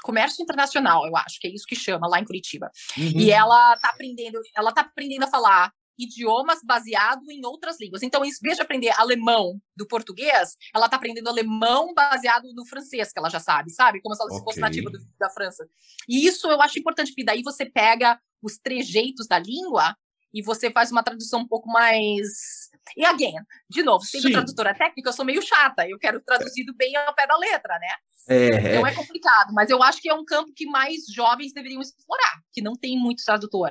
comércio 0.02 0.42
internacional, 0.42 1.06
eu 1.06 1.14
acho 1.14 1.38
que 1.38 1.46
é 1.46 1.50
isso 1.50 1.66
que 1.66 1.76
chama 1.76 2.08
lá 2.08 2.18
em 2.18 2.24
Curitiba. 2.24 2.70
Uhum. 2.96 3.20
E 3.20 3.30
ela 3.30 3.76
tá 3.76 3.90
aprendendo, 3.90 4.40
ela 4.56 4.72
tá 4.72 4.80
aprendendo 4.80 5.24
a 5.24 5.28
falar 5.28 5.72
idiomas 5.98 6.60
baseado 6.64 7.30
em 7.30 7.44
outras 7.44 7.78
línguas. 7.78 8.02
Então, 8.02 8.24
em 8.24 8.30
vez 8.42 8.56
de 8.56 8.62
aprender 8.62 8.90
alemão 8.96 9.60
do 9.76 9.86
português, 9.86 10.56
ela 10.74 10.86
está 10.86 10.96
aprendendo 10.96 11.28
alemão 11.28 11.92
baseado 11.92 12.52
no 12.54 12.64
francês, 12.64 13.12
que 13.12 13.18
ela 13.18 13.28
já 13.28 13.38
sabe, 13.38 13.70
sabe? 13.70 14.00
Como 14.00 14.14
se 14.14 14.22
ela 14.22 14.30
okay. 14.30 14.44
fosse 14.44 14.60
nativa 14.60 14.90
do, 14.90 14.98
da 15.18 15.28
França. 15.28 15.68
E 16.08 16.26
isso 16.26 16.50
eu 16.50 16.62
acho 16.62 16.78
importante, 16.78 17.08
porque 17.08 17.24
daí 17.24 17.42
você 17.42 17.66
pega 17.66 18.18
os 18.42 18.56
trejeitos 18.56 19.26
da 19.26 19.38
língua 19.38 19.94
e 20.32 20.42
você 20.42 20.70
faz 20.70 20.90
uma 20.90 21.02
tradução 21.02 21.40
um 21.40 21.46
pouco 21.46 21.68
mais. 21.68 22.70
E 22.96 23.04
again, 23.04 23.34
de 23.68 23.82
novo, 23.82 24.04
sendo 24.04 24.28
Sim. 24.28 24.32
tradutora 24.32 24.74
técnica, 24.74 25.08
eu 25.08 25.12
sou 25.12 25.24
meio 25.24 25.42
chata, 25.42 25.88
eu 25.88 25.98
quero 25.98 26.20
traduzido 26.20 26.74
bem 26.74 26.96
ao 26.96 27.14
pé 27.14 27.26
da 27.26 27.36
letra, 27.36 27.78
né? 27.78 27.88
É, 28.28 28.70
então 28.70 28.86
é 28.86 28.94
complicado, 28.94 29.52
mas 29.52 29.70
eu 29.70 29.82
acho 29.82 30.00
que 30.00 30.08
é 30.08 30.14
um 30.14 30.24
campo 30.24 30.52
que 30.54 30.66
mais 30.66 31.06
jovens 31.12 31.52
deveriam 31.52 31.80
explorar, 31.80 32.40
que 32.52 32.62
não 32.62 32.74
tem 32.74 32.96
muito 32.98 33.24
tradutor. 33.24 33.70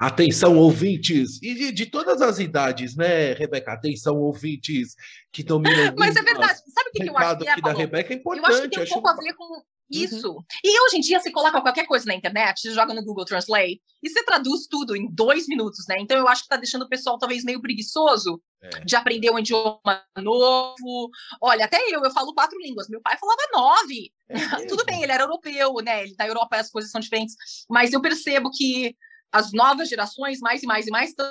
Atenção, 0.00 0.56
ouvintes, 0.56 1.42
e 1.42 1.54
de, 1.54 1.72
de, 1.72 1.86
todas 1.86 2.22
as 2.22 2.38
idades, 2.38 2.96
né, 2.96 3.34
Rebeca? 3.34 3.72
Atenção, 3.72 4.16
ouvintes 4.16 4.94
que 5.30 5.42
estão 5.42 5.58
me 5.58 5.68
ouvindo. 5.70 5.96
Mas 5.98 6.16
é 6.16 6.22
verdade, 6.22 6.58
sabe 6.72 6.88
o 6.88 6.92
que, 6.92 7.02
que 7.02 7.10
eu 7.10 7.18
acho 7.18 7.38
que 7.38 7.48
é, 7.48 7.56
da 7.60 7.72
Rebeca 7.72 8.12
é 8.12 8.16
importante. 8.16 8.48
Eu 8.48 8.54
acho 8.54 8.62
que 8.62 8.68
tem 8.68 8.82
um 8.84 8.88
pouco 8.88 9.08
a 9.08 9.14
ver 9.16 9.34
com 9.34 9.62
isso. 9.90 10.32
Uhum. 10.32 10.42
E 10.64 10.80
hoje 10.82 10.96
em 10.96 11.00
dia, 11.00 11.20
você 11.20 11.30
coloca 11.30 11.60
qualquer 11.60 11.86
coisa 11.86 12.06
na 12.06 12.14
internet, 12.14 12.60
você 12.60 12.72
joga 12.72 12.94
no 12.94 13.04
Google 13.04 13.24
Translate 13.24 13.80
e 14.02 14.08
você 14.08 14.24
traduz 14.24 14.66
tudo 14.66 14.96
em 14.96 15.08
dois 15.12 15.46
minutos, 15.46 15.86
né? 15.88 15.96
Então 16.00 16.16
eu 16.16 16.26
acho 16.28 16.42
que 16.42 16.48
tá 16.48 16.56
deixando 16.56 16.82
o 16.82 16.88
pessoal 16.88 17.18
talvez 17.18 17.44
meio 17.44 17.60
preguiçoso 17.60 18.40
é. 18.62 18.80
de 18.80 18.96
aprender 18.96 19.30
um 19.30 19.38
idioma 19.38 20.02
novo. 20.16 21.10
Olha, 21.40 21.66
até 21.66 21.78
eu, 21.90 22.02
eu 22.02 22.10
falo 22.10 22.34
quatro 22.34 22.58
línguas. 22.58 22.88
Meu 22.88 23.00
pai 23.00 23.16
falava 23.18 23.42
nove. 23.52 24.12
É 24.28 24.34
tudo 24.66 24.84
bem, 24.84 25.02
ele 25.02 25.12
era 25.12 25.24
europeu, 25.24 25.74
né? 25.82 26.04
Ele, 26.04 26.14
na 26.18 26.26
Europa 26.26 26.56
as 26.56 26.70
coisas 26.70 26.90
são 26.90 27.00
diferentes. 27.00 27.36
Mas 27.68 27.92
eu 27.92 28.00
percebo 28.00 28.50
que 28.50 28.96
as 29.30 29.52
novas 29.52 29.88
gerações, 29.88 30.38
mais 30.40 30.62
e 30.62 30.66
mais 30.66 30.86
e 30.86 30.90
mais, 30.90 31.10
estão 31.10 31.26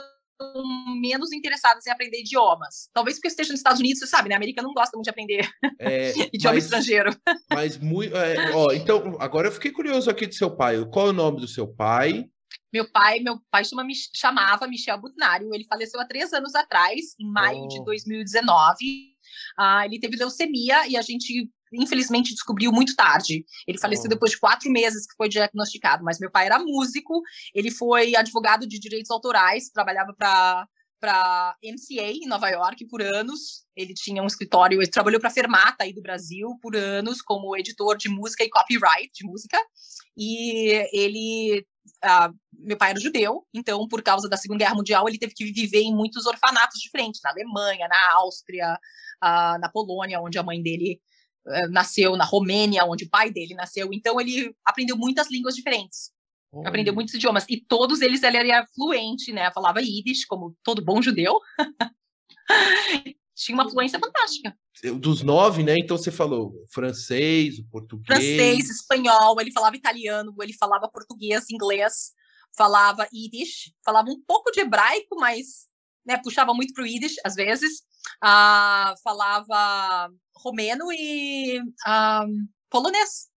menos 0.99 1.31
interessadas 1.31 1.85
em 1.85 1.91
aprender 1.91 2.19
idiomas. 2.19 2.89
Talvez 2.93 3.17
porque 3.17 3.27
esteja 3.27 3.51
nos 3.51 3.59
Estados 3.59 3.79
Unidos, 3.79 3.99
você 3.99 4.07
sabe, 4.07 4.29
né? 4.29 4.35
A 4.35 4.37
América 4.37 4.61
não 4.61 4.73
gosta 4.73 4.95
muito 4.95 5.05
de 5.05 5.09
aprender 5.09 5.49
é, 5.79 6.13
idioma 6.33 6.55
mas, 6.55 6.63
estrangeiro. 6.65 7.15
Mas 7.49 7.77
muito. 7.77 8.15
É, 8.15 8.55
ó, 8.55 8.71
então, 8.71 9.17
agora 9.19 9.47
eu 9.47 9.51
fiquei 9.51 9.71
curioso 9.71 10.09
aqui 10.09 10.25
do 10.25 10.33
seu 10.33 10.55
pai. 10.55 10.83
Qual 10.91 11.07
é 11.07 11.09
o 11.09 11.13
nome 11.13 11.39
do 11.41 11.47
seu 11.47 11.67
pai? 11.67 12.25
Meu 12.71 12.89
pai, 12.91 13.19
meu 13.19 13.39
pai 13.51 13.63
chama, 13.63 13.83
chamava 14.15 14.67
Michel 14.67 14.99
Butnário. 14.99 15.53
Ele 15.53 15.65
faleceu 15.65 15.99
há 15.99 16.05
três 16.05 16.33
anos 16.33 16.55
atrás, 16.55 17.15
em 17.19 17.29
maio 17.29 17.63
oh. 17.63 17.67
de 17.67 17.83
2019. 17.83 19.13
Ah, 19.57 19.85
ele 19.85 19.99
teve 19.99 20.17
leucemia 20.17 20.87
e 20.87 20.97
a 20.97 21.01
gente 21.01 21.49
infelizmente 21.73 22.33
descobriu 22.33 22.71
muito 22.71 22.95
tarde. 22.95 23.45
Ele 23.67 23.77
faleceu 23.77 24.09
depois 24.09 24.31
de 24.31 24.39
quatro 24.39 24.69
meses 24.71 25.05
que 25.05 25.15
foi 25.15 25.29
diagnosticado, 25.29 26.03
mas 26.03 26.19
meu 26.19 26.31
pai 26.31 26.45
era 26.45 26.59
músico, 26.59 27.21
ele 27.53 27.71
foi 27.71 28.15
advogado 28.15 28.67
de 28.67 28.79
direitos 28.79 29.11
autorais, 29.11 29.69
trabalhava 29.69 30.13
para 30.13 30.67
para 31.03 31.57
MCA 31.61 32.11
em 32.11 32.29
Nova 32.29 32.47
York 32.47 32.87
por 32.87 33.01
anos. 33.01 33.65
Ele 33.75 33.93
tinha 33.93 34.23
um 34.23 34.25
escritório, 34.25 34.81
ele 34.81 34.89
trabalhou 34.89 35.19
para 35.19 35.27
a 35.27 35.33
Fermata 35.33 35.83
aí 35.83 35.91
do 35.91 36.01
Brasil 36.01 36.57
por 36.61 36.77
anos 36.77 37.21
como 37.21 37.57
editor 37.57 37.97
de 37.97 38.07
música 38.07 38.41
e 38.45 38.49
copyright 38.49 39.11
de 39.13 39.25
música. 39.25 39.57
E 40.15 40.87
ele 40.93 41.65
Uh, 42.03 42.33
meu 42.51 42.77
pai 42.77 42.91
era 42.91 42.99
judeu, 42.99 43.45
então, 43.53 43.87
por 43.87 44.01
causa 44.01 44.27
da 44.29 44.37
Segunda 44.37 44.59
Guerra 44.59 44.75
Mundial, 44.75 45.07
ele 45.07 45.17
teve 45.17 45.33
que 45.33 45.45
viver 45.51 45.81
em 45.81 45.93
muitos 45.93 46.25
orfanatos 46.25 46.79
diferentes, 46.79 47.21
na 47.23 47.29
Alemanha, 47.29 47.87
na 47.87 48.13
Áustria, 48.15 48.77
uh, 49.23 49.59
na 49.59 49.69
Polônia, 49.69 50.21
onde 50.21 50.37
a 50.37 50.43
mãe 50.43 50.61
dele 50.61 51.01
nasceu, 51.69 52.15
na 52.15 52.25
Romênia, 52.25 52.85
onde 52.85 53.05
o 53.05 53.09
pai 53.09 53.31
dele 53.31 53.53
nasceu. 53.53 53.89
Então, 53.91 54.19
ele 54.19 54.55
aprendeu 54.65 54.97
muitas 54.97 55.29
línguas 55.29 55.55
diferentes. 55.55 56.11
Aprendeu 56.65 56.93
muitos 56.93 57.13
idiomas. 57.15 57.45
E 57.49 57.59
todos 57.59 58.01
eles 58.01 58.21
ele 58.21 58.37
era 58.37 58.67
fluente, 58.75 59.31
né? 59.31 59.51
Falava 59.51 59.81
Yiddish, 59.81 60.25
como 60.25 60.55
todo 60.63 60.85
bom 60.85 61.01
judeu. 61.01 61.39
Tinha 63.35 63.55
uma 63.55 63.69
fluência 63.69 63.99
fantástica. 63.99 64.55
Dos 64.99 65.23
nove, 65.23 65.63
né? 65.63 65.79
Então 65.79 65.97
você 65.97 66.11
falou 66.11 66.53
francês, 66.71 67.59
português. 67.71 68.05
Francês, 68.05 68.69
espanhol, 68.69 69.39
ele 69.41 69.51
falava 69.51 69.75
italiano, 69.75 70.35
ele 70.41 70.53
falava 70.53 70.87
português, 70.87 71.49
inglês, 71.49 72.11
falava 72.55 73.07
Yiddish, 73.11 73.71
falava 73.83 74.09
um 74.09 74.21
pouco 74.21 74.51
de 74.51 74.59
hebraico, 74.59 75.15
mas 75.15 75.67
né, 76.05 76.19
puxava 76.23 76.53
muito 76.53 76.73
para 76.73 76.83
o 76.83 76.87
Yiddish 76.87 77.15
às 77.23 77.35
vezes. 77.35 77.81
Uh, 78.23 78.93
falava 79.03 80.09
romeno 80.35 80.91
e 80.91 81.59
uh, 81.59 82.27
polonês. 82.69 83.29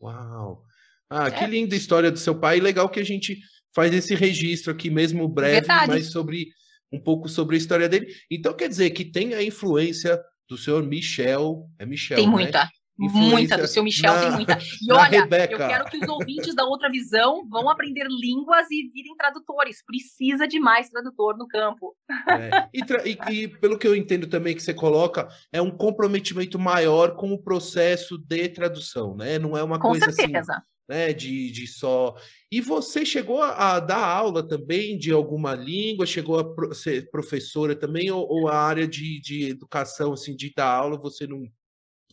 Uau! 0.00 0.64
Ah, 1.08 1.26
é. 1.26 1.30
que 1.30 1.46
linda 1.46 1.74
história 1.74 2.10
do 2.10 2.18
seu 2.18 2.38
pai. 2.38 2.60
Legal 2.60 2.88
que 2.88 3.00
a 3.00 3.04
gente 3.04 3.38
faz 3.74 3.92
esse 3.92 4.14
registro 4.14 4.72
aqui, 4.72 4.90
mesmo 4.90 5.28
breve, 5.28 5.60
Verdade. 5.60 5.88
mas 5.88 6.10
sobre 6.10 6.48
um 6.92 7.00
pouco 7.00 7.28
sobre 7.28 7.56
a 7.56 7.58
história 7.58 7.88
dele. 7.88 8.12
Então 8.30 8.54
quer 8.54 8.68
dizer 8.68 8.90
que 8.90 9.04
tem 9.04 9.34
a 9.34 9.42
influência 9.42 10.20
do 10.48 10.58
senhor 10.58 10.82
Michel. 10.84 11.68
É 11.78 11.86
Michel. 11.86 12.16
Tem 12.16 12.26
né? 12.26 12.32
muita. 12.32 12.68
Muita, 13.08 13.56
do 13.56 13.66
seu 13.66 13.82
Michel 13.82 14.14
na, 14.14 14.20
tem 14.20 14.30
muita. 14.32 14.58
E 14.82 14.92
olha, 14.92 15.22
Rebeca. 15.22 15.52
eu 15.54 15.58
quero 15.58 15.84
que 15.86 15.98
os 15.98 16.08
ouvintes 16.08 16.54
da 16.54 16.64
outra 16.64 16.90
visão 16.90 17.48
vão 17.48 17.68
aprender 17.68 18.06
línguas 18.08 18.70
e 18.70 18.90
virem 18.92 19.16
tradutores. 19.16 19.82
Precisa 19.84 20.46
de 20.46 20.60
mais 20.60 20.90
tradutor 20.90 21.36
no 21.36 21.48
campo. 21.48 21.96
É. 22.28 22.68
E, 22.72 22.80
e, 22.80 23.42
e, 23.42 23.48
pelo 23.48 23.78
que 23.78 23.86
eu 23.86 23.96
entendo 23.96 24.26
também 24.26 24.54
que 24.54 24.62
você 24.62 24.74
coloca, 24.74 25.28
é 25.52 25.60
um 25.60 25.70
comprometimento 25.70 26.58
maior 26.58 27.16
com 27.16 27.32
o 27.32 27.42
processo 27.42 28.18
de 28.18 28.48
tradução, 28.48 29.16
né? 29.16 29.38
Não 29.38 29.56
é 29.56 29.62
uma 29.62 29.78
com 29.78 29.88
coisa 29.88 30.06
assim, 30.06 30.22
certeza. 30.22 30.52
assim 30.52 30.70
né, 30.90 31.12
de, 31.12 31.52
de 31.52 31.68
só. 31.68 32.16
E 32.50 32.60
você 32.60 33.06
chegou 33.06 33.40
a, 33.40 33.78
dar 33.78 34.04
aula 34.04 34.42
também 34.42 34.98
de 34.98 35.12
alguma 35.12 35.54
língua? 35.54 36.04
Chegou 36.04 36.40
a 36.40 36.74
ser 36.74 37.08
professora 37.12 37.76
também? 37.76 38.10
Ou, 38.10 38.26
ou, 38.28 38.48
a 38.48 38.56
área 38.56 38.88
de, 38.88 39.20
de 39.20 39.48
educação, 39.48 40.12
assim, 40.12 40.34
de 40.34 40.52
dar 40.54 40.66
aula, 40.66 40.98
você 40.98 41.28
não. 41.28 41.44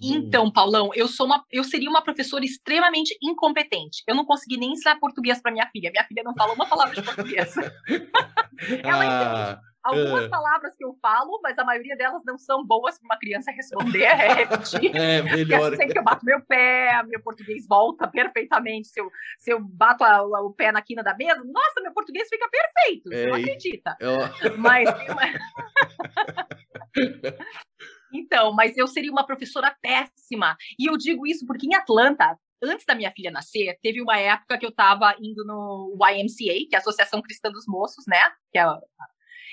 Então, 0.02 0.52
Paulão, 0.52 0.92
eu 0.94 1.08
sou 1.08 1.26
uma, 1.26 1.44
eu 1.52 1.64
seria 1.64 1.90
uma 1.90 2.02
professora 2.02 2.46
extremamente 2.46 3.18
incompetente. 3.22 4.04
Eu 4.08 4.16
não 4.16 4.26
consegui 4.26 4.58
nem 4.58 4.74
ensinar 4.74 5.00
português 5.00 5.42
para 5.42 5.52
minha 5.52 5.68
filha. 5.70 5.92
Minha 5.92 6.06
filha 6.06 6.24
não 6.24 6.36
fala 6.36 6.54
uma 6.54 6.68
palavra 6.68 6.96
de 6.96 7.02
português. 7.02 7.56
Ela 8.84 9.02
ah, 9.02 9.06
entende 9.06 9.68
algumas 9.88 10.26
uh. 10.26 10.30
palavras 10.30 10.76
que 10.76 10.84
eu 10.84 10.94
falo, 11.02 11.40
mas 11.42 11.58
a 11.58 11.64
maioria 11.64 11.96
delas 11.96 12.22
não 12.26 12.38
são 12.38 12.66
boas 12.66 13.00
para 13.00 13.06
uma 13.06 13.18
criança 13.18 13.50
responder, 13.52 14.04
é 14.04 14.34
repetir. 14.34 14.92
É, 14.98 15.22
melhor. 15.22 15.76
sempre 15.76 15.94
que 15.94 16.00
eu 16.00 16.04
bato 16.04 16.26
meu 16.26 16.42
pé, 16.42 17.04
meu 17.06 17.22
português 17.22 17.68
volta 17.68 18.08
perfeitamente. 18.08 18.88
Se 18.88 19.00
eu, 19.00 19.12
se 19.38 19.52
eu 19.52 19.60
bato 19.60 20.04
a, 20.04 20.18
a, 20.18 20.42
o 20.42 20.52
pé 20.52 20.72
na 20.72 20.82
quina 20.82 21.04
da 21.04 21.16
mesa, 21.16 21.44
nossa, 21.44 21.82
meu 21.82 21.94
português 21.94 22.28
fica 22.28 22.50
perfeito. 22.50 23.10
Você 23.10 23.28
não 23.28 23.36
acredita. 23.36 23.96
Eu... 24.00 24.18
Mas. 24.58 24.90
então, 28.14 28.54
mas 28.54 28.78
eu 28.78 28.88
seria 28.88 29.12
uma 29.12 29.26
professora 29.26 29.76
péssima. 29.82 30.58
E 30.80 30.86
eu 30.86 30.98
digo 30.98 31.26
isso 31.26 31.46
porque 31.46 31.68
em 31.68 31.76
Atlanta, 31.76 32.38
antes 32.64 32.86
da 32.86 32.96
minha 32.96 33.12
filha 33.12 33.32
nascer, 33.32 33.78
teve 33.82 34.02
uma 34.02 34.18
época 34.18 34.58
que 34.58 34.66
eu 34.66 34.70
estava 34.70 35.16
indo 35.20 35.46
no 35.46 35.98
YMCA, 36.02 36.68
que 36.70 36.70
é 36.74 36.78
a 36.78 36.80
Associação 36.80 37.22
Cristã 37.22 37.52
dos 37.52 37.66
Moços, 37.68 38.06
né? 38.08 38.22
Que 38.52 38.60
é 38.60 38.66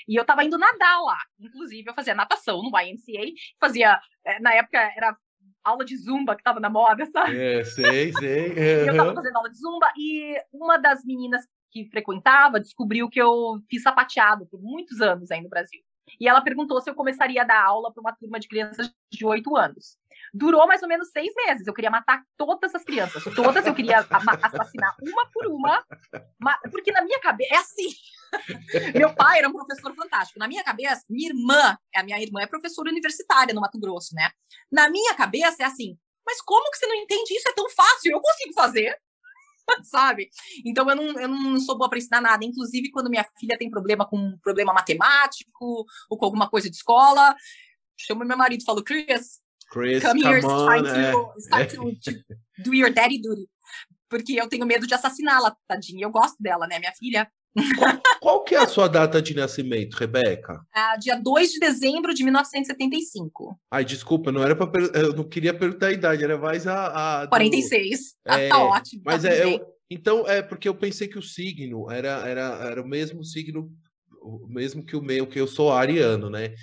e 0.07 0.17
eu 0.17 0.23
estava 0.23 0.45
indo 0.45 0.59
nadar 0.59 1.01
lá. 1.03 1.19
Inclusive, 1.41 1.89
eu 1.89 1.95
fazia 1.95 2.15
natação 2.15 2.63
no 2.63 2.71
YMCA, 2.79 3.33
fazia, 3.59 3.99
é, 4.25 4.39
na 4.41 4.53
época 4.53 4.79
era 4.79 5.17
aula 5.63 5.85
de 5.85 5.97
zumba 5.97 6.35
que 6.35 6.43
estava 6.43 6.61
na 6.61 6.69
moda, 6.69 7.07
sabe? 7.07 7.37
É, 7.37 7.65
sei, 7.65 8.13
sei. 8.13 8.51
Uhum. 8.51 8.57
eu 8.87 8.91
estava 8.91 9.15
fazendo 9.15 9.37
aula 9.37 9.51
de 9.51 9.59
zumba 9.59 9.91
e 9.97 10.37
uma 10.53 10.77
das 10.77 11.05
meninas 11.05 11.43
que 11.71 11.89
frequentava 11.91 12.61
descobriu 12.61 13.09
que 13.09 13.21
eu 13.21 13.59
fiz 13.69 13.83
sapateado 13.83 14.47
por 14.47 14.63
muitos 14.63 15.01
anos 15.01 15.31
aí 15.31 15.41
no 15.41 15.49
Brasil. 15.49 15.81
E 16.21 16.29
ela 16.29 16.41
perguntou 16.41 16.81
se 16.81 16.91
eu 16.91 16.95
começaria 16.95 17.43
a 17.43 17.45
dar 17.45 17.63
aula 17.63 17.93
para 17.93 18.01
uma 18.01 18.15
turma 18.15 18.39
de 18.39 18.49
crianças 18.49 18.93
de 19.11 19.25
8 19.25 19.57
anos. 19.57 19.97
Durou 20.33 20.67
mais 20.67 20.83
ou 20.83 20.89
menos 20.89 21.11
seis 21.11 21.33
meses. 21.35 21.67
Eu 21.67 21.75
queria 21.75 21.91
matar 21.91 22.23
todas 22.37 22.75
as 22.75 22.85
crianças. 22.85 23.23
Todas 23.35 23.67
eu 23.67 23.75
queria 23.75 24.01
assassinar 24.01 24.95
uma 25.01 25.31
por 25.31 25.47
uma. 25.47 25.85
Porque 26.71 26.93
na 26.93 27.03
minha 27.03 27.21
cabeça. 27.21 27.55
É 27.55 27.59
assim. 27.59 27.89
Meu 28.99 29.15
pai 29.15 29.39
era 29.39 29.49
um 29.49 29.53
professor 29.53 29.95
fantástico. 29.95 30.39
Na 30.39 30.49
minha 30.49 30.65
cabeça, 30.65 31.05
minha 31.09 31.29
irmã, 31.29 31.79
a 31.95 32.03
minha 32.03 32.21
irmã 32.21 32.41
é 32.43 32.47
professora 32.47 32.91
universitária 32.91 33.55
no 33.55 33.61
Mato 33.61 33.79
Grosso, 33.79 34.15
né? 34.15 34.31
Na 34.71 34.89
minha 34.91 35.15
cabeça 35.15 35.63
é 35.63 35.67
assim. 35.67 35.97
Mas 36.27 36.41
como 36.41 36.71
que 36.71 36.79
você 36.79 36.87
não 36.87 36.97
entende 36.97 37.35
isso? 37.35 37.49
É 37.49 37.53
tão 37.53 37.69
fácil. 37.71 38.13
Eu 38.13 38.21
consigo 38.21 38.55
fazer. 38.55 38.99
sabe? 39.85 40.29
Então 40.65 40.89
eu 40.89 40.97
não, 40.97 41.21
eu 41.21 41.29
não 41.29 41.61
sou 41.61 41.77
boa 41.77 41.89
para 41.89 41.99
ensinar 41.99 42.21
nada. 42.21 42.45
Inclusive, 42.45 42.91
quando 42.91 43.11
minha 43.11 43.27
filha 43.39 43.59
tem 43.59 43.71
problema 43.71 44.07
com 44.07 44.17
um 44.17 44.39
problema 44.39 44.73
matemático 44.73 45.85
ou 46.09 46.19
com 46.19 46.25
alguma 46.25 46.49
coisa 46.49 46.69
de 46.69 46.77
escola, 46.77 47.35
chamo 47.97 48.25
meu 48.25 48.37
marido 48.37 48.63
e 48.63 48.65
falo, 48.65 48.83
Chris, 48.83 49.41
Chris 49.71 50.03
come, 50.03 50.23
come 50.23 50.35
here, 50.35 50.47
on, 50.47 51.35
time, 51.51 51.67
to, 51.67 51.77
to, 51.77 52.13
to 52.13 52.25
do 52.63 52.75
your 52.75 52.93
daddy 52.93 53.21
duty. 53.21 53.49
Porque 54.09 54.41
eu 54.41 54.49
tenho 54.49 54.67
medo 54.67 54.87
de 54.87 54.95
assassiná-la, 54.95 55.57
tadinha. 55.67 56.05
Eu 56.05 56.11
gosto 56.11 56.37
dela, 56.41 56.67
né, 56.67 56.79
minha 56.79 56.93
filha. 56.93 57.31
Qual, 57.79 58.01
qual, 58.21 58.45
que 58.45 58.55
é 58.55 58.59
a 58.59 58.67
sua 58.67 58.89
data 58.89 59.23
de 59.23 59.35
nascimento, 59.35 59.95
Rebeca? 59.95 60.61
Ah, 60.75 60.97
dia 60.97 61.17
2 61.17 61.53
de 61.53 61.61
dezembro 61.61 62.13
de 62.13 62.25
1975. 62.25 63.59
Ai, 63.71 63.85
desculpa, 63.85 64.33
não 64.33 64.43
era 64.43 64.57
para 64.57 64.71
eu 64.99 65.15
não 65.15 65.25
queria 65.25 65.55
perguntar 65.55 65.89
a 65.89 65.93
idade, 65.93 66.25
era 66.25 66.37
mais 66.37 66.67
a, 66.67 67.21
a 67.21 67.25
do... 67.27 67.31
46. 67.31 68.15
Ah, 68.27 68.41
é, 68.41 68.49
tá 68.49 68.65
ótimo. 68.65 69.03
Mas 69.05 69.23
tá 69.23 69.29
é, 69.29 69.45
eu, 69.45 69.67
então 69.89 70.29
é 70.29 70.43
porque 70.43 70.69
eu 70.69 70.75
pensei 70.75 71.07
que 71.07 71.19
o 71.19 71.23
signo 71.23 71.91
era 71.91 72.27
era 72.27 72.43
era 72.71 72.83
o 72.83 72.89
mesmo 72.89 73.25
signo 73.25 73.71
mesmo 74.49 74.85
que 74.85 74.97
o 74.97 75.03
meu, 75.03 75.27
que 75.27 75.39
eu 75.39 75.47
sou 75.47 75.73
ariano, 75.73 76.31
né? 76.31 76.55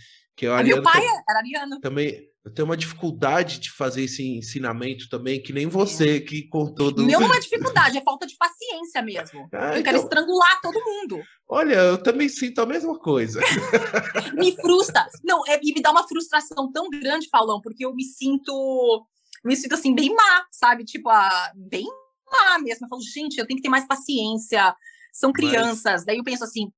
Que 0.42 0.50
o 0.50 0.64
meu 0.64 0.82
pai 0.82 1.06
era 1.30 1.38
ariano. 1.38 1.80
Também 1.80 2.28
eu 2.44 2.52
tenho 2.52 2.66
uma 2.66 2.76
dificuldade 2.76 3.60
de 3.60 3.72
fazer 3.72 4.06
esse 4.06 4.28
ensinamento 4.28 5.08
também, 5.08 5.40
que 5.40 5.54
nem 5.54 5.68
você, 5.68 6.16
é. 6.16 6.20
que 6.20 6.48
contou 6.48 6.92
do... 6.92 7.04
Meu 7.04 7.20
não 7.20 7.32
é 7.32 7.40
dificuldade, 7.40 8.00
é 8.00 8.02
falta 8.02 8.26
de 8.26 8.36
paciência 8.36 9.04
mesmo. 9.04 9.48
Ah, 9.54 9.66
eu 9.66 9.70
então... 9.74 9.84
quero 9.84 9.98
estrangular 10.00 10.60
todo 10.60 10.84
mundo. 10.84 11.22
Olha, 11.48 11.76
eu 11.76 12.02
também 12.02 12.28
sinto 12.28 12.60
a 12.60 12.66
mesma 12.66 12.98
coisa. 12.98 13.40
me 14.34 14.56
frustra. 14.56 15.08
Não, 15.24 15.46
é, 15.46 15.60
e 15.62 15.76
me 15.76 15.80
dá 15.80 15.92
uma 15.92 16.08
frustração 16.08 16.72
tão 16.72 16.90
grande, 16.90 17.30
Paulão, 17.30 17.62
porque 17.62 17.86
eu 17.86 17.94
me 17.94 18.04
sinto... 18.04 19.06
Me 19.46 19.56
sinto, 19.56 19.76
assim, 19.76 19.94
bem 19.94 20.10
má, 20.10 20.46
sabe? 20.50 20.84
Tipo, 20.84 21.10
a, 21.10 21.52
bem 21.56 21.86
má 22.32 22.58
mesmo. 22.58 22.88
Eu 22.88 22.90
falo, 22.90 23.04
gente, 23.04 23.38
eu 23.38 23.46
tenho 23.46 23.58
que 23.58 23.64
ter 23.64 23.70
mais 23.70 23.86
paciência. 23.86 24.76
São 25.14 25.32
crianças. 25.32 25.94
Mas... 25.94 26.06
Daí 26.06 26.18
eu 26.18 26.24
penso 26.24 26.44
assim, 26.44 26.72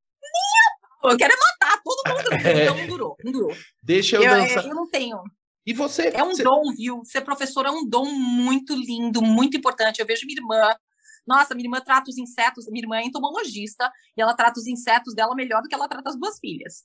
eu 1.11 1.17
quero 1.17 1.33
é 1.33 1.35
matar 1.35 1.62
todo 2.03 2.31
mundo. 2.31 2.47
É. 2.47 2.63
Então 2.63 2.77
não 2.77 2.87
durou, 2.87 3.15
não 3.23 3.31
durou. 3.31 3.55
Deixa 3.81 4.17
eu, 4.17 4.23
eu 4.23 4.29
dançar. 4.29 4.65
Eu 4.65 4.75
não 4.75 4.89
tenho. 4.89 5.21
E 5.65 5.73
você? 5.73 6.11
É 6.13 6.23
um 6.23 6.31
você... 6.31 6.43
dom, 6.43 6.61
viu? 6.75 7.01
Ser 7.05 7.21
professor 7.21 7.65
é 7.65 7.71
um 7.71 7.87
dom 7.87 8.05
muito 8.05 8.75
lindo, 8.75 9.21
muito 9.21 9.55
importante. 9.57 9.99
Eu 9.99 10.05
vejo 10.05 10.25
minha 10.25 10.39
irmã. 10.39 10.75
Nossa, 11.25 11.55
minha 11.55 11.67
irmã 11.67 11.79
trata 11.79 12.09
os 12.09 12.17
insetos, 12.17 12.67
minha 12.69 12.83
irmã 12.83 12.97
é 12.97 13.05
entomologista, 13.05 13.89
e 14.17 14.21
ela 14.21 14.33
trata 14.33 14.59
os 14.59 14.67
insetos 14.67 15.15
dela 15.15 15.33
melhor 15.33 15.61
do 15.61 15.69
que 15.69 15.75
ela 15.75 15.87
trata 15.87 16.09
as 16.09 16.19
duas 16.19 16.37
filhas. 16.37 16.83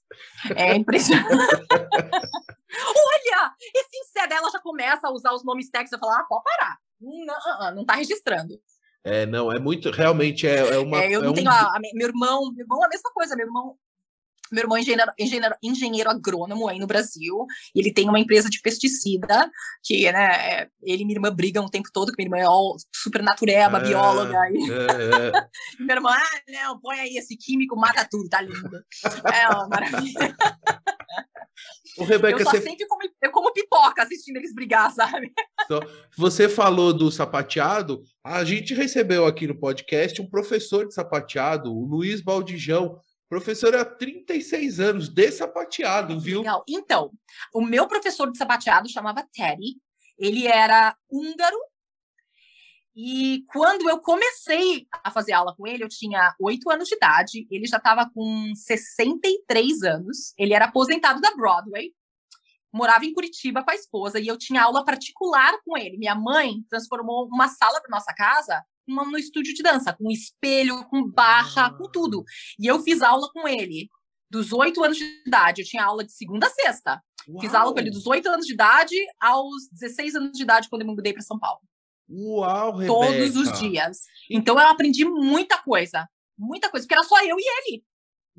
É 0.55 0.75
impressionante. 0.79 1.29
Olha, 1.73 3.55
esse 3.75 3.99
inseto, 3.99 4.33
ela 4.33 4.49
já 4.49 4.61
começa 4.61 5.09
a 5.09 5.13
usar 5.13 5.33
os 5.33 5.45
nomes 5.45 5.69
técnicos 5.69 5.97
e 5.97 6.01
falar, 6.01 6.21
ah, 6.21 6.25
pode 6.29 6.45
parar. 6.45 6.79
Não, 7.01 7.35
ah, 7.35 7.59
ah, 7.63 7.73
não 7.73 7.85
tá 7.85 7.95
registrando. 7.95 8.61
É, 9.03 9.27
não, 9.27 9.51
é 9.51 9.59
muito, 9.59 9.91
realmente 9.91 10.47
é, 10.47 10.75
é 10.75 10.79
uma. 10.79 11.03
É, 11.03 11.11
eu 11.11 11.23
não 11.23 11.33
é 11.33 11.35
tenho 11.35 11.51
um... 11.51 11.53
a, 11.53 11.61
a, 11.61 11.81
meu 11.95 12.09
irmão, 12.09 12.53
meu 12.53 12.65
irmão 12.65 12.83
é 12.83 12.87
a 12.87 12.91
mesma 12.91 13.11
coisa, 13.13 13.35
meu 13.35 13.47
irmão 13.47 13.77
meu 14.53 14.63
irmão 14.63 14.77
é 14.77 14.81
engenheiro, 14.81 15.13
engenheiro, 15.19 15.55
engenheiro, 15.63 16.11
agrônomo 16.11 16.69
aí 16.69 16.79
no 16.79 16.87
Brasil, 16.87 17.47
ele 17.75 17.93
tem 17.93 18.09
uma 18.09 18.21
empresa 18.21 18.49
de 18.49 18.61
pesticida, 18.61 19.51
que, 19.83 20.11
né, 20.11 20.61
é, 20.61 20.69
ele 20.83 21.03
e 21.03 21.07
minha 21.07 21.17
irmã 21.17 21.35
brigam 21.35 21.65
o 21.65 21.71
tempo 21.71 21.89
todo, 21.93 22.13
que 22.13 22.17
minha 22.19 22.27
irmã 22.27 22.39
é 22.39 22.47
all, 22.47 22.77
super 22.95 23.23
natureba, 23.23 23.79
é, 23.79 23.83
bióloga, 23.83 24.39
e... 24.53 24.71
É, 24.71 25.37
é. 25.37 25.47
e 25.79 25.83
minha 25.83 25.97
irmã, 25.97 26.11
ah, 26.11 26.41
não, 26.49 26.81
põe 26.81 26.99
aí 27.01 27.17
esse 27.17 27.37
químico, 27.37 27.77
mata 27.77 28.07
tudo, 28.11 28.29
tá 28.29 28.41
lindo. 28.41 28.83
É 29.33 29.49
uma 29.49 29.69
maravilha. 29.69 30.37
O 31.99 32.05
Rebeca, 32.05 32.41
eu 32.41 32.45
só 32.45 32.51
você... 32.53 32.61
sempre 32.61 32.87
como, 32.87 33.03
eu 33.21 33.31
como 33.33 33.53
pipoca 33.53 34.03
assistindo 34.03 34.37
eles 34.37 34.55
brigar, 34.55 34.91
sabe? 34.95 35.33
Então, 35.65 35.81
você 36.17 36.49
falou 36.49 36.93
do 36.93 37.11
sapateado, 37.11 38.03
a 38.25 38.45
gente 38.45 38.75
recebeu 38.75 39.27
aqui 39.27 39.47
no 39.47 39.59
podcast 39.59 40.21
um 40.23 40.29
professor 40.29 40.87
de 40.87 40.95
sapateado, 40.95 41.73
o 41.73 41.85
Luiz 41.85 42.21
Baldijão, 42.21 43.01
Professor 43.29 43.77
há 43.77 43.85
36 43.85 44.81
anos, 44.81 45.09
de 45.09 45.31
sapateado, 45.31 46.19
viu? 46.19 46.39
Legal. 46.39 46.65
Então, 46.67 47.13
o 47.53 47.61
meu 47.61 47.87
professor 47.87 48.31
de 48.33 48.39
sapateado 48.39 48.89
chamava 48.89 49.27
Teddy. 49.33 49.77
Ele 50.19 50.47
era 50.47 50.97
húngaro. 51.11 51.59
E 52.97 53.45
quando 53.53 53.89
eu 53.89 54.01
comecei 54.01 54.89
a 55.05 55.11
fazer 55.11 55.33
aula 55.33 55.55
com 55.55 55.67
ele, 55.67 55.85
eu 55.85 55.89
tinha 55.89 56.35
8 56.41 56.71
anos 56.71 56.89
de 56.89 56.97
idade. 56.97 57.47
Ele 57.51 57.67
já 57.67 57.77
estava 57.77 58.11
com 58.13 58.53
63 58.55 59.83
anos. 59.83 60.33
Ele 60.39 60.55
era 60.55 60.65
aposentado 60.65 61.21
da 61.21 61.37
Broadway. 61.37 61.93
Morava 62.73 63.05
em 63.05 63.13
Curitiba 63.13 63.63
com 63.63 63.71
a 63.71 63.75
esposa. 63.75 64.19
E 64.19 64.27
eu 64.27 64.39
tinha 64.39 64.63
aula 64.63 64.85
particular 64.85 65.59
com 65.65 65.77
ele. 65.77 65.99
Minha 65.99 66.15
mãe 66.15 66.63
transformou 66.69 67.27
uma 67.27 67.47
sala 67.47 67.79
da 67.81 67.89
nossa 67.91 68.13
casa 68.15 68.65
no 68.89 69.19
estúdio 69.19 69.55
de 69.55 69.63
dança, 69.63 69.93
com 69.93 70.11
espelho, 70.11 70.85
com 70.89 71.09
barra, 71.09 71.67
ah. 71.67 71.75
com 71.75 71.91
tudo. 71.91 72.25
E 72.59 72.67
eu 72.67 72.81
fiz 72.83 73.03
aula 73.03 73.29
com 73.33 73.47
ele 73.47 73.89
dos 74.31 74.53
oito 74.53 74.83
anos 74.83 74.97
de 74.97 75.05
idade. 75.27 75.63
Eu 75.63 75.67
tinha 75.67 75.85
aula 75.85 76.05
de 76.05 76.13
segunda 76.13 76.47
a 76.47 76.51
sexta. 76.51 77.03
Uau. 77.29 77.41
Fiz 77.41 77.55
aula 77.55 77.73
com 77.73 77.79
ele 77.79 77.91
dos 77.91 78.07
oito 78.07 78.29
anos 78.29 78.47
de 78.47 78.55
idade 78.55 78.97
aos 79.21 79.69
16 79.73 80.15
anos 80.15 80.33
de 80.33 80.43
idade, 80.43 80.69
quando 80.69 80.83
eu 80.83 80.89
me 80.89 80.95
mudei 80.95 81.13
para 81.13 81.23
São 81.23 81.39
Paulo. 81.39 81.61
Uau, 82.09 82.73
Rebeca. 82.73 82.93
Todos 82.93 83.37
os 83.37 83.61
dias. 83.61 84.01
Então 84.31 84.59
eu 84.59 84.67
aprendi 84.67 85.05
muita 85.05 85.59
coisa. 85.59 86.09
Muita 86.39 86.71
coisa, 86.71 86.87
porque 86.87 86.95
era 86.95 87.07
só 87.07 87.23
eu 87.23 87.37
e 87.39 87.45
ele. 87.59 87.85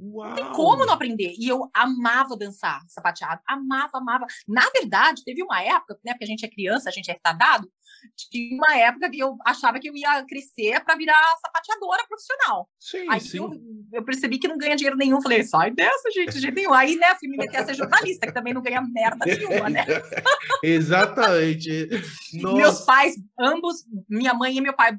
Uau. 0.02 0.30
Não 0.30 0.36
tem 0.36 0.52
como 0.54 0.86
não 0.86 0.93
aprender. 0.93 1.36
E 1.38 1.47
eu 1.47 1.70
amava 1.74 2.38
dançar 2.38 2.82
sapateado. 2.88 3.41
Amava, 3.45 3.97
amava. 3.97 4.26
Na 4.47 4.68
verdade, 4.70 5.24
teve 5.26 5.43
uma 5.43 5.62
época, 5.62 6.00
né? 6.04 6.14
Porque 6.14 6.24
a 6.24 6.28
gente 6.28 6.45
é 6.45 6.50
criança, 6.50 6.89
a 6.89 6.91
gente 6.91 7.10
é 7.10 7.14
retardado. 7.14 7.70
Tinha 8.16 8.56
uma 8.56 8.78
época 8.78 9.10
que 9.10 9.20
eu 9.20 9.38
achava 9.45 9.80
que 9.80 9.89
eu 9.89 9.95
ia 9.95 10.24
crescer 10.26 10.82
para 10.86 10.95
virar 10.95 11.22
sapateadora 11.41 12.08
profissional. 12.08 12.70
Sim, 12.80 13.06
Aí 13.10 13.20
sim. 13.20 13.38
Eu, 13.38 13.52
eu, 13.91 14.06
percebi 14.06 14.39
que 14.39 14.47
não 14.47 14.58
ganha 14.58 14.76
dinheiro 14.76 14.95
nenhum. 14.95 15.22
Falei, 15.22 15.43
sai 15.43 15.72
dessa, 15.72 16.10
gente, 16.12 16.34
de 16.34 16.39
jeito 16.39 16.56
nenhum. 16.56 16.74
Aí, 16.74 16.95
né, 16.95 17.16
fui 17.16 17.28
me 17.28 17.36
meter 17.36 17.58
a 17.58 17.66
ser 17.66 17.74
jornalista, 17.74 18.26
que 18.26 18.34
também 18.34 18.54
não 18.54 18.62
ganha 18.62 18.82
merda 18.82 19.26
nenhuma, 19.26 19.70
né? 19.70 19.86
Exatamente. 20.64 21.89
Meus 22.34 22.82
pais, 22.82 23.16
ambos, 23.38 23.86
minha 24.08 24.34
mãe 24.34 24.56
e 24.56 24.62
meu 24.62 24.74
pai, 24.74 24.97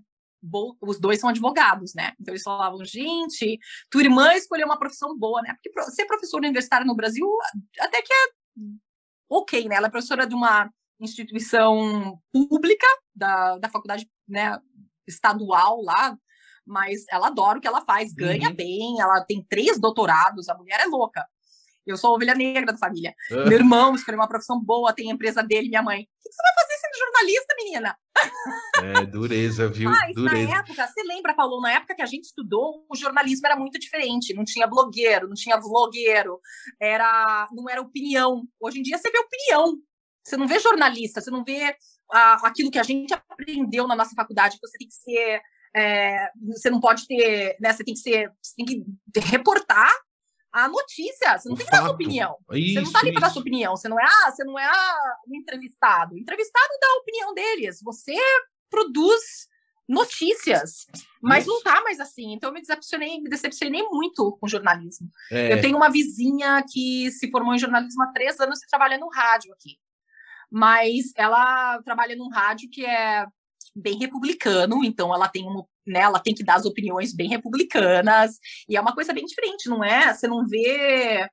os 0.81 0.99
dois 0.99 1.21
são 1.21 1.29
advogados, 1.29 1.95
né? 1.95 2.13
Então 2.21 2.33
eles 2.33 2.43
falavam, 2.43 2.85
gente, 2.85 3.59
tua 3.91 4.03
irmã 4.03 4.35
escolheu 4.35 4.67
uma 4.67 4.79
profissão 4.79 5.17
boa, 5.17 5.43
né? 5.43 5.55
Porque 5.55 5.91
ser 5.91 6.07
professor 6.07 6.39
universitário 6.39 6.87
no 6.87 6.97
Brasil 6.97 7.27
até 7.79 8.01
que 8.03 8.13
é 8.13 8.27
ok, 9.29 9.69
né? 9.69 9.77
Ela 9.77 9.87
é 9.87 9.91
professora 9.91 10.27
de 10.27 10.35
uma 10.35 10.71
instituição 11.01 12.21
pública 12.33 12.87
da, 13.15 13.59
da 13.59 13.69
faculdade 13.69 14.09
né, 14.29 14.59
estadual 15.07 15.83
lá, 15.83 16.17
mas 16.67 17.05
ela 17.11 17.29
adora 17.29 17.59
o 17.59 17.61
que 17.61 17.67
ela 17.67 17.85
faz, 17.85 18.13
ganha 18.13 18.49
uhum. 18.49 18.55
bem, 18.55 19.01
ela 19.01 19.25
tem 19.25 19.45
três 19.49 19.81
doutorados, 19.81 20.49
a 20.49 20.55
mulher 20.57 20.81
é 20.81 20.87
louca. 20.87 21.27
Eu 21.91 21.97
sou 21.97 22.11
a 22.11 22.15
ovelha 22.15 22.35
negra 22.35 22.73
da 22.73 22.79
família. 22.79 23.15
Uhum. 23.31 23.49
Meu 23.49 23.59
irmão 23.59 23.95
escolheu 23.95 24.19
uma 24.19 24.29
profissão 24.29 24.61
boa, 24.63 24.93
tem 24.93 25.11
a 25.11 25.15
empresa 25.15 25.43
dele, 25.43 25.69
minha 25.69 25.83
mãe. 25.83 26.03
O 26.03 26.05
que 26.05 26.33
você 26.33 26.43
vai 26.43 26.55
fazer 26.55 26.81
sendo 26.81 26.99
jornalista, 26.99 27.55
menina? 27.57 27.97
É, 28.83 29.07
dureza, 29.07 29.69
viu? 29.69 29.91
Mas 29.91 30.15
dureza. 30.15 30.51
na 30.51 30.59
época, 30.59 30.87
você 30.87 31.03
lembra, 31.03 31.35
Paulo, 31.35 31.61
na 31.61 31.73
época 31.73 31.95
que 31.95 32.03
a 32.03 32.07
gente 32.07 32.25
estudou, 32.25 32.85
o 32.91 32.97
jornalismo 32.97 33.47
era 33.47 33.57
muito 33.57 33.79
diferente. 33.79 34.35
Não 34.35 34.45
tinha 34.45 34.67
blogueiro, 34.67 35.29
não 35.29 35.35
tinha 35.35 35.59
vlogueiro, 35.59 36.41
era, 36.81 37.49
não 37.53 37.69
era 37.69 37.81
opinião. 37.81 38.45
Hoje 38.61 38.79
em 38.79 38.83
dia 38.83 38.99
você 38.99 39.11
vê 39.11 39.19
opinião. 39.19 39.77
Você 40.25 40.37
não 40.37 40.47
vê 40.47 40.59
jornalista, 40.59 41.21
você 41.21 41.31
não 41.31 41.45
vê 41.45 41.75
ah, 42.13 42.41
aquilo 42.45 42.71
que 42.71 42.79
a 42.79 42.83
gente 42.83 43.13
aprendeu 43.13 43.87
na 43.87 43.97
nossa 43.97 44.15
faculdade, 44.15 44.59
que 44.59 44.67
você 44.67 44.79
tem 44.79 44.89
que 44.89 44.95
ser. 44.95 45.41
É, 45.75 46.29
você 46.53 46.69
não 46.69 46.81
pode 46.81 47.07
ter, 47.07 47.57
né? 47.61 47.73
Você 47.73 47.85
tem 47.85 47.95
que 47.95 48.01
ser, 48.01 48.31
você 48.43 48.55
tem 48.57 48.67
que 48.67 49.21
reportar 49.21 49.91
a 50.53 50.69
notícia. 50.69 51.39
Você 51.39 51.49
não 51.49 51.55
o 51.55 51.59
tem 51.59 51.67
que 51.67 51.73
dar 51.73 51.83
sua 51.83 51.91
opinião. 51.91 52.37
Isso, 52.53 52.75
você 52.75 52.81
não 52.81 52.87
está 52.87 53.01
ali 53.01 53.13
para 53.13 53.21
dar 53.21 53.31
sua 53.31 53.41
opinião. 53.41 53.77
Você 53.77 53.89
não 53.89 54.01
é, 54.01 54.05
ah, 54.05 54.31
você 54.31 54.45
não 54.45 54.59
é 54.59 54.67
ah, 54.67 55.17
um 55.29 55.35
entrevistado. 55.37 56.15
O 56.15 56.19
entrevistado 56.19 56.69
dá 56.81 56.87
a 56.89 56.99
opinião 57.01 57.35
deles. 57.35 57.81
Você 57.83 58.17
produz 58.69 59.49
notícias. 59.89 60.87
Mas 61.21 61.45
Isso. 61.45 61.53
não 61.53 61.63
tá 61.63 61.83
mais 61.83 61.99
assim. 61.99 62.33
Então 62.33 62.51
eu 62.51 62.55
me 62.55 62.61
decepcionei, 62.61 63.21
me 63.21 63.29
decepcionei 63.29 63.83
muito 63.83 64.37
com 64.41 64.49
jornalismo. 64.49 65.09
É. 65.31 65.53
Eu 65.53 65.61
tenho 65.61 65.77
uma 65.77 65.91
vizinha 65.91 66.65
que 66.71 67.11
se 67.11 67.29
formou 67.31 67.55
em 67.55 67.59
jornalismo 67.59 68.03
há 68.03 68.13
três 68.13 68.39
anos 68.39 68.63
e 68.63 68.69
trabalha 68.69 68.97
no 68.99 69.09
rádio 69.09 69.53
aqui. 69.53 69.79
Mas 70.51 71.13
ela 71.17 71.83
trabalha 71.83 72.17
num 72.17 72.29
rádio 72.29 72.69
que 72.71 72.85
é 72.85 73.27
bem 73.75 73.99
republicano, 73.99 74.85
então 74.85 75.15
ela 75.15 75.29
tem 75.29 75.45
uma, 75.45 75.65
né, 75.87 76.01
ela 76.01 76.21
tem 76.21 76.35
que 76.35 76.45
dar 76.45 76.57
as 76.57 76.65
opiniões 76.65 77.15
bem 77.15 77.29
republicanas, 77.29 78.39
e 78.69 78.77
é 78.77 78.81
uma 78.81 78.95
coisa 78.95 79.13
bem 79.13 79.25
diferente, 79.25 79.69
não 79.69 79.85
é? 79.85 80.13
Você 80.13 80.27
não 80.27 80.47
vê 80.47 81.29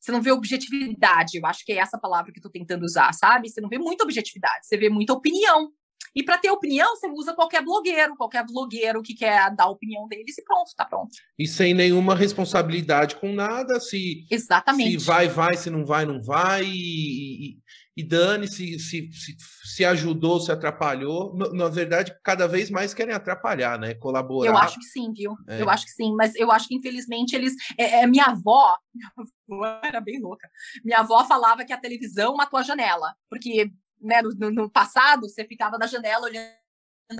você 0.00 0.12
não 0.12 0.20
vê 0.20 0.30
objetividade, 0.30 1.38
eu 1.38 1.46
acho 1.46 1.64
que 1.64 1.72
é 1.72 1.76
essa 1.76 1.98
palavra 1.98 2.30
que 2.30 2.38
eu 2.38 2.42
tô 2.42 2.50
tentando 2.50 2.84
usar, 2.84 3.10
sabe? 3.14 3.48
Você 3.48 3.58
não 3.62 3.70
vê 3.70 3.78
muita 3.78 4.04
objetividade, 4.04 4.66
você 4.66 4.76
vê 4.76 4.90
muita 4.90 5.14
opinião. 5.14 5.72
E 6.14 6.22
para 6.22 6.38
ter 6.38 6.50
opinião, 6.50 6.94
você 6.94 7.08
usa 7.08 7.34
qualquer 7.34 7.62
blogueiro, 7.64 8.14
qualquer 8.14 8.44
blogueiro 8.46 9.02
que 9.02 9.14
quer 9.14 9.50
dar 9.56 9.64
a 9.64 9.70
opinião 9.70 10.06
deles 10.06 10.36
e 10.38 10.44
pronto, 10.44 10.70
tá 10.76 10.84
pronto. 10.84 11.10
E 11.38 11.46
sem 11.48 11.74
nenhuma 11.74 12.14
responsabilidade 12.14 13.16
com 13.16 13.32
nada, 13.32 13.80
se 13.80 14.26
Exatamente. 14.30 15.00
se 15.00 15.06
vai, 15.06 15.26
vai, 15.26 15.56
se 15.56 15.70
não 15.70 15.84
vai, 15.84 16.04
não 16.04 16.22
vai, 16.22 16.64
e, 16.66 17.58
e 17.96 18.02
dane-se 18.02 18.78
se, 18.78 19.10
se, 19.12 19.36
se 19.64 19.84
ajudou, 19.84 20.40
se 20.40 20.50
atrapalhou. 20.50 21.34
Na, 21.52 21.68
verdade, 21.68 22.16
cada 22.22 22.48
vez 22.48 22.68
mais 22.70 22.92
querem 22.92 23.14
atrapalhar, 23.14 23.78
né? 23.78 23.94
Colaborar. 23.94 24.50
Eu 24.50 24.56
acho 24.56 24.78
que 24.78 24.86
sim, 24.86 25.12
viu? 25.12 25.36
É. 25.46 25.62
Eu 25.62 25.70
acho 25.70 25.84
que 25.84 25.92
sim, 25.92 26.14
mas 26.14 26.34
eu 26.34 26.50
acho 26.50 26.66
que 26.66 26.74
infelizmente 26.74 27.36
eles. 27.36 27.54
É, 27.78 28.00
é, 28.00 28.06
minha 28.06 28.24
avó, 28.24 28.76
minha 28.92 29.12
avó 29.48 29.80
era 29.84 30.00
bem 30.00 30.20
louca. 30.20 30.48
Minha 30.84 31.00
avó 31.00 31.24
falava 31.24 31.64
que 31.64 31.72
a 31.72 31.80
televisão 31.80 32.34
matou 32.34 32.58
a 32.58 32.64
janela, 32.64 33.14
porque 33.30 33.70
né, 34.00 34.20
no, 34.22 34.50
no 34.50 34.70
passado 34.70 35.28
você 35.28 35.44
ficava 35.46 35.78
na 35.78 35.86
janela 35.86 36.26
olhando 36.26 36.52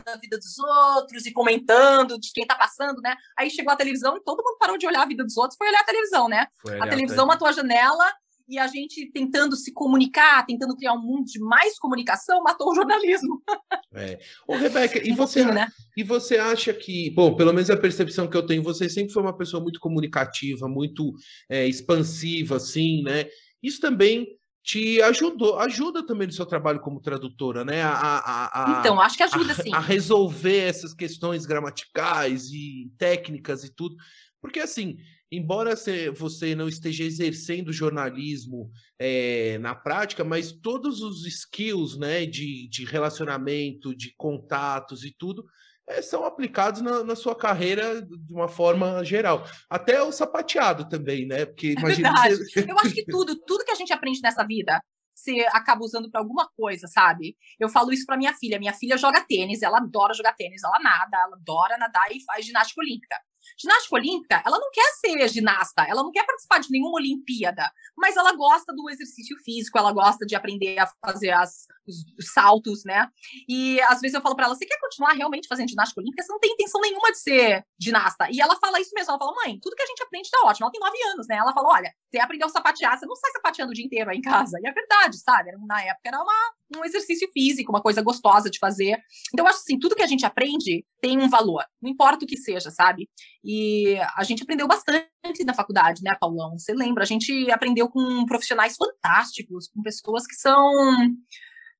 a 0.06 0.16
vida 0.16 0.38
dos 0.38 0.58
outros 0.58 1.26
e 1.26 1.32
comentando 1.32 2.18
de 2.18 2.32
quem 2.32 2.46
tá 2.46 2.56
passando, 2.56 3.00
né? 3.00 3.14
Aí 3.38 3.48
chegou 3.50 3.72
a 3.72 3.76
televisão 3.76 4.16
e 4.16 4.24
todo 4.24 4.42
mundo 4.42 4.58
parou 4.58 4.76
de 4.76 4.86
olhar 4.86 5.02
a 5.02 5.06
vida 5.06 5.22
dos 5.22 5.36
outros, 5.36 5.56
foi 5.56 5.68
olhar 5.68 5.80
a 5.80 5.84
televisão, 5.84 6.28
né? 6.28 6.48
a 6.80 6.88
televisão 6.88 7.26
matou 7.26 7.46
a 7.46 7.52
janela 7.52 8.12
e 8.48 8.58
a 8.58 8.66
gente 8.66 9.10
tentando 9.10 9.56
se 9.56 9.72
comunicar, 9.72 10.44
tentando 10.46 10.76
criar 10.76 10.92
um 10.92 11.00
mundo 11.00 11.24
de 11.24 11.38
mais 11.38 11.78
comunicação, 11.78 12.42
matou 12.42 12.70
o 12.70 12.74
jornalismo. 12.74 13.42
É. 13.96 14.18
Ô, 14.48 14.56
Rebeca, 14.56 14.98
e 15.06 15.12
você, 15.12 15.44
né? 15.44 15.68
e 15.96 16.02
você 16.02 16.36
acha 16.36 16.74
que, 16.74 17.10
bom, 17.10 17.36
pelo 17.36 17.52
menos 17.52 17.70
a 17.70 17.76
percepção 17.76 18.26
que 18.26 18.36
eu 18.36 18.44
tenho, 18.44 18.60
você 18.60 18.88
sempre 18.88 19.12
foi 19.12 19.22
uma 19.22 19.36
pessoa 19.36 19.62
muito 19.62 19.78
comunicativa, 19.78 20.66
muito 20.66 21.12
é, 21.48 21.64
expansiva, 21.68 22.56
assim, 22.56 23.04
né? 23.04 23.26
Isso 23.62 23.80
também 23.80 24.26
te 24.64 25.00
ajudou, 25.02 25.60
ajuda 25.60 26.04
também 26.04 26.26
no 26.26 26.32
seu 26.32 26.44
trabalho 26.44 26.80
como 26.80 27.00
tradutora, 27.00 27.64
né? 27.64 27.82
A, 27.82 27.92
a, 27.92 28.76
a 28.76 28.80
então, 28.80 29.00
acho 29.00 29.16
que 29.16 29.22
ajuda 29.22 29.52
a, 29.52 29.54
sim. 29.54 29.72
A 29.72 29.78
resolver 29.78 30.58
essas 30.58 30.92
questões 30.92 31.46
gramaticais 31.46 32.50
e 32.50 32.90
técnicas 32.98 33.62
e 33.62 33.72
tudo. 33.72 33.94
Porque, 34.40 34.58
assim, 34.58 34.96
embora 35.36 35.74
você 36.16 36.54
não 36.54 36.68
esteja 36.68 37.04
exercendo 37.04 37.72
jornalismo 37.72 38.70
é, 38.98 39.58
na 39.58 39.74
prática, 39.74 40.24
mas 40.24 40.52
todos 40.52 41.00
os 41.00 41.26
skills 41.26 41.98
né, 41.98 42.26
de, 42.26 42.68
de 42.68 42.84
relacionamento, 42.84 43.94
de 43.94 44.14
contatos 44.16 45.04
e 45.04 45.14
tudo, 45.16 45.44
é, 45.86 46.00
são 46.00 46.24
aplicados 46.24 46.80
na, 46.80 47.04
na, 47.04 47.14
sua 47.14 47.36
carreira 47.36 48.00
de 48.02 48.32
uma 48.32 48.48
forma 48.48 49.04
geral. 49.04 49.44
Até 49.68 50.02
o 50.02 50.12
sapateado 50.12 50.88
também, 50.88 51.26
né? 51.26 51.44
Porque 51.44 51.68
é 51.68 51.72
imagina. 51.72 52.26
É 52.26 52.30
você... 52.30 52.70
Eu 52.70 52.78
acho 52.78 52.94
que 52.94 53.04
tudo, 53.04 53.36
tudo 53.44 53.64
que 53.64 53.72
a 53.72 53.76
gente 53.76 53.92
aprende 53.92 54.20
nessa 54.22 54.46
vida, 54.46 54.80
você 55.14 55.46
acaba 55.52 55.84
usando 55.84 56.10
para 56.10 56.20
alguma 56.20 56.48
coisa, 56.56 56.86
sabe? 56.86 57.36
Eu 57.60 57.68
falo 57.68 57.92
isso 57.92 58.06
para 58.06 58.16
minha 58.16 58.34
filha. 58.34 58.58
Minha 58.58 58.72
filha 58.72 58.96
joga 58.96 59.24
tênis, 59.26 59.62
ela 59.62 59.78
adora 59.78 60.14
jogar 60.14 60.34
tênis, 60.34 60.62
ela 60.64 60.78
nada, 60.80 61.18
ela 61.18 61.36
adora 61.36 61.76
nadar 61.76 62.10
e 62.10 62.24
faz 62.24 62.46
ginástica 62.46 62.80
olímpica. 62.80 63.16
Ginástica 63.58 63.96
olímpica, 63.96 64.42
ela 64.44 64.58
não 64.58 64.70
quer 64.70 64.90
ser 64.94 65.28
ginasta, 65.28 65.82
ela 65.82 66.02
não 66.02 66.12
quer 66.12 66.24
participar 66.24 66.58
de 66.60 66.70
nenhuma 66.70 66.96
Olimpíada, 66.96 67.70
mas 67.96 68.16
ela 68.16 68.34
gosta 68.34 68.72
do 68.72 68.88
exercício 68.90 69.36
físico, 69.44 69.78
ela 69.78 69.92
gosta 69.92 70.26
de 70.26 70.34
aprender 70.34 70.78
a 70.78 70.86
fazer 70.86 71.30
as, 71.30 71.66
os, 71.86 72.04
os 72.18 72.32
saltos, 72.32 72.84
né? 72.84 73.08
E 73.48 73.80
às 73.82 74.00
vezes 74.00 74.14
eu 74.14 74.20
falo 74.20 74.34
para 74.34 74.46
ela: 74.46 74.54
você 74.54 74.66
quer 74.66 74.78
continuar 74.80 75.12
realmente 75.12 75.48
fazendo 75.48 75.68
ginástica 75.68 76.00
olímpica? 76.00 76.22
Você 76.22 76.32
não 76.32 76.40
tem 76.40 76.52
intenção 76.52 76.80
nenhuma 76.80 77.10
de 77.10 77.18
ser 77.18 77.64
ginasta. 77.78 78.28
E 78.30 78.40
ela 78.40 78.56
fala 78.56 78.80
isso 78.80 78.90
mesmo, 78.94 79.10
ela 79.10 79.18
fala: 79.18 79.34
mãe, 79.44 79.58
tudo 79.60 79.76
que 79.76 79.82
a 79.82 79.86
gente 79.86 80.02
aprende 80.02 80.30
tá 80.30 80.40
ótimo. 80.44 80.64
Ela 80.64 80.72
tem 80.72 80.80
nove 80.80 81.02
anos, 81.12 81.26
né? 81.28 81.36
Ela 81.36 81.52
fala: 81.52 81.68
olha, 81.68 81.92
você 82.10 82.18
aprendeu 82.18 82.46
a 82.46 82.50
sapatear, 82.50 82.98
você 82.98 83.06
não 83.06 83.16
sai 83.16 83.32
sapateando 83.32 83.72
o 83.72 83.74
dia 83.74 83.84
inteiro 83.84 84.10
aí 84.10 84.18
em 84.18 84.22
casa. 84.22 84.58
E 84.62 84.66
é 84.66 84.72
verdade, 84.72 85.18
sabe? 85.18 85.50
Na 85.66 85.82
época 85.82 86.08
era 86.08 86.22
uma, 86.22 86.52
um 86.78 86.84
exercício 86.84 87.28
físico, 87.32 87.72
uma 87.72 87.82
coisa 87.82 88.02
gostosa 88.02 88.50
de 88.50 88.58
fazer. 88.58 88.98
Então, 89.32 89.44
eu 89.44 89.50
acho 89.50 89.58
assim, 89.58 89.78
tudo 89.78 89.96
que 89.96 90.02
a 90.02 90.06
gente 90.06 90.24
aprende 90.24 90.84
tem 91.00 91.18
um 91.18 91.28
valor, 91.28 91.64
não 91.82 91.90
importa 91.90 92.24
o 92.24 92.28
que 92.28 92.36
seja, 92.36 92.70
sabe? 92.70 93.08
E 93.42 93.96
a 94.16 94.24
gente 94.24 94.42
aprendeu 94.42 94.66
bastante 94.66 95.44
na 95.44 95.54
faculdade, 95.54 96.02
né, 96.02 96.16
Paulão? 96.18 96.58
Você 96.58 96.72
lembra? 96.72 97.02
A 97.02 97.06
gente 97.06 97.50
aprendeu 97.50 97.88
com 97.88 98.24
profissionais 98.26 98.76
fantásticos, 98.76 99.68
com 99.68 99.82
pessoas 99.82 100.26
que 100.26 100.34
são 100.34 100.72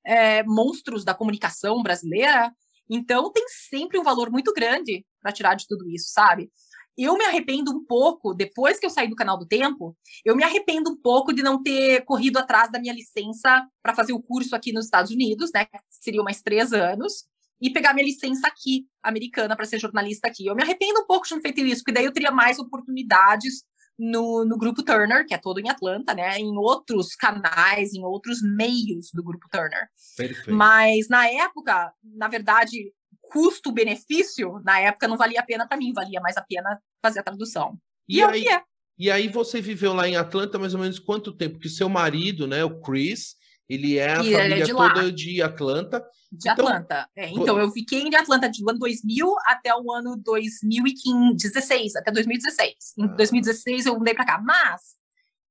é, 0.04 0.42
monstros 0.44 1.04
da 1.04 1.14
comunicação 1.14 1.82
brasileira. 1.82 2.52
Então, 2.88 3.32
tem 3.32 3.44
sempre 3.48 3.98
um 3.98 4.02
valor 4.02 4.30
muito 4.30 4.52
grande 4.52 5.04
para 5.20 5.32
tirar 5.32 5.54
de 5.54 5.66
tudo 5.66 5.88
isso, 5.90 6.10
sabe? 6.10 6.50
Eu 6.96 7.14
me 7.14 7.24
arrependo 7.24 7.72
um 7.72 7.84
pouco, 7.84 8.32
depois 8.32 8.78
que 8.78 8.86
eu 8.86 8.90
saí 8.90 9.08
do 9.08 9.16
canal 9.16 9.36
do 9.36 9.46
Tempo, 9.46 9.96
eu 10.24 10.36
me 10.36 10.44
arrependo 10.44 10.90
um 10.90 10.96
pouco 10.96 11.32
de 11.32 11.42
não 11.42 11.60
ter 11.60 12.04
corrido 12.04 12.38
atrás 12.38 12.70
da 12.70 12.78
minha 12.78 12.94
licença 12.94 13.66
para 13.82 13.94
fazer 13.94 14.12
o 14.12 14.22
curso 14.22 14.54
aqui 14.54 14.72
nos 14.72 14.84
Estados 14.84 15.10
Unidos, 15.10 15.50
né? 15.52 15.66
Seria 15.90 16.22
mais 16.22 16.40
três 16.40 16.72
anos 16.72 17.24
e 17.60 17.70
pegar 17.70 17.94
minha 17.94 18.06
licença 18.06 18.46
aqui, 18.46 18.86
americana, 19.02 19.56
para 19.56 19.64
ser 19.64 19.80
jornalista 19.80 20.28
aqui. 20.28 20.46
Eu 20.46 20.54
me 20.54 20.62
arrependo 20.62 21.00
um 21.00 21.06
pouco 21.06 21.26
de 21.26 21.34
não 21.34 21.40
ter 21.40 21.52
feito 21.52 21.66
isso, 21.66 21.82
porque 21.82 21.92
daí 21.92 22.04
eu 22.04 22.12
teria 22.12 22.30
mais 22.30 22.58
oportunidades 22.58 23.64
no, 23.98 24.44
no 24.44 24.58
Grupo 24.58 24.82
Turner, 24.82 25.26
que 25.26 25.34
é 25.34 25.38
todo 25.38 25.60
em 25.60 25.68
Atlanta, 25.68 26.14
né? 26.14 26.38
Em 26.38 26.56
outros 26.56 27.14
canais, 27.14 27.92
em 27.94 28.04
outros 28.04 28.42
meios 28.42 29.10
do 29.12 29.22
Grupo 29.22 29.48
Turner. 29.50 29.88
Perfeito. 30.16 30.52
Mas 30.52 31.08
na 31.08 31.28
época, 31.28 31.92
na 32.02 32.28
verdade, 32.28 32.92
custo-benefício, 33.30 34.60
na 34.64 34.80
época 34.80 35.08
não 35.08 35.16
valia 35.16 35.40
a 35.40 35.44
pena 35.44 35.66
para 35.66 35.76
mim, 35.76 35.92
valia 35.92 36.20
mais 36.20 36.36
a 36.36 36.42
pena 36.42 36.80
fazer 37.02 37.20
a 37.20 37.24
tradução. 37.24 37.78
E, 38.08 38.18
e 38.18 38.20
é 38.20 38.26
aí, 38.26 38.40
o 38.40 38.42
que 38.42 38.48
é. 38.48 38.62
E 38.96 39.10
aí 39.10 39.28
você 39.28 39.60
viveu 39.60 39.92
lá 39.92 40.08
em 40.08 40.16
Atlanta 40.16 40.58
mais 40.58 40.74
ou 40.74 40.80
menos 40.80 40.98
quanto 40.98 41.32
tempo? 41.32 41.54
Porque 41.54 41.68
seu 41.68 41.88
marido, 41.88 42.46
né, 42.46 42.64
o 42.64 42.80
Chris, 42.80 43.36
ele 43.68 43.98
é 43.98 44.10
a 44.10 44.22
e 44.22 44.32
família 44.32 44.54
é 44.54 44.62
de 44.62 44.72
toda 44.72 45.02
lá. 45.02 45.10
de 45.10 45.42
Atlanta. 45.42 46.06
De 46.30 46.50
então, 46.50 46.66
Atlanta. 46.66 47.08
É, 47.16 47.30
então, 47.30 47.58
eu 47.58 47.70
fiquei 47.70 48.08
de 48.08 48.16
Atlanta 48.16 48.50
do 48.50 48.70
ano 48.70 48.78
2000 48.78 49.34
até 49.46 49.74
o 49.74 49.92
ano 49.92 50.16
2016, 50.16 51.96
até 51.96 52.10
2016. 52.10 52.74
Em 52.98 53.06
2016 53.16 53.86
ah. 53.86 53.90
eu 53.90 53.98
mudei 53.98 54.14
para 54.14 54.26
cá. 54.26 54.40
Mas, 54.40 54.82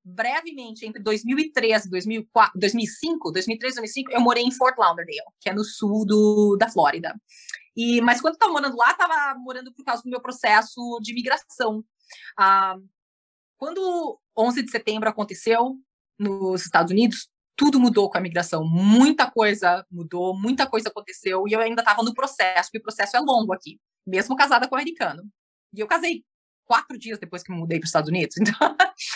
brevemente, 0.03 0.86
entre 0.86 1.01
2013 1.01 1.88
e 1.88 1.91
2004, 1.91 2.59
2005, 2.59 3.32
2003 3.32 3.74
e 3.74 3.76
2005, 3.78 4.11
eu 4.11 4.22
morei 4.22 4.43
em 4.43 4.51
Fort 4.51 4.78
Lauderdale, 4.78 5.20
que 5.39 5.49
é 5.49 5.53
no 5.53 5.64
sul 5.64 6.05
do, 6.05 6.55
da 6.57 6.70
Flórida. 6.70 7.16
E, 7.76 7.99
mas 8.01 8.22
quando 8.22 8.34
eu 8.34 8.38
estava 8.38 8.51
morando 8.51 8.78
lá, 8.78 8.91
estava 8.91 9.39
morando 9.39 9.74
por 9.74 9.84
causa 9.84 10.03
do 10.03 10.09
meu 10.09 10.22
processo 10.22 10.99
de 11.01 11.11
imigração. 11.11 11.84
Ah, 12.38 12.76
quando 13.57 14.20
11 14.38 14.61
de 14.61 14.70
setembro 14.70 15.09
aconteceu 15.09 15.80
nos 16.20 16.64
Estados 16.64 16.91
Unidos, 16.91 17.30
tudo 17.56 17.80
mudou 17.80 18.10
com 18.10 18.18
a 18.18 18.22
migração, 18.22 18.66
muita 18.66 19.30
coisa 19.30 19.86
mudou, 19.91 20.38
muita 20.38 20.68
coisa 20.68 20.89
aconteceu, 20.89 21.47
e 21.47 21.54
eu 21.54 21.60
ainda 21.60 21.82
estava 21.82 22.04
no 22.04 22.14
processo, 22.14 22.70
porque 22.70 22.80
o 22.80 22.84
processo 22.84 23.16
é 23.16 23.20
longo 23.20 23.54
aqui, 23.54 23.80
mesmo 24.06 24.36
casada 24.36 24.68
com 24.68 24.76
o 24.76 24.78
americano. 24.78 25.24
E 25.74 25.80
eu 25.80 25.88
casei 25.88 26.24
quatro 26.66 26.97
dias 26.97 27.20
depois 27.20 27.43
que 27.43 27.51
me 27.51 27.59
mudei 27.59 27.80
para 27.80 27.86
os 27.86 27.89
Estados 27.89 28.09
Unidos, 28.09 28.36
então, 28.41 28.76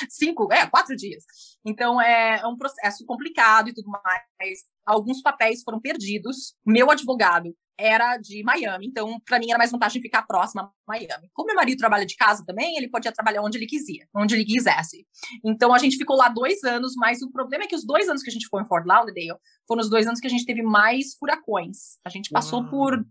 cinco, 0.09 0.51
é, 0.51 0.65
quatro 0.67 0.95
dias. 0.95 1.23
Então, 1.65 2.01
é, 2.01 2.39
é 2.41 2.47
um 2.47 2.57
processo 2.57 3.05
complicado 3.05 3.69
e 3.69 3.73
tudo 3.73 3.89
mais. 3.89 4.59
Alguns 4.85 5.21
papéis 5.21 5.63
foram 5.63 5.79
perdidos. 5.79 6.55
Meu 6.65 6.89
advogado 6.89 7.53
era 7.77 8.17
de 8.17 8.43
Miami, 8.43 8.87
então 8.87 9.19
para 9.23 9.37
mim 9.37 9.49
era 9.49 9.57
mais 9.57 9.71
vantagem 9.71 10.01
ficar 10.01 10.23
próxima 10.23 10.63
a 10.63 10.71
Miami. 10.87 11.29
Como 11.31 11.45
meu 11.45 11.55
marido 11.55 11.77
trabalha 11.77 12.05
de 12.05 12.15
casa 12.15 12.43
também, 12.45 12.75
ele 12.75 12.89
podia 12.89 13.11
trabalhar 13.11 13.43
onde 13.43 13.57
ele 13.57 13.67
quisia, 13.67 14.07
onde 14.15 14.33
ele 14.33 14.43
quisesse. 14.43 15.05
Então 15.45 15.73
a 15.73 15.77
gente 15.77 15.95
ficou 15.95 16.17
lá 16.17 16.27
dois 16.27 16.63
anos, 16.63 16.93
mas 16.95 17.21
o 17.21 17.31
problema 17.31 17.65
é 17.65 17.67
que 17.67 17.75
os 17.75 17.85
dois 17.85 18.09
anos 18.09 18.23
que 18.23 18.29
a 18.29 18.33
gente 18.33 18.45
ficou 18.45 18.59
em 18.59 18.65
Fort 18.65 18.85
Lauderdale 18.85 19.37
foram 19.67 19.81
os 19.81 19.89
dois 19.89 20.07
anos 20.07 20.19
que 20.19 20.25
a 20.25 20.29
gente 20.29 20.45
teve 20.45 20.63
mais 20.63 21.15
furacões. 21.19 21.99
A 22.03 22.09
gente 22.09 22.31
passou 22.31 22.61
Uau. 22.61 22.69
por 22.69 23.05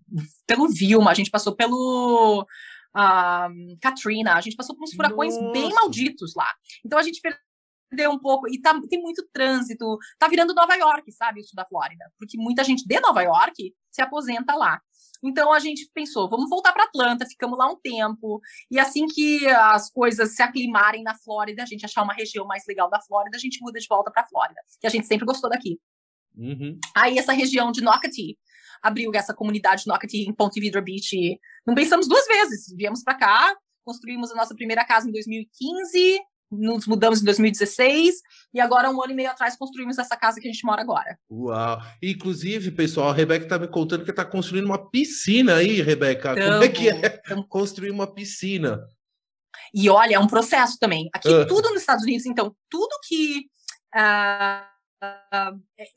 pelo 0.47 0.69
Vilma, 0.69 1.13
a 1.13 1.15
gente 1.15 1.31
passou 1.31 1.55
pelo 1.55 2.45
uh, 2.97 3.79
Katrina, 3.81 4.35
a 4.35 4.41
gente 4.41 4.57
passou 4.57 4.75
por 4.75 4.85
uns 4.85 4.95
furacões 4.95 5.37
Nossa. 5.37 5.53
bem 5.53 5.71
malditos 5.73 6.35
lá. 6.35 6.49
Então 6.85 6.99
a 6.99 7.03
gente 7.03 7.21
perdeu 7.21 8.11
um 8.11 8.19
pouco, 8.19 8.49
e 8.49 8.61
tá, 8.61 8.79
tem 8.89 9.01
muito 9.01 9.27
trânsito, 9.33 9.99
tá 10.19 10.27
virando 10.29 10.55
Nova 10.55 10.75
York, 10.75 11.11
sabe, 11.13 11.41
isso 11.41 11.55
da 11.55 11.65
Flórida, 11.65 12.05
porque 12.19 12.37
muita 12.37 12.65
gente 12.65 12.85
de 12.87 13.01
Nova 13.01 13.23
York 13.23 13.75
se 13.91 14.03
aposenta 14.03 14.55
lá. 14.55 14.81
Então 15.25 15.53
a 15.53 15.59
gente 15.59 15.89
pensou, 15.95 16.29
vamos 16.29 16.51
voltar 16.51 16.73
para 16.73 16.85
Atlanta, 16.85 17.27
ficamos 17.27 17.59
lá 17.59 17.71
um 17.71 17.77
tempo, 17.77 18.41
e 18.71 18.79
assim 18.79 19.07
que 19.07 19.47
as 19.47 19.91
coisas 19.91 20.35
se 20.35 20.43
aclimarem 20.43 21.03
na 21.03 21.15
Flórida, 21.15 21.63
a 21.63 21.67
gente 21.67 21.85
achar 21.85 22.03
uma 22.03 22.13
região 22.13 22.47
mais 22.47 22.65
legal 22.67 22.91
da 22.91 23.01
Flórida, 23.01 23.37
a 23.37 23.41
gente 23.41 23.61
muda 23.63 23.79
de 23.79 23.87
volta 23.89 24.11
para 24.11 24.27
Flórida, 24.27 24.61
que 24.81 24.87
a 24.87 24.91
gente 24.91 25.07
sempre 25.07 25.25
gostou 25.25 25.49
daqui. 25.49 25.79
Uhum. 26.37 26.79
Aí 26.95 27.19
essa 27.19 27.33
região 27.33 27.73
de 27.73 27.81
Nocatee 27.81 28.37
abriu 28.83 29.11
essa 29.15 29.35
comunidade 29.35 29.87
Nocatee 29.87 30.27
em 30.27 30.33
Ponte 30.33 30.61
Vedra 30.61 30.81
Beach. 30.81 31.39
Não 31.67 31.75
pensamos 31.75 32.09
duas 32.09 32.27
vezes, 32.27 32.75
viemos 32.77 33.03
para 33.03 33.15
cá, 33.15 33.57
construímos 33.85 34.31
a 34.31 34.35
nossa 34.35 34.55
primeira 34.55 34.85
casa 34.85 35.09
em 35.09 35.13
2015, 35.13 36.21
nos 36.51 36.87
mudamos 36.87 37.21
em 37.21 37.25
2016 37.25 38.17
e 38.55 38.61
agora, 38.61 38.91
um 38.91 39.03
ano 39.03 39.13
e 39.13 39.17
meio 39.17 39.31
atrás, 39.31 39.57
construímos 39.57 39.99
essa 39.99 40.17
casa 40.17 40.41
que 40.41 40.49
a 40.49 40.53
gente 40.53 40.65
mora 40.65 40.81
agora. 40.81 41.19
Uau! 41.31 41.81
Inclusive, 42.03 42.71
pessoal, 42.71 43.11
a 43.11 43.15
Rebeca 43.15 43.45
está 43.45 43.59
me 43.59 43.69
contando 43.69 44.05
que 44.05 44.11
está 44.11 44.25
construindo 44.25 44.67
uma 44.67 44.91
piscina 44.91 45.57
aí, 45.57 45.83
Rebeca. 45.83 46.35
Tamo, 46.35 46.53
Como 46.53 46.65
é 46.65 46.69
que 46.69 46.89
é 46.89 47.09
tamo... 47.09 47.47
construir 47.49 47.91
uma 47.91 48.07
piscina? 48.07 48.81
E 49.75 49.91
olha, 49.91 50.15
é 50.15 50.19
um 50.19 50.29
processo 50.29 50.79
também. 50.79 51.09
Aqui, 51.13 51.29
uh. 51.29 51.47
tudo 51.47 51.71
nos 51.71 51.81
Estados 51.81 52.05
Unidos, 52.05 52.27
então, 52.27 52.55
tudo 52.71 52.91
que. 53.07 53.47
Uh, 53.95 54.76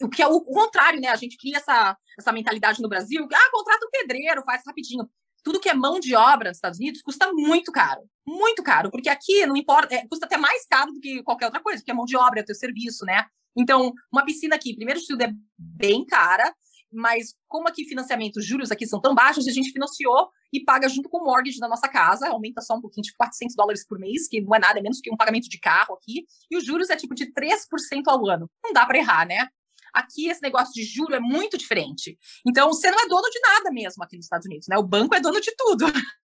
o 0.01 0.09
que 0.09 0.21
é 0.21 0.27
o 0.27 0.41
contrário, 0.41 0.99
né? 0.99 1.07
A 1.09 1.15
gente 1.15 1.37
cria 1.37 1.57
essa, 1.57 1.97
essa 2.17 2.31
mentalidade 2.31 2.81
no 2.81 2.89
Brasil, 2.89 3.27
ah, 3.31 3.51
contrata 3.51 3.85
um 3.85 3.91
pedreiro, 3.91 4.43
faz 4.43 4.61
rapidinho 4.65 5.09
tudo 5.43 5.59
que 5.59 5.69
é 5.69 5.73
mão 5.73 5.99
de 5.99 6.15
obra 6.15 6.49
nos 6.49 6.57
Estados 6.57 6.79
Unidos 6.79 7.01
custa 7.01 7.31
muito 7.33 7.71
caro. 7.71 8.01
Muito 8.25 8.61
caro, 8.61 8.91
porque 8.91 9.09
aqui 9.09 9.45
não 9.45 9.55
importa, 9.55 9.93
é, 9.95 10.07
custa 10.07 10.25
até 10.25 10.37
mais 10.37 10.65
caro 10.67 10.91
do 10.91 10.99
que 10.99 11.23
qualquer 11.23 11.45
outra 11.45 11.61
coisa, 11.61 11.79
porque 11.79 11.91
é 11.91 11.93
mão 11.93 12.05
de 12.05 12.15
obra, 12.15 12.39
é 12.39 12.43
o 12.43 12.45
teu 12.45 12.55
serviço, 12.55 13.05
né? 13.05 13.25
Então, 13.55 13.91
uma 14.11 14.23
piscina 14.23 14.55
aqui, 14.55 14.75
primeiro 14.75 14.99
de 14.99 15.07
tudo, 15.07 15.21
é 15.23 15.31
bem 15.57 16.05
cara, 16.05 16.53
mas 16.91 17.33
como 17.47 17.67
aqui 17.67 17.85
financiamento, 17.85 18.41
juros 18.41 18.71
aqui 18.71 18.87
são 18.87 18.99
tão 18.99 19.13
baixos, 19.13 19.47
a 19.47 19.51
gente 19.51 19.71
financiou 19.71 20.29
e 20.51 20.63
paga 20.63 20.89
junto 20.89 21.09
com 21.09 21.19
o 21.19 21.25
mortgage 21.25 21.59
da 21.59 21.67
nossa 21.67 21.87
casa, 21.87 22.29
aumenta 22.29 22.61
só 22.61 22.75
um 22.75 22.81
pouquinho, 22.81 23.03
de 23.03 23.15
400 23.15 23.55
dólares 23.55 23.85
por 23.87 23.99
mês, 23.99 24.27
que 24.27 24.41
não 24.41 24.55
é 24.55 24.59
nada, 24.59 24.79
é 24.79 24.81
menos 24.81 24.99
que 24.99 25.11
um 25.11 25.17
pagamento 25.17 25.47
de 25.47 25.59
carro 25.59 25.95
aqui, 25.95 26.25
e 26.49 26.57
os 26.57 26.65
juros 26.65 26.89
é 26.89 26.95
tipo 26.95 27.13
de 27.13 27.31
3% 27.31 28.03
ao 28.07 28.27
ano. 28.27 28.49
Não 28.63 28.73
dá 28.73 28.85
para 28.85 28.97
errar, 28.97 29.27
né? 29.27 29.47
Aqui 29.93 30.27
esse 30.27 30.41
negócio 30.41 30.73
de 30.73 30.83
juro 30.83 31.15
é 31.15 31.19
muito 31.19 31.57
diferente. 31.57 32.17
Então 32.45 32.67
você 32.67 32.91
não 32.91 32.99
é 32.99 33.07
dono 33.07 33.29
de 33.29 33.39
nada 33.39 33.71
mesmo 33.71 34.03
aqui 34.03 34.15
nos 34.15 34.25
Estados 34.25 34.45
Unidos, 34.45 34.67
né? 34.67 34.77
O 34.77 34.83
banco 34.83 35.15
é 35.15 35.19
dono 35.19 35.39
de 35.41 35.53
tudo. 35.55 35.85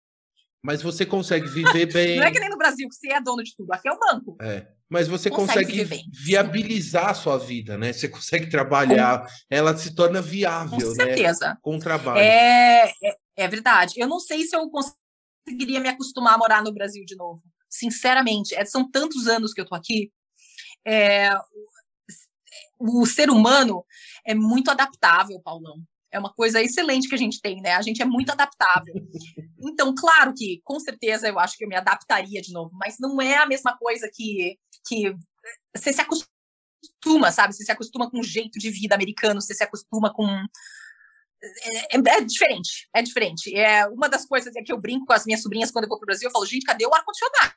Mas 0.62 0.80
você 0.80 1.04
consegue 1.04 1.48
viver 1.50 1.92
bem. 1.92 2.16
não 2.16 2.24
é 2.24 2.30
que 2.30 2.38
nem 2.38 2.48
no 2.48 2.56
Brasil 2.56 2.88
que 2.88 2.94
você 2.94 3.12
é 3.12 3.20
dono 3.20 3.42
de 3.42 3.54
tudo. 3.56 3.72
Aqui 3.72 3.88
é 3.88 3.92
o 3.92 3.98
banco. 3.98 4.36
É. 4.40 4.66
Mas 4.88 5.08
você 5.08 5.30
consegue, 5.30 5.84
consegue 5.84 6.04
viabilizar 6.12 7.08
a 7.08 7.14
sua 7.14 7.38
vida, 7.38 7.78
né? 7.78 7.92
Você 7.92 8.08
consegue 8.08 8.50
trabalhar, 8.50 9.22
com... 9.22 9.28
ela 9.50 9.76
se 9.76 9.94
torna 9.94 10.20
viável, 10.20 10.78
com 10.78 10.88
né? 10.88 10.94
certeza. 10.94 11.48
Né? 11.48 11.56
Com 11.62 11.76
o 11.76 11.80
trabalho. 11.80 12.18
É, 12.18 12.92
é, 13.02 13.16
é 13.36 13.48
verdade. 13.48 13.94
Eu 13.96 14.06
não 14.06 14.20
sei 14.20 14.44
se 14.44 14.54
eu 14.54 14.68
conseguiria 14.70 15.80
me 15.80 15.88
acostumar 15.88 16.34
a 16.34 16.38
morar 16.38 16.62
no 16.62 16.72
Brasil 16.72 17.04
de 17.06 17.16
novo. 17.16 17.42
Sinceramente, 17.70 18.54
é, 18.54 18.66
são 18.66 18.88
tantos 18.88 19.26
anos 19.26 19.54
que 19.54 19.62
eu 19.62 19.66
tô 19.66 19.74
aqui. 19.74 20.12
É, 20.86 21.30
o 22.78 23.06
ser 23.06 23.30
humano 23.30 23.84
é 24.26 24.34
muito 24.34 24.70
adaptável, 24.70 25.40
Paulão. 25.40 25.82
É 26.12 26.18
uma 26.18 26.32
coisa 26.32 26.60
excelente 26.60 27.08
que 27.08 27.14
a 27.14 27.18
gente 27.18 27.40
tem, 27.40 27.62
né? 27.62 27.72
A 27.72 27.80
gente 27.80 28.02
é 28.02 28.04
muito 28.04 28.30
adaptável. 28.30 28.94
Então, 29.58 29.94
claro 29.94 30.34
que, 30.34 30.60
com 30.62 30.78
certeza, 30.78 31.26
eu 31.26 31.38
acho 31.38 31.56
que 31.56 31.64
eu 31.64 31.68
me 31.68 31.74
adaptaria 31.74 32.42
de 32.42 32.52
novo, 32.52 32.70
mas 32.74 32.96
não 33.00 33.20
é 33.20 33.36
a 33.36 33.46
mesma 33.46 33.76
coisa 33.78 34.10
que, 34.12 34.58
que 34.86 35.14
você 35.74 35.90
se 35.90 36.02
acostuma, 36.02 37.32
sabe? 37.32 37.54
Você 37.54 37.64
se 37.64 37.72
acostuma 37.72 38.10
com 38.10 38.20
o 38.20 38.22
jeito 38.22 38.58
de 38.58 38.70
vida 38.70 38.94
americano, 38.94 39.40
você 39.40 39.54
se 39.54 39.64
acostuma 39.64 40.12
com. 40.12 40.28
É, 41.42 41.96
é, 41.96 41.98
é 41.98 42.20
diferente, 42.20 42.88
é 42.94 43.00
diferente. 43.00 43.56
É 43.56 43.88
uma 43.88 44.06
das 44.06 44.26
coisas 44.26 44.54
é 44.54 44.62
que 44.62 44.72
eu 44.72 44.78
brinco 44.78 45.06
com 45.06 45.14
as 45.14 45.24
minhas 45.24 45.40
sobrinhas 45.40 45.70
quando 45.70 45.84
eu 45.84 45.88
vou 45.88 45.98
pro 45.98 46.06
Brasil, 46.06 46.28
eu 46.28 46.32
falo, 46.32 46.44
gente, 46.44 46.66
cadê 46.66 46.86
o 46.86 46.94
ar-condicionado? 46.94 47.54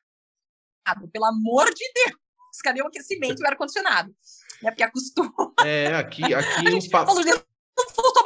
Pelo 1.11 1.25
amor 1.25 1.73
de 1.73 1.83
Deus, 1.93 2.61
cadê 2.63 2.81
o 2.81 2.87
aquecimento 2.87 3.41
e 3.41 3.43
o 3.43 3.47
ar-condicionado? 3.47 4.15
É 4.63 4.71
porque 4.71 4.83
acostuma. 4.83 5.53
É, 5.65 5.93
aqui, 5.95 6.23
aqui 6.33 6.69
o 6.87 6.89
papo. 6.89 7.13
não 7.13 7.23
vou 7.23 7.45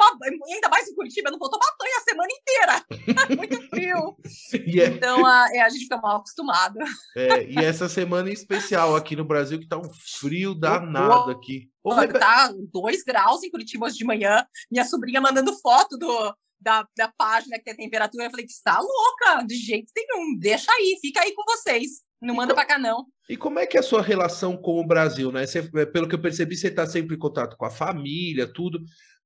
tomar 0.00 0.16
banho, 0.16 0.38
ainda 0.50 0.68
mais 0.68 0.88
em 0.88 0.94
Curitiba, 0.94 1.28
eu 1.28 1.32
não 1.32 1.38
vou 1.38 1.50
tomar 1.50 1.66
banho 1.78 1.96
a 1.96 2.00
semana 2.00 2.28
inteira. 2.32 3.36
Muito 3.36 3.68
frio. 3.68 4.16
É... 4.54 4.86
Então 4.86 5.26
a, 5.26 5.48
é, 5.52 5.60
a 5.60 5.68
gente 5.68 5.82
fica 5.82 5.98
mal 5.98 6.16
acostumado. 6.16 6.78
É, 7.16 7.44
e 7.44 7.58
essa 7.58 7.88
semana 7.88 8.30
em 8.30 8.32
especial 8.32 8.96
aqui 8.96 9.14
no 9.14 9.24
Brasil, 9.24 9.60
que 9.60 9.68
tá 9.68 9.76
um 9.76 9.90
frio 10.18 10.54
danado 10.54 11.30
aqui. 11.30 11.70
Ô, 11.84 11.92
Rebe... 11.92 12.18
Tá 12.18 12.52
2 12.72 13.02
graus 13.04 13.42
em 13.42 13.50
Curitiba 13.50 13.86
hoje 13.86 13.98
de 13.98 14.04
manhã. 14.04 14.44
Minha 14.70 14.84
sobrinha 14.84 15.20
mandando 15.20 15.56
foto 15.60 15.96
do, 15.96 16.34
da, 16.60 16.86
da 16.96 17.08
página 17.08 17.58
que 17.58 17.64
tem 17.64 17.76
temperatura. 17.76 18.24
Eu 18.24 18.30
falei 18.30 18.46
que 18.46 18.52
está 18.52 18.78
louca, 18.78 19.44
de 19.46 19.56
jeito 19.56 19.92
nenhum. 19.94 20.38
Deixa 20.38 20.70
aí, 20.72 20.98
fica 21.00 21.20
aí 21.20 21.34
com 21.34 21.44
vocês. 21.44 22.02
Não 22.20 22.34
manda 22.34 22.54
para 22.54 22.66
cá, 22.66 22.78
não. 22.78 23.06
E 23.30 23.36
como 23.36 23.58
é 23.58 23.66
que 23.66 23.78
é 23.78 23.80
a 23.80 23.82
sua 23.82 24.02
relação 24.02 24.56
com 24.56 24.78
o 24.78 24.86
Brasil, 24.86 25.32
né? 25.32 25.46
Você, 25.46 25.62
pelo 25.86 26.06
que 26.06 26.14
eu 26.14 26.20
percebi, 26.20 26.54
você 26.54 26.68
está 26.68 26.86
sempre 26.86 27.16
em 27.16 27.18
contato 27.18 27.56
com 27.56 27.64
a 27.64 27.70
família, 27.70 28.52
tudo 28.52 28.78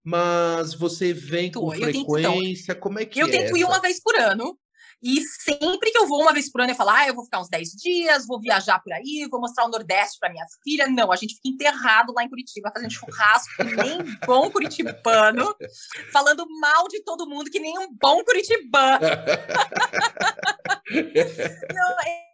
mas 0.05 0.74
você 0.74 1.14
vem 1.14 1.50
com 1.50 1.72
eu 1.72 1.80
frequência? 1.80 2.74
Tento, 2.74 2.82
como 2.82 2.98
é 2.98 3.07
que 3.07 3.18
eu 3.18 3.26
é? 3.26 3.28
Eu 3.28 3.32
tento 3.32 3.57
ir 3.57 3.64
uma 3.64 3.80
vez 3.80 4.00
por 4.02 4.14
ano. 4.16 4.59
E 5.02 5.20
sempre 5.22 5.90
que 5.90 5.98
eu 5.98 6.07
vou 6.07 6.22
uma 6.22 6.32
vez 6.32 6.50
por 6.50 6.62
ano, 6.62 6.70
eu 6.70 6.76
falo, 6.76 6.88
ah, 6.90 7.07
eu 7.07 7.14
vou 7.14 7.24
ficar 7.24 7.38
uns 7.40 7.48
10 7.50 7.72
dias, 7.72 8.26
vou 8.26 8.40
viajar 8.40 8.78
por 8.78 8.90
aí, 8.90 9.28
vou 9.30 9.38
mostrar 9.38 9.66
o 9.66 9.68
Nordeste 9.68 10.18
para 10.18 10.30
minha 10.30 10.46
filha. 10.62 10.88
Não, 10.88 11.12
a 11.12 11.16
gente 11.16 11.34
fica 11.34 11.48
enterrado 11.48 12.12
lá 12.14 12.24
em 12.24 12.28
Curitiba, 12.28 12.70
fazendo 12.72 12.90
churrasco, 12.90 13.50
que 13.57 13.76
nem 13.76 13.98
bom 14.26 14.50
curitibano, 14.50 15.55
falando 16.11 16.46
mal 16.59 16.88
de 16.88 17.02
todo 17.02 17.28
mundo, 17.28 17.50
que 17.50 17.61
nem 17.61 17.78
um 17.78 17.92
bom 17.92 18.24
curitibano. 18.24 19.05
Não, 20.90 22.00
é 22.07 22.34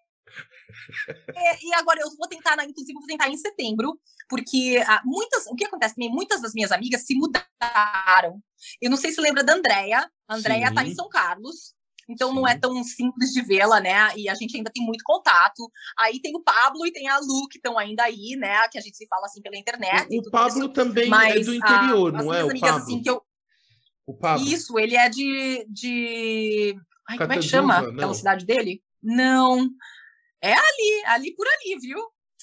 é, 1.34 1.64
e 1.64 1.74
agora 1.74 2.00
eu 2.00 2.08
vou 2.16 2.28
tentar, 2.28 2.54
inclusive, 2.64 2.98
vou 2.98 3.06
tentar 3.06 3.28
em 3.28 3.36
setembro, 3.36 3.98
porque 4.28 4.82
ah, 4.86 5.02
muitas, 5.04 5.46
o 5.46 5.54
que 5.54 5.64
acontece 5.64 5.94
também, 5.94 6.10
muitas 6.10 6.40
das 6.40 6.52
minhas 6.52 6.72
amigas 6.72 7.04
se 7.04 7.14
mudaram. 7.14 8.42
Eu 8.80 8.90
não 8.90 8.96
sei 8.96 9.12
se 9.12 9.20
lembra 9.20 9.42
da 9.42 9.54
Andrea. 9.54 10.08
A 10.28 10.36
Andrea 10.36 10.68
está 10.68 10.84
em 10.84 10.94
São 10.94 11.08
Carlos. 11.08 11.74
Então 12.10 12.30
Sim. 12.30 12.34
não 12.34 12.48
é 12.48 12.58
tão 12.58 12.82
simples 12.82 13.30
de 13.30 13.40
vê-la, 13.42 13.80
né? 13.80 14.12
E 14.16 14.28
a 14.28 14.34
gente 14.34 14.56
ainda 14.56 14.70
tem 14.72 14.84
muito 14.84 15.02
contato. 15.04 15.70
Aí 15.98 16.20
tem 16.20 16.34
o 16.34 16.42
Pablo 16.42 16.84
e 16.84 16.92
tem 16.92 17.08
a 17.08 17.18
Lu, 17.18 17.46
que 17.48 17.58
estão 17.58 17.78
ainda 17.78 18.02
aí, 18.02 18.36
né? 18.36 18.66
Que 18.68 18.78
a 18.78 18.80
gente 18.80 18.96
se 18.96 19.06
fala 19.06 19.26
assim 19.26 19.40
pela 19.40 19.56
internet. 19.56 20.08
O, 20.10 20.26
o 20.26 20.30
Pablo 20.30 20.58
isso. 20.58 20.68
também 20.70 21.06
é 21.06 21.08
Mas, 21.08 21.36
é 21.36 21.44
do 21.44 21.54
interior, 21.54 22.12
não 22.12 22.34
é? 22.34 22.44
O 22.44 22.50
amigas, 22.50 22.70
Pablo. 22.70 22.84
Assim, 22.84 23.02
eu... 23.06 23.22
O 24.06 24.14
Pablo. 24.14 24.44
Isso, 24.44 24.76
ele 24.78 24.96
é 24.96 25.08
de. 25.08 25.64
de... 25.68 26.76
Ai, 27.08 27.16
como 27.16 27.32
é 27.32 27.36
que 27.36 27.42
chama 27.42 27.80
não. 27.80 27.92
aquela 27.92 28.14
cidade 28.14 28.44
dele? 28.44 28.82
Não. 29.00 29.70
É 30.42 30.52
ali, 30.52 31.02
ali 31.06 31.34
por 31.34 31.46
ali, 31.46 31.78
viu? 31.80 31.98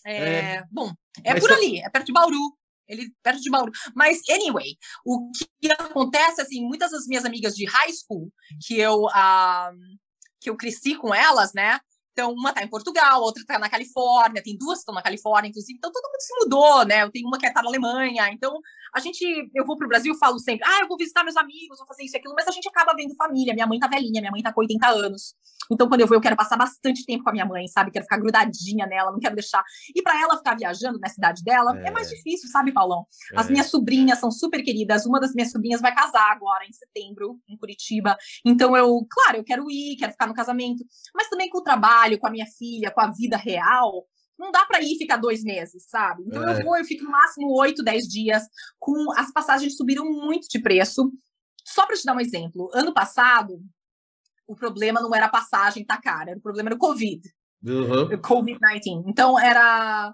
É, 0.05 0.15
é. 0.15 0.63
Bom, 0.71 0.91
é 1.23 1.33
Mas 1.33 1.41
por 1.41 1.49
só... 1.49 1.55
ali, 1.55 1.79
é 1.79 1.89
perto 1.89 2.05
de 2.05 2.13
Bauru. 2.13 2.57
Ele 2.87 3.11
perto 3.21 3.41
de 3.41 3.49
Bauru. 3.49 3.71
Mas, 3.93 4.21
anyway, 4.29 4.77
o 5.05 5.29
que 5.59 5.71
acontece, 5.71 6.41
assim, 6.41 6.61
muitas 6.61 6.91
das 6.91 7.05
minhas 7.05 7.25
amigas 7.25 7.53
de 7.53 7.65
high 7.65 7.91
school, 7.91 8.31
que 8.65 8.79
eu, 8.79 9.03
uh, 9.03 9.75
que 10.39 10.49
eu 10.49 10.55
cresci 10.55 10.95
com 10.95 11.13
elas, 11.13 11.53
né? 11.53 11.79
Então, 12.13 12.31
uma 12.31 12.51
tá 12.51 12.63
em 12.63 12.67
Portugal, 12.67 13.21
outra 13.21 13.43
tá 13.45 13.59
na 13.59 13.69
Califórnia, 13.69 14.41
tem 14.41 14.57
duas 14.57 14.79
que 14.79 14.81
estão 14.81 14.95
na 14.95 15.03
Califórnia, 15.03 15.49
inclusive. 15.49 15.77
Então, 15.77 15.91
todo 15.91 16.03
mundo 16.03 16.21
se 16.21 16.33
mudou, 16.39 16.85
né? 16.85 17.03
Eu 17.03 17.11
tenho 17.11 17.27
uma 17.27 17.37
que 17.37 17.51
tá 17.53 17.61
na 17.61 17.69
Alemanha. 17.69 18.29
Então, 18.31 18.59
a 18.93 18.99
gente, 18.99 19.49
eu 19.53 19.65
vou 19.65 19.77
pro 19.77 19.87
Brasil, 19.87 20.13
falo 20.15 20.39
sempre, 20.39 20.67
ah, 20.67 20.81
eu 20.81 20.87
vou 20.87 20.97
visitar 20.97 21.23
meus 21.23 21.37
amigos, 21.37 21.77
vou 21.77 21.87
fazer 21.87 22.03
isso 22.03 22.15
e 22.15 22.19
aquilo, 22.19 22.33
mas 22.35 22.47
a 22.47 22.51
gente 22.51 22.67
acaba 22.67 22.93
vendo 22.95 23.15
família. 23.15 23.53
Minha 23.53 23.67
mãe 23.67 23.79
tá 23.79 23.87
velhinha, 23.87 24.21
minha 24.21 24.31
mãe 24.31 24.41
tá 24.41 24.53
com 24.53 24.61
80 24.61 24.87
anos. 24.87 25.35
Então, 25.69 25.87
quando 25.87 26.01
eu 26.01 26.07
vou, 26.07 26.15
eu 26.15 26.21
quero 26.21 26.35
passar 26.35 26.57
bastante 26.57 27.05
tempo 27.05 27.23
com 27.23 27.29
a 27.29 27.33
minha 27.33 27.45
mãe, 27.45 27.67
sabe? 27.67 27.91
Quero 27.91 28.05
ficar 28.05 28.17
grudadinha 28.17 28.85
nela, 28.85 29.11
não 29.11 29.19
quero 29.19 29.35
deixar. 29.35 29.63
E 29.93 30.01
para 30.01 30.19
ela 30.21 30.37
ficar 30.37 30.55
viajando 30.55 30.99
na 30.99 31.09
cidade 31.09 31.43
dela, 31.43 31.77
é, 31.79 31.87
é 31.87 31.91
mais 31.91 32.09
difícil, 32.09 32.49
sabe, 32.49 32.71
Paulão? 32.71 33.05
As 33.35 33.47
é. 33.47 33.51
minhas 33.51 33.67
sobrinhas 33.67 34.19
são 34.19 34.31
super 34.31 34.63
queridas. 34.63 35.05
Uma 35.05 35.19
das 35.19 35.33
minhas 35.33 35.51
sobrinhas 35.51 35.81
vai 35.81 35.93
casar 35.93 36.31
agora, 36.31 36.65
em 36.65 36.73
setembro, 36.73 37.39
em 37.47 37.57
Curitiba. 37.57 38.17
Então, 38.45 38.75
eu, 38.77 39.05
claro, 39.09 39.37
eu 39.37 39.43
quero 39.43 39.69
ir, 39.69 39.97
quero 39.97 40.11
ficar 40.13 40.27
no 40.27 40.33
casamento, 40.33 40.85
mas 41.13 41.29
também 41.29 41.49
com 41.49 41.57
o 41.57 41.63
trabalho, 41.63 42.17
com 42.17 42.27
a 42.27 42.31
minha 42.31 42.45
filha, 42.45 42.91
com 42.91 43.01
a 43.01 43.11
vida 43.11 43.37
real 43.37 44.05
não 44.37 44.51
dá 44.51 44.65
para 44.65 44.81
ir 44.81 44.97
ficar 44.97 45.17
dois 45.17 45.43
meses, 45.43 45.85
sabe? 45.87 46.23
Então 46.25 46.47
é. 46.47 46.59
eu 46.59 46.63
vou, 46.63 46.77
eu 46.77 46.85
fico 46.85 47.03
no 47.03 47.11
máximo 47.11 47.51
oito, 47.59 47.83
dez 47.83 48.07
dias. 48.07 48.43
Com 48.79 49.11
as 49.15 49.31
passagens 49.31 49.75
subiram 49.75 50.05
muito 50.05 50.47
de 50.47 50.59
preço. 50.59 51.11
Só 51.65 51.85
para 51.85 51.95
te 51.95 52.05
dar 52.05 52.15
um 52.15 52.19
exemplo, 52.19 52.69
ano 52.73 52.93
passado 52.93 53.61
o 54.47 54.55
problema 54.55 55.01
não 55.01 55.13
era 55.13 55.25
a 55.25 55.29
passagem 55.29 55.85
tá 55.85 55.99
cara, 56.01 56.37
o 56.37 56.41
problema 56.41 56.69
era 56.69 56.75
o 56.75 56.79
Covid. 56.79 57.21
Uhum. 57.63 58.07
Covid-19. 58.21 59.03
Então 59.07 59.37
era 59.37 60.13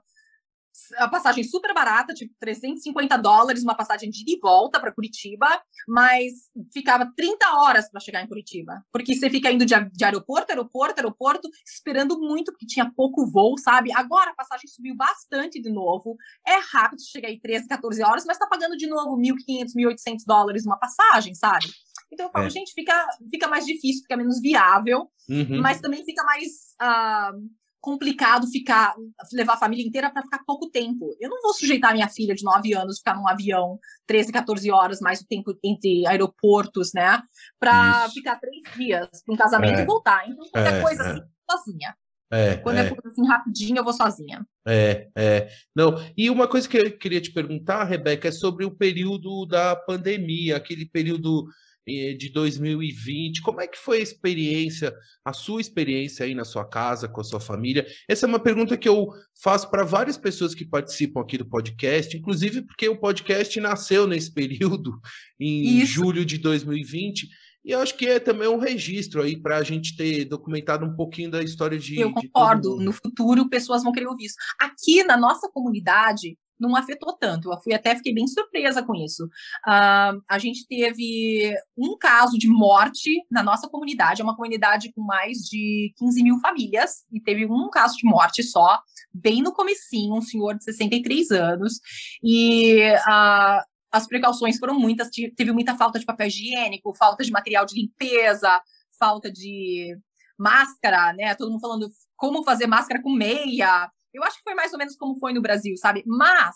a 0.97 1.07
passagem 1.07 1.43
super 1.43 1.73
barata, 1.73 2.13
tipo 2.13 2.33
350 2.39 3.17
dólares, 3.17 3.63
uma 3.63 3.75
passagem 3.75 4.09
de 4.09 4.21
ida 4.21 4.31
e 4.31 4.39
volta 4.39 4.79
para 4.79 4.93
Curitiba, 4.93 5.47
mas 5.87 6.33
ficava 6.73 7.11
30 7.15 7.45
horas 7.57 7.89
para 7.89 7.99
chegar 8.01 8.23
em 8.23 8.27
Curitiba, 8.27 8.83
porque 8.91 9.15
você 9.15 9.29
fica 9.29 9.51
indo 9.51 9.65
de, 9.65 9.73
de, 9.91 10.03
aeroporto, 10.03 10.51
aeroporto, 10.51 10.99
aeroporto, 10.99 11.49
esperando 11.65 12.19
muito, 12.19 12.51
porque 12.51 12.65
tinha 12.65 12.91
pouco 12.95 13.25
voo, 13.29 13.57
sabe? 13.57 13.91
Agora 13.93 14.31
a 14.31 14.35
passagem 14.35 14.67
subiu 14.67 14.95
bastante 14.95 15.61
de 15.61 15.71
novo, 15.71 16.15
é 16.47 16.57
rápido 16.71 17.01
chegar 17.01 17.29
aí 17.29 17.39
13, 17.39 17.67
14 17.67 18.03
horas, 18.03 18.25
mas 18.25 18.37
tá 18.37 18.47
pagando 18.47 18.75
de 18.75 18.87
novo 18.87 19.17
1.500, 19.17 19.73
1.800 19.75 20.17
dólares 20.25 20.65
uma 20.65 20.77
passagem, 20.77 21.35
sabe? 21.35 21.67
Então 22.11 22.27
eu 22.27 22.31
falo, 22.31 22.45
é. 22.45 22.49
gente, 22.49 22.73
fica, 22.73 23.07
fica 23.29 23.47
mais 23.47 23.65
difícil, 23.65 24.01
fica 24.03 24.17
menos 24.17 24.39
viável, 24.39 25.09
uhum. 25.29 25.61
mas 25.61 25.81
também 25.81 26.03
fica 26.05 26.23
mais. 26.23 26.75
Uh, 26.81 27.62
complicado 27.83 28.47
ficar 28.47 28.95
levar 29.33 29.55
a 29.55 29.57
família 29.57 29.85
inteira 29.85 30.09
para 30.09 30.23
ficar 30.23 30.39
pouco 30.47 30.69
tempo. 30.69 31.13
Eu 31.19 31.29
não 31.29 31.41
vou 31.41 31.53
sujeitar 31.53 31.91
minha 31.91 32.07
filha 32.07 32.33
de 32.33 32.41
9 32.41 32.73
anos 32.73 32.99
ficar 32.99 33.13
num 33.13 33.27
avião 33.27 33.77
13, 34.07 34.31
14 34.31 34.71
horas 34.71 35.01
mais 35.01 35.19
o 35.19 35.27
tempo 35.27 35.53
entre 35.61 36.07
aeroportos, 36.07 36.93
né? 36.93 37.21
Para 37.59 38.09
ficar 38.11 38.39
três 38.39 38.63
dias 38.77 39.09
para 39.25 39.33
um 39.33 39.37
casamento 39.37 39.79
é. 39.79 39.83
e 39.83 39.85
voltar. 39.85 40.23
Então, 40.29 40.45
qualquer 40.49 40.75
é, 40.75 40.81
coisa 40.81 41.03
é. 41.03 41.11
assim, 41.11 41.21
sozinha. 41.51 41.93
É, 42.31 42.55
Quando 42.55 42.77
é, 42.77 42.85
é 42.85 42.89
coisa 42.89 43.09
assim 43.09 43.27
rapidinho, 43.27 43.77
eu 43.77 43.83
vou 43.83 43.93
sozinha. 43.93 44.47
É, 44.65 45.09
é. 45.13 45.49
Não, 45.75 45.93
e 46.17 46.29
uma 46.29 46.47
coisa 46.47 46.69
que 46.69 46.77
eu 46.77 46.97
queria 46.97 47.19
te 47.19 47.33
perguntar, 47.33 47.83
Rebeca, 47.83 48.29
é 48.29 48.31
sobre 48.31 48.63
o 48.63 48.71
período 48.71 49.45
da 49.45 49.75
pandemia, 49.75 50.55
aquele 50.55 50.85
período 50.85 51.45
de 51.85 52.29
2020. 52.29 53.41
Como 53.41 53.61
é 53.61 53.67
que 53.67 53.77
foi 53.77 53.97
a 53.97 54.01
experiência, 54.01 54.95
a 55.23 55.33
sua 55.33 55.61
experiência 55.61 56.25
aí 56.25 56.33
na 56.33 56.45
sua 56.45 56.65
casa, 56.65 57.07
com 57.07 57.21
a 57.21 57.23
sua 57.23 57.39
família? 57.39 57.85
Essa 58.07 58.25
é 58.25 58.29
uma 58.29 58.39
pergunta 58.39 58.77
que 58.77 58.87
eu 58.87 59.07
faço 59.41 59.69
para 59.69 59.83
várias 59.83 60.17
pessoas 60.17 60.55
que 60.55 60.65
participam 60.65 61.21
aqui 61.21 61.37
do 61.37 61.45
podcast, 61.45 62.15
inclusive 62.15 62.61
porque 62.61 62.87
o 62.87 62.99
podcast 62.99 63.59
nasceu 63.59 64.07
nesse 64.07 64.33
período, 64.33 64.99
em 65.39 65.79
Isso. 65.79 65.93
julho 65.93 66.25
de 66.25 66.37
2020. 66.37 67.27
E 67.65 67.71
eu 67.71 67.79
acho 67.79 67.95
que 67.95 68.05
é 68.05 68.19
também 68.19 68.47
um 68.47 68.59
registro 68.59 69.21
aí 69.21 69.37
para 69.37 69.57
a 69.57 69.63
gente 69.63 69.95
ter 69.95 70.25
documentado 70.25 70.85
um 70.85 70.93
pouquinho 70.95 71.31
da 71.31 71.41
história 71.41 71.79
de. 71.79 71.97
Eu 71.97 72.11
concordo. 72.11 72.75
No 72.77 72.91
futuro, 72.91 73.49
pessoas 73.49 73.83
vão 73.83 73.93
querer 73.93 74.07
ouvir 74.07 74.25
isso. 74.25 74.35
Aqui 74.59 75.01
na 75.03 75.15
nossa 75.15 75.49
comunidade, 75.49 76.37
não 76.67 76.75
afetou 76.75 77.13
tanto. 77.13 77.51
Eu 77.51 77.59
fui 77.59 77.73
até 77.73 77.95
fiquei 77.95 78.13
bem 78.13 78.27
surpresa 78.27 78.81
com 78.83 78.95
isso. 78.95 79.25
Uh, 79.25 80.21
a 80.27 80.39
gente 80.39 80.65
teve 80.67 81.53
um 81.77 81.97
caso 81.97 82.37
de 82.37 82.47
morte 82.47 83.23
na 83.29 83.43
nossa 83.43 83.67
comunidade, 83.69 84.21
é 84.21 84.23
uma 84.23 84.35
comunidade 84.35 84.91
com 84.93 85.01
mais 85.01 85.39
de 85.39 85.93
15 85.97 86.23
mil 86.23 86.39
famílias, 86.39 87.03
e 87.11 87.19
teve 87.19 87.45
um 87.45 87.69
caso 87.69 87.97
de 87.97 88.05
morte 88.05 88.43
só, 88.43 88.79
bem 89.13 89.41
no 89.41 89.53
comecinho, 89.53 90.15
um 90.15 90.21
senhor 90.21 90.55
de 90.55 90.63
63 90.63 91.31
anos, 91.31 91.79
e 92.23 92.91
uh, 92.91 93.63
as 93.91 94.07
precauções 94.07 94.57
foram 94.57 94.79
muitas, 94.79 95.09
teve 95.35 95.51
muita 95.51 95.75
falta 95.75 95.99
de 95.99 96.05
papel 96.05 96.27
higiênico, 96.27 96.95
falta 96.95 97.23
de 97.23 97.31
material 97.31 97.65
de 97.65 97.79
limpeza, 97.79 98.61
falta 98.97 99.31
de 99.31 99.95
máscara, 100.37 101.13
né? 101.13 101.35
Todo 101.35 101.51
mundo 101.51 101.61
falando 101.61 101.89
como 102.15 102.43
fazer 102.43 102.67
máscara 102.67 103.01
com 103.01 103.11
meia, 103.11 103.91
Eu 104.13 104.23
acho 104.23 104.37
que 104.37 104.43
foi 104.43 104.53
mais 104.53 104.71
ou 104.73 104.79
menos 104.79 104.95
como 104.95 105.17
foi 105.17 105.33
no 105.33 105.41
Brasil, 105.41 105.75
sabe? 105.77 106.03
Mas 106.05 106.55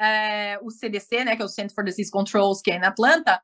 é, 0.00 0.58
o 0.62 0.70
CDC, 0.70 1.24
né, 1.24 1.36
que 1.36 1.42
é 1.42 1.44
o 1.44 1.48
Center 1.48 1.74
for 1.74 1.84
Disease 1.84 2.10
Controls, 2.10 2.60
que 2.62 2.70
é 2.70 2.76
em 2.76 2.84
Atlanta, 2.84 3.40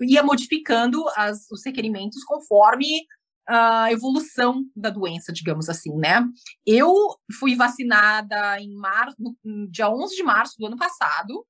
ia 0.00 0.22
modificando 0.22 1.04
as, 1.16 1.50
os 1.50 1.64
requerimentos 1.64 2.22
conforme 2.24 3.06
a 3.46 3.92
evolução 3.92 4.64
da 4.74 4.88
doença, 4.88 5.32
digamos 5.32 5.68
assim, 5.68 5.94
né? 5.96 6.26
Eu 6.66 6.94
fui 7.38 7.54
vacinada 7.54 8.58
em 8.58 8.74
março, 8.74 9.16
no 9.44 9.70
dia 9.70 9.90
11 9.90 10.16
de 10.16 10.22
março 10.22 10.54
do 10.58 10.66
ano 10.66 10.76
passado. 10.76 11.46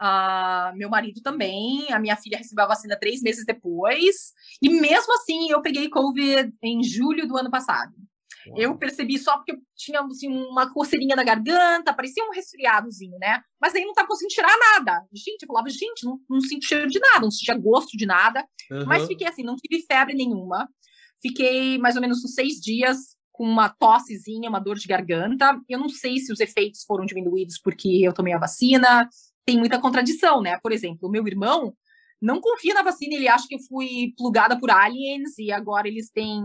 Uh, 0.00 0.76
meu 0.76 0.90
marido 0.90 1.22
também, 1.22 1.92
a 1.92 2.00
minha 2.00 2.16
filha 2.16 2.36
recebeu 2.36 2.64
a 2.64 2.68
vacina 2.68 2.98
três 2.98 3.22
meses 3.22 3.44
depois, 3.46 4.32
e 4.60 4.68
mesmo 4.68 5.14
assim 5.14 5.50
eu 5.50 5.62
peguei 5.62 5.88
Covid 5.88 6.52
em 6.60 6.82
julho 6.82 7.28
do 7.28 7.36
ano 7.36 7.50
passado. 7.50 7.94
Uau. 8.48 8.58
Eu 8.58 8.76
percebi 8.76 9.18
só 9.18 9.36
porque 9.36 9.52
eu 9.52 9.58
tinha 9.76 10.00
assim, 10.00 10.28
uma 10.28 10.72
coceirinha 10.72 11.16
na 11.16 11.24
garganta, 11.24 11.94
parecia 11.94 12.24
um 12.24 12.32
resfriadozinho, 12.32 13.18
né? 13.18 13.42
Mas 13.60 13.74
aí 13.74 13.84
não 13.84 13.94
tava 13.94 14.08
conseguindo 14.08 14.34
tirar 14.34 14.54
nada. 14.58 15.04
Gente, 15.12 15.42
eu 15.42 15.46
falava, 15.46 15.68
gente, 15.70 16.04
não, 16.04 16.18
não 16.28 16.40
sinto 16.40 16.66
cheiro 16.66 16.88
de 16.88 16.98
nada, 16.98 17.20
não 17.20 17.30
sentia 17.30 17.56
gosto 17.56 17.96
de 17.96 18.06
nada. 18.06 18.46
Uhum. 18.70 18.84
Mas 18.86 19.06
fiquei 19.06 19.26
assim, 19.26 19.42
não 19.42 19.56
tive 19.56 19.84
febre 19.86 20.14
nenhuma. 20.14 20.68
Fiquei 21.22 21.78
mais 21.78 21.96
ou 21.96 22.02
menos 22.02 22.22
uns 22.24 22.34
seis 22.34 22.54
dias 22.60 23.16
com 23.32 23.44
uma 23.44 23.68
tossezinha, 23.68 24.48
uma 24.48 24.60
dor 24.60 24.76
de 24.76 24.86
garganta. 24.86 25.58
Eu 25.68 25.78
não 25.78 25.88
sei 25.88 26.18
se 26.18 26.32
os 26.32 26.38
efeitos 26.38 26.84
foram 26.84 27.04
diminuídos 27.04 27.58
porque 27.58 27.88
eu 28.02 28.12
tomei 28.12 28.32
a 28.32 28.38
vacina. 28.38 29.08
Tem 29.44 29.58
muita 29.58 29.80
contradição, 29.80 30.40
né? 30.40 30.58
Por 30.62 30.70
exemplo, 30.70 31.08
o 31.08 31.10
meu 31.10 31.26
irmão 31.26 31.74
não 32.24 32.40
confia 32.40 32.72
na 32.72 32.82
vacina, 32.82 33.14
ele 33.14 33.28
acha 33.28 33.46
que 33.46 33.54
eu 33.54 33.60
fui 33.60 34.14
plugada 34.16 34.58
por 34.58 34.70
aliens 34.70 35.36
e 35.38 35.52
agora 35.52 35.86
eles 35.86 36.10
têm 36.10 36.42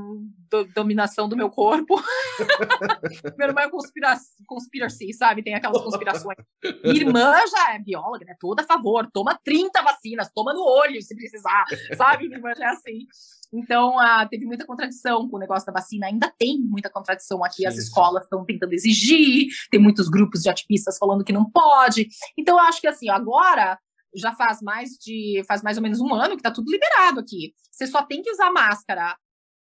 do, 0.50 0.66
dominação 0.66 1.30
do 1.30 1.38
meu 1.38 1.50
corpo. 1.50 1.96
meu 3.38 3.48
irmão 3.48 3.64
é 3.64 3.70
conspira 3.70 4.18
conspiracy, 4.46 5.14
sabe? 5.14 5.42
Tem 5.42 5.56
aquelas 5.56 5.82
conspirações. 5.82 6.36
Minha 6.84 7.02
irmã 7.02 7.34
já 7.50 7.76
é 7.76 7.80
bióloga, 7.80 8.26
né? 8.26 8.36
Toda 8.38 8.62
a 8.62 8.66
favor, 8.66 9.10
toma 9.14 9.40
30 9.42 9.82
vacinas, 9.82 10.30
toma 10.36 10.54
no 10.54 10.62
olho 10.62 11.02
se 11.02 11.16
precisar, 11.16 11.64
sabe? 11.96 12.26
Minha 12.26 12.40
irmã 12.40 12.52
já 12.58 12.66
é 12.66 12.70
assim. 12.72 13.08
Então, 13.54 13.98
ah, 13.98 14.28
teve 14.30 14.46
muita 14.46 14.66
contradição 14.66 15.30
com 15.30 15.38
o 15.38 15.40
negócio 15.40 15.66
da 15.66 15.72
vacina. 15.72 16.08
Ainda 16.08 16.30
tem 16.38 16.60
muita 16.60 16.90
contradição 16.90 17.42
aqui. 17.42 17.66
As 17.66 17.78
escolas 17.78 18.24
estão 18.24 18.44
tentando 18.44 18.74
exigir, 18.74 19.48
tem 19.72 19.80
muitos 19.80 20.10
grupos 20.10 20.42
de 20.42 20.50
ativistas 20.50 20.98
falando 20.98 21.24
que 21.24 21.32
não 21.32 21.50
pode. 21.50 22.10
Então, 22.38 22.58
eu 22.58 22.64
acho 22.66 22.82
que 22.82 22.88
assim, 22.88 23.10
agora 23.10 23.80
já 24.16 24.34
faz 24.34 24.62
mais 24.62 24.92
de 24.92 25.44
faz 25.48 25.62
mais 25.62 25.78
ou 25.78 25.84
menos 25.84 26.00
um 26.00 26.14
ano 26.14 26.36
que 26.36 26.42
está 26.42 26.52
tudo 26.52 26.72
liberado 26.72 27.20
aqui. 27.20 27.54
Você 27.72 27.88
só 27.88 28.04
tem 28.04 28.22
que 28.22 28.32
usar 28.32 28.52
máscara 28.52 29.16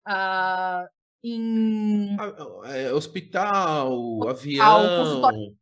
uh, 0.08 0.88
em 1.22 2.16
é, 2.64 2.92
hospital, 2.92 4.28
avião, 4.28 5.04
consultório, 5.04 5.56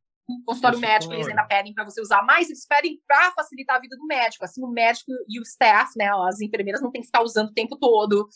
consultório 0.44 0.78
médico 0.78 1.14
eles 1.14 1.28
ainda 1.28 1.44
pedem 1.44 1.72
para 1.72 1.84
você 1.84 2.00
usar, 2.00 2.22
mas 2.24 2.48
eles 2.48 2.66
pedem 2.66 3.00
para 3.06 3.32
facilitar 3.32 3.76
a 3.76 3.80
vida 3.80 3.96
do 3.96 4.06
médico. 4.06 4.44
Assim, 4.44 4.62
o 4.62 4.68
médico 4.68 5.12
e 5.28 5.38
o 5.40 5.42
staff, 5.42 5.92
né, 5.96 6.10
as 6.28 6.40
enfermeiras 6.40 6.82
não 6.82 6.90
tem 6.90 7.00
que 7.00 7.06
ficar 7.06 7.22
usando 7.22 7.48
o 7.48 7.54
tempo 7.54 7.76
todo, 7.76 8.28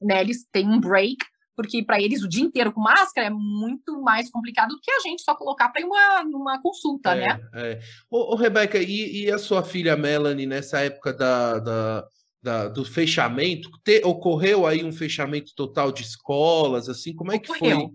né? 0.00 0.20
Eles 0.20 0.46
têm 0.52 0.68
um 0.68 0.80
break 0.80 1.18
porque 1.58 1.82
para 1.82 2.00
eles 2.00 2.22
o 2.22 2.28
dia 2.28 2.44
inteiro 2.44 2.72
com 2.72 2.80
máscara 2.80 3.26
é 3.26 3.30
muito 3.30 4.00
mais 4.00 4.30
complicado 4.30 4.68
do 4.68 4.80
que 4.80 4.92
a 4.92 5.00
gente 5.00 5.22
só 5.22 5.34
colocar 5.34 5.68
para 5.70 5.82
ir 5.82 5.86
uma, 5.86 6.20
uma 6.22 6.62
consulta, 6.62 7.16
é, 7.16 7.26
né? 7.26 7.40
É. 7.52 7.80
Ô, 8.08 8.32
ô 8.32 8.36
Rebeca, 8.36 8.78
e, 8.78 9.24
e, 9.24 9.30
a 9.32 9.38
sua 9.38 9.64
filha 9.64 9.96
Melanie, 9.96 10.46
nessa 10.46 10.78
época 10.78 11.12
da, 11.12 11.58
da, 11.58 12.08
da 12.40 12.68
do 12.68 12.84
fechamento, 12.84 13.68
te, 13.82 14.00
ocorreu 14.04 14.68
aí 14.68 14.84
um 14.84 14.92
fechamento 14.92 15.52
total 15.56 15.90
de 15.90 16.02
escolas, 16.02 16.88
assim, 16.88 17.12
como 17.12 17.32
é 17.32 17.40
que 17.40 17.50
ocorreu. 17.50 17.80
foi? 17.80 17.90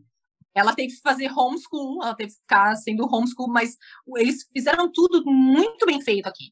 Ela 0.53 0.75
teve 0.75 0.93
que 0.95 1.01
fazer 1.01 1.31
homeschool, 1.31 2.03
ela 2.03 2.15
teve 2.15 2.31
que 2.31 2.39
ficar 2.39 2.75
sendo 2.75 3.05
homeschool, 3.05 3.47
mas 3.47 3.77
eles 4.17 4.45
fizeram 4.51 4.91
tudo 4.91 5.23
muito 5.25 5.85
bem 5.85 6.01
feito 6.01 6.27
aqui. 6.27 6.51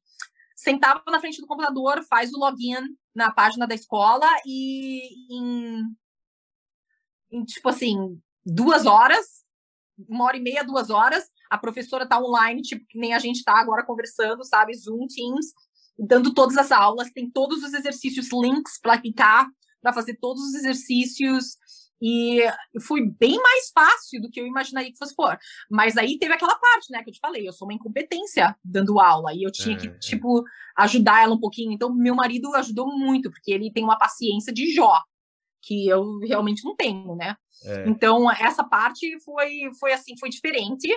Sentava 0.55 1.03
na 1.07 1.20
frente 1.20 1.41
do 1.41 1.47
computador, 1.47 2.05
faz 2.09 2.32
o 2.32 2.39
login 2.39 2.78
na 3.14 3.34
página 3.34 3.68
da 3.68 3.76
escola 3.76 4.28
e 4.45 5.01
em 5.30 5.84
em, 7.32 7.43
tipo 7.43 7.69
assim, 7.69 8.19
duas 8.45 8.86
horas, 8.86 9.25
uma 10.09 10.25
hora 10.25 10.38
e 10.38 10.41
meia, 10.41 10.63
duas 10.63 10.89
horas, 10.89 11.25
a 11.49 11.57
professora 11.57 12.07
tá 12.07 12.19
online, 12.19 12.61
tipo, 12.61 12.86
que 12.88 12.97
nem 12.97 13.13
a 13.13 13.19
gente 13.19 13.43
tá 13.43 13.59
agora 13.59 13.86
conversando, 13.86 14.43
sabe? 14.43 14.73
Zoom, 14.73 15.07
Teams, 15.07 15.47
dando 15.99 16.34
todas 16.34 16.57
as 16.57 16.71
aulas, 16.71 17.11
tem 17.11 17.29
todos 17.29 17.63
os 17.63 17.73
exercícios, 17.73 18.29
links 18.34 18.79
para 18.82 18.99
clicar, 18.99 19.47
para 19.82 19.93
fazer 19.93 20.17
todos 20.19 20.41
os 20.43 20.55
exercícios. 20.55 21.57
E 22.03 22.39
foi 22.82 23.07
bem 23.07 23.38
mais 23.38 23.69
fácil 23.71 24.21
do 24.21 24.29
que 24.29 24.41
eu 24.41 24.47
imaginaria 24.47 24.91
que 24.91 24.97
fosse 24.97 25.13
for. 25.13 25.38
Mas 25.69 25.97
aí 25.97 26.17
teve 26.17 26.34
aquela 26.34 26.55
parte, 26.55 26.91
né, 26.91 27.03
que 27.03 27.11
eu 27.11 27.13
te 27.13 27.19
falei, 27.19 27.47
eu 27.47 27.53
sou 27.53 27.67
uma 27.67 27.75
incompetência 27.75 28.55
dando 28.65 28.99
aula, 28.99 29.34
e 29.36 29.43
eu 29.43 29.51
tinha 29.51 29.75
é, 29.75 29.79
que, 29.79 29.88
é. 29.88 29.97
tipo, 29.99 30.43
ajudar 30.77 31.21
ela 31.21 31.36
um 31.36 31.39
pouquinho. 31.39 31.71
Então, 31.71 31.93
meu 31.93 32.15
marido 32.15 32.55
ajudou 32.55 32.88
muito, 32.97 33.29
porque 33.29 33.51
ele 33.51 33.71
tem 33.71 33.84
uma 33.84 33.99
paciência 33.99 34.51
de 34.51 34.73
Jó 34.73 34.99
que 35.62 35.88
eu 35.88 36.20
realmente 36.20 36.64
não 36.64 36.76
tenho, 36.76 37.16
né? 37.16 37.36
É. 37.66 37.88
Então, 37.88 38.32
essa 38.32 38.64
parte 38.64 39.20
foi, 39.24 39.70
foi 39.80 39.93
assim, 39.93 40.18
foi 40.18 40.30
diferente. 40.30 40.88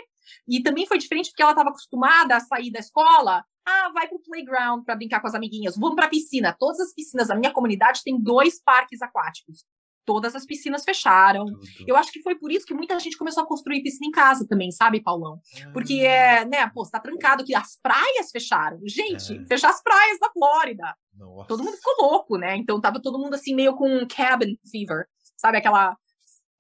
E 0.49 0.63
também 0.63 0.87
foi 0.87 0.99
diferente 0.99 1.31
porque 1.31 1.43
ela 1.43 1.53
estava 1.53 1.71
acostumada 1.71 2.37
a 2.37 2.41
sair 2.41 2.71
da 2.71 2.81
escola. 2.81 3.45
Ah, 3.67 3.91
vai 3.93 4.09
pro 4.09 4.21
playground 4.21 4.85
para 4.85 4.97
brincar 4.97 5.21
com 5.21 5.27
as 5.27 5.35
amiguinhas. 5.35 5.77
Vamos 5.77 5.97
pra 5.97 6.09
piscina. 6.09 6.55
Todas 6.59 6.81
as 6.81 6.95
piscinas 6.95 7.29
da 7.29 7.35
minha 7.35 7.53
comunidade 7.53 8.03
tem 8.03 8.21
dois 8.21 8.63
parques 8.63 9.01
aquáticos. 9.01 9.65
Todas 10.05 10.35
as 10.35 10.45
piscinas 10.45 10.85
fecharam. 10.85 11.47
Tudo. 11.47 11.67
Eu 11.87 11.97
acho 11.97 12.13
que 12.13 12.23
foi 12.23 12.35
por 12.35 12.53
isso 12.53 12.67
que 12.67 12.75
muita 12.75 12.99
gente 12.99 13.17
começou 13.17 13.43
a 13.43 13.47
construir 13.47 13.83
piscina 13.83 14.07
em 14.07 14.11
casa 14.11 14.47
também, 14.47 14.71
sabe, 14.71 15.03
Paulão? 15.03 15.41
Porque 15.73 16.01
é, 16.01 16.45
né, 16.45 16.69
pô, 16.75 16.83
está 16.83 17.01
trancado 17.01 17.43
aqui. 17.43 17.55
As 17.55 17.79
praias 17.83 18.31
fecharam. 18.31 18.79
Gente, 18.85 19.37
é. 19.37 19.47
fechar 19.47 19.71
as 19.71 19.83
praias 19.83 20.19
da 20.19 20.31
Flórida. 20.31 20.95
Nossa. 21.17 21.49
Todo 21.49 21.63
mundo 21.63 21.77
ficou 21.77 22.11
louco, 22.11 22.37
né? 22.37 22.57
Então 22.57 22.81
tava 22.81 23.01
todo 23.01 23.19
mundo 23.19 23.35
assim, 23.35 23.55
meio 23.55 23.75
com 23.75 24.07
cabin 24.07 24.59
fever, 24.71 25.07
sabe? 25.37 25.59
Aquela 25.59 25.97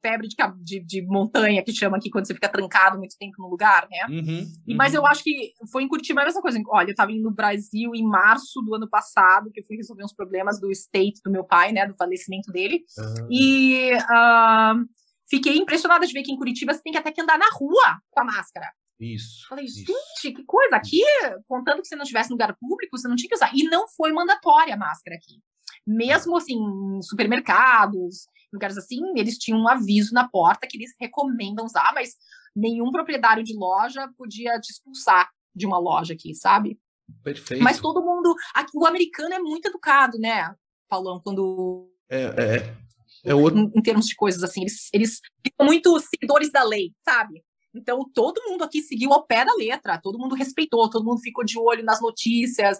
febre 0.04 0.28
de, 0.28 0.36
de, 0.62 0.80
de, 0.80 1.02
montanha 1.06 1.64
que 1.64 1.72
chama 1.72 1.96
aqui 1.96 2.10
quando 2.10 2.26
você 2.26 2.34
fica 2.34 2.48
trancado 2.48 2.98
muito 2.98 3.16
tempo 3.16 3.36
no 3.38 3.48
lugar, 3.48 3.88
né? 3.90 4.06
Uhum, 4.10 4.40
uhum. 4.68 4.76
Mas 4.76 4.92
eu 4.92 5.06
acho 5.06 5.24
que 5.24 5.54
foi 5.72 5.82
em 5.82 5.88
Curitiba 5.88 6.20
a 6.20 6.26
mesma 6.26 6.42
coisa. 6.42 6.60
Olha, 6.68 6.90
eu 6.90 6.94
tava 6.94 7.10
indo 7.10 7.22
no 7.22 7.30
Brasil 7.30 7.94
em 7.94 8.02
março 8.02 8.60
do 8.60 8.74
ano 8.74 8.86
passado, 8.86 9.50
que 9.50 9.60
eu 9.60 9.64
fui 9.64 9.76
resolver 9.76 10.04
uns 10.04 10.12
problemas 10.12 10.60
do 10.60 10.70
estate 10.70 11.22
do 11.24 11.30
meu 11.30 11.42
pai, 11.42 11.72
né? 11.72 11.86
Do 11.86 11.96
falecimento 11.96 12.52
dele. 12.52 12.84
Uhum. 12.98 13.28
E 13.30 13.94
uh, 13.94 14.84
fiquei 15.30 15.56
impressionada 15.56 16.06
de 16.06 16.12
ver 16.12 16.22
que 16.22 16.32
em 16.32 16.36
Curitiba 16.36 16.74
você 16.74 16.82
tem 16.82 16.92
que 16.92 16.98
até 16.98 17.10
que 17.10 17.22
andar 17.22 17.38
na 17.38 17.48
rua 17.54 17.98
com 18.10 18.20
a 18.20 18.24
máscara. 18.24 18.70
Isso. 19.00 19.48
Falei, 19.48 19.64
isso. 19.64 19.78
gente, 19.78 20.34
que 20.34 20.44
coisa. 20.44 20.76
Aqui, 20.76 21.02
contando 21.48 21.80
que 21.80 21.88
você 21.88 21.96
não 21.96 22.02
estivesse 22.02 22.28
em 22.28 22.34
lugar 22.34 22.54
público, 22.60 22.96
você 22.96 23.08
não 23.08 23.16
tinha 23.16 23.28
que 23.28 23.34
usar. 23.34 23.50
E 23.54 23.64
não 23.64 23.88
foi 23.88 24.12
mandatória 24.12 24.74
a 24.74 24.78
máscara 24.78 25.16
aqui. 25.16 25.40
Mesmo 25.86 26.36
assim, 26.36 26.54
em 26.54 27.02
supermercados, 27.02 28.26
lugares 28.54 28.78
assim, 28.78 29.00
eles 29.16 29.36
tinham 29.36 29.60
um 29.60 29.68
aviso 29.68 30.14
na 30.14 30.28
porta 30.28 30.66
que 30.66 30.76
eles 30.76 30.94
recomendam 30.98 31.64
usar, 31.64 31.92
mas 31.94 32.14
nenhum 32.54 32.90
proprietário 32.90 33.42
de 33.44 33.54
loja 33.54 34.08
podia 34.16 34.58
te 34.60 34.70
expulsar 34.70 35.28
de 35.54 35.66
uma 35.66 35.78
loja 35.78 36.14
aqui, 36.14 36.34
sabe? 36.34 36.78
Perfeito. 37.22 37.62
Mas 37.62 37.80
todo 37.80 38.04
mundo. 38.04 38.34
Aqui, 38.54 38.70
o 38.74 38.86
americano 38.86 39.34
é 39.34 39.38
muito 39.38 39.66
educado, 39.66 40.18
né, 40.18 40.54
Paulão, 40.88 41.20
quando. 41.20 41.90
É, 42.08 42.22
é. 42.22 42.76
é 43.24 43.34
outro... 43.34 43.58
em, 43.58 43.72
em, 43.74 43.82
termos 43.82 44.06
de 44.06 44.14
coisas 44.14 44.42
assim, 44.42 44.62
eles, 44.62 44.88
eles 44.92 45.20
são 45.56 45.66
muito 45.66 45.98
seguidores 46.00 46.50
da 46.50 46.62
lei, 46.62 46.92
sabe? 47.04 47.42
Então, 47.74 48.08
todo 48.14 48.42
mundo 48.48 48.62
aqui 48.62 48.80
seguiu 48.80 49.12
ao 49.12 49.26
pé 49.26 49.44
da 49.44 49.54
letra, 49.54 50.00
todo 50.00 50.18
mundo 50.18 50.34
respeitou, 50.34 50.88
todo 50.88 51.04
mundo 51.04 51.20
ficou 51.20 51.44
de 51.44 51.58
olho 51.58 51.84
nas 51.84 52.00
notícias. 52.00 52.78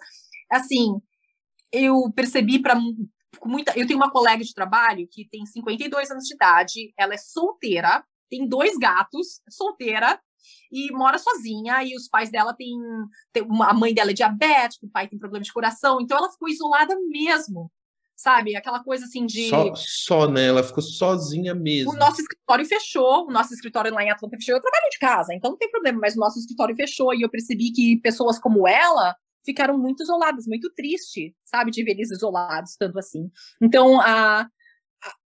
Assim, 0.51 1.01
eu 1.73 2.13
percebi 2.15 2.61
para 2.61 2.79
muita. 3.45 3.73
Eu 3.79 3.87
tenho 3.87 3.99
uma 3.99 4.11
colega 4.11 4.43
de 4.43 4.55
trabalho 4.55 5.09
que 5.11 5.29
tem 5.29 5.45
52 5.47 6.11
anos 6.11 6.25
de 6.25 6.35
idade, 6.35 6.93
ela 6.99 7.15
é 7.15 7.19
solteira, 7.19 8.05
tem 8.31 8.49
dois 8.49 8.77
gatos, 8.77 9.41
solteira, 9.49 10.21
e 10.71 10.93
mora 10.93 11.19
sozinha, 11.19 11.83
e 11.83 11.95
os 11.97 12.09
pais 12.09 12.31
dela 12.31 12.55
têm. 12.55 12.77
Tem 13.33 13.43
uma, 13.43 13.71
a 13.71 13.75
mãe 13.75 13.95
dela 13.95 14.11
é 14.11 14.15
diabética, 14.15 14.87
o 14.87 14.91
pai 14.91 15.09
tem 15.09 15.19
problema 15.19 15.45
de 15.45 15.53
coração, 15.53 16.01
então 16.01 16.19
ela 16.19 16.31
ficou 16.31 16.49
isolada 16.49 16.97
mesmo 17.09 17.71
sabe? 18.17 18.57
Aquela 18.57 18.83
coisa 18.83 19.05
assim 19.05 19.27
de. 19.27 19.49
Só, 19.49 19.75
só 19.75 20.29
né? 20.29 20.47
Ela 20.47 20.63
ficou 20.63 20.83
sozinha 20.83 21.55
mesmo. 21.55 21.93
O 21.93 21.97
nosso 21.97 22.21
escritório 22.21 22.65
fechou, 22.65 23.27
o 23.27 23.31
nosso 23.31 23.53
escritório 23.53 23.93
lá 23.93 24.03
em 24.03 24.11
Atlanta 24.11 24.37
fechou. 24.37 24.55
Eu 24.55 24.63
trabalho 24.63 24.91
de 24.91 24.99
casa, 24.99 25.35
então 25.35 25.51
não 25.51 25.59
tem 25.59 25.71
problema, 25.71 25.99
mas 26.01 26.17
o 26.17 26.21
nosso 26.21 26.39
escritório 26.39 26.77
fechou 26.77 27.13
e 27.15 27.23
eu 27.23 27.29
percebi 27.29 27.73
que 27.73 27.97
pessoas 27.99 28.39
como 28.39 28.67
ela 28.67 29.15
ficaram 29.45 29.79
muito 29.79 30.03
isoladas, 30.03 30.47
muito 30.47 30.73
triste, 30.75 31.35
sabe? 31.45 31.71
De 31.71 31.83
ver 31.83 31.93
eles 31.93 32.11
isolados, 32.11 32.77
tanto 32.77 32.99
assim. 32.99 33.31
Então, 33.61 34.01
a, 34.01 34.43
a 34.43 34.49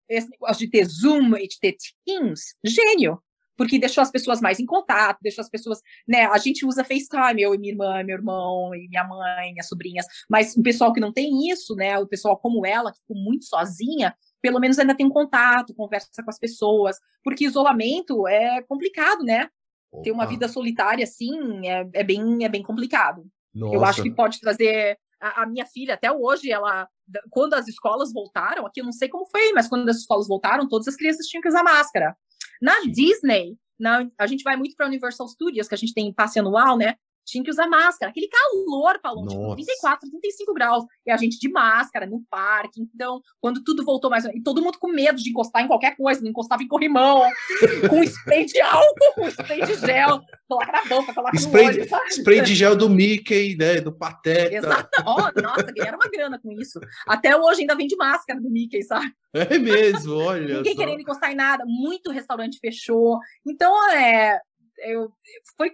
esse 0.09 0.29
negócio 0.29 0.65
de 0.65 0.71
ter 0.71 0.85
Zoom 0.85 1.35
e 1.37 1.47
de 1.47 1.59
ter 1.59 1.75
Teams, 2.05 2.55
gênio 2.63 3.21
porque 3.57 3.79
deixou 3.79 4.01
as 4.01 4.11
pessoas 4.11 4.41
mais 4.41 4.59
em 4.59 4.65
contato, 4.65 5.19
deixou 5.21 5.41
as 5.41 5.49
pessoas, 5.49 5.79
né? 6.07 6.25
A 6.25 6.37
gente 6.37 6.65
usa 6.65 6.83
FaceTime, 6.83 7.41
eu 7.41 7.53
e 7.53 7.57
minha 7.57 7.73
irmã, 7.73 8.03
meu 8.03 8.17
irmão, 8.17 8.73
e 8.73 8.87
minha 8.87 9.03
mãe, 9.03 9.51
minhas 9.51 9.67
sobrinhas, 9.67 10.05
mas 10.29 10.55
o 10.55 10.63
pessoal 10.63 10.91
que 10.91 10.99
não 10.99 11.13
tem 11.13 11.49
isso, 11.49 11.75
né? 11.75 11.97
O 11.99 12.07
pessoal 12.07 12.37
como 12.37 12.65
ela, 12.65 12.91
que 12.91 12.99
ficou 12.99 13.17
muito 13.17 13.45
sozinha, 13.45 14.15
pelo 14.41 14.59
menos 14.59 14.79
ainda 14.79 14.95
tem 14.95 15.05
um 15.05 15.11
contato, 15.11 15.73
conversa 15.73 16.09
com 16.23 16.29
as 16.29 16.39
pessoas, 16.39 16.97
porque 17.23 17.45
isolamento 17.45 18.27
é 18.27 18.61
complicado, 18.63 19.23
né? 19.23 19.49
Opa. 19.91 20.03
Ter 20.03 20.11
uma 20.11 20.25
vida 20.25 20.47
solitária 20.47 21.03
assim 21.03 21.67
é, 21.67 21.87
é, 21.93 22.03
bem, 22.03 22.43
é 22.43 22.49
bem 22.49 22.63
complicado. 22.63 23.25
Nossa. 23.53 23.75
Eu 23.75 23.85
acho 23.85 24.03
que 24.03 24.11
pode 24.11 24.39
trazer. 24.39 24.97
A, 25.19 25.45
minha 25.45 25.65
filha, 25.65 25.93
até 25.93 26.11
hoje, 26.11 26.51
ela. 26.51 26.87
Quando 27.29 27.53
as 27.53 27.67
escolas 27.67 28.11
voltaram, 28.11 28.65
aqui 28.65 28.81
eu 28.81 28.85
não 28.85 28.91
sei 28.91 29.07
como 29.07 29.25
foi, 29.25 29.53
mas 29.53 29.67
quando 29.67 29.87
as 29.87 29.97
escolas 29.97 30.27
voltaram, 30.27 30.67
todas 30.67 30.87
as 30.87 30.95
crianças 30.95 31.27
tinham 31.27 31.41
que 31.41 31.47
usar 31.47 31.63
máscara. 31.63 32.15
Na 32.61 32.81
Disney, 32.81 33.57
na, 33.79 34.07
a 34.17 34.27
gente 34.27 34.43
vai 34.43 34.55
muito 34.57 34.75
para 34.75 34.87
Universal 34.87 35.27
Studios, 35.27 35.67
que 35.67 35.75
a 35.75 35.77
gente 35.77 35.93
tem 35.93 36.13
passe 36.13 36.39
anual, 36.39 36.77
né? 36.77 36.95
Tinha 37.25 37.43
que 37.43 37.49
usar 37.49 37.67
máscara. 37.67 38.11
Aquele 38.11 38.27
calor, 38.27 38.99
Paulo, 39.01 39.27
tipo, 39.27 39.55
34, 39.55 40.09
35 40.09 40.53
graus. 40.53 40.83
E 41.05 41.11
a 41.11 41.17
gente 41.17 41.39
de 41.39 41.49
máscara 41.49 42.05
no 42.05 42.23
parque. 42.29 42.81
Então, 42.81 43.21
quando 43.39 43.63
tudo 43.63 43.83
voltou 43.83 44.09
mais. 44.09 44.25
E 44.25 44.41
todo 44.41 44.61
mundo 44.61 44.77
com 44.79 44.89
medo 44.89 45.21
de 45.21 45.29
encostar 45.29 45.63
em 45.63 45.67
qualquer 45.67 45.95
coisa, 45.95 46.21
não 46.21 46.29
encostava 46.29 46.63
em 46.63 46.67
corrimão, 46.67 47.23
com 47.89 48.03
spray 48.03 48.45
de 48.45 48.59
álcool, 48.61 49.13
com 49.15 49.27
spray 49.27 49.65
de 49.65 49.75
gel. 49.75 50.21
Coloca 50.47 50.71
na 50.71 50.85
boca, 50.85 51.13
coloca 51.13 51.35
spray, 51.37 51.65
no 51.65 51.71
olho, 51.71 51.89
sabe? 51.89 52.09
Spray 52.09 52.41
de 52.41 52.55
gel 52.55 52.75
do 52.75 52.89
Mickey, 52.89 53.55
né? 53.57 53.81
Do 53.81 53.91
Pateta. 53.91 54.55
Exato. 54.55 54.89
Oh, 55.05 55.41
nossa, 55.41 55.71
ganharam 55.71 55.97
uma 55.97 56.09
grana 56.09 56.39
com 56.39 56.51
isso. 56.51 56.79
Até 57.07 57.35
hoje 57.35 57.61
ainda 57.61 57.75
vende 57.75 57.95
máscara 57.95 58.39
do 58.39 58.49
Mickey, 58.49 58.83
sabe? 58.83 59.11
É 59.33 59.57
mesmo, 59.57 60.15
olha. 60.15 60.57
Ninguém 60.57 60.73
só. 60.73 60.79
querendo 60.79 61.01
encostar 61.01 61.31
em 61.31 61.35
nada. 61.35 61.63
Muito 61.65 62.11
restaurante 62.11 62.59
fechou. 62.59 63.19
Então, 63.45 63.91
é. 63.91 64.39
Eu, 64.85 65.11
foi, 65.57 65.71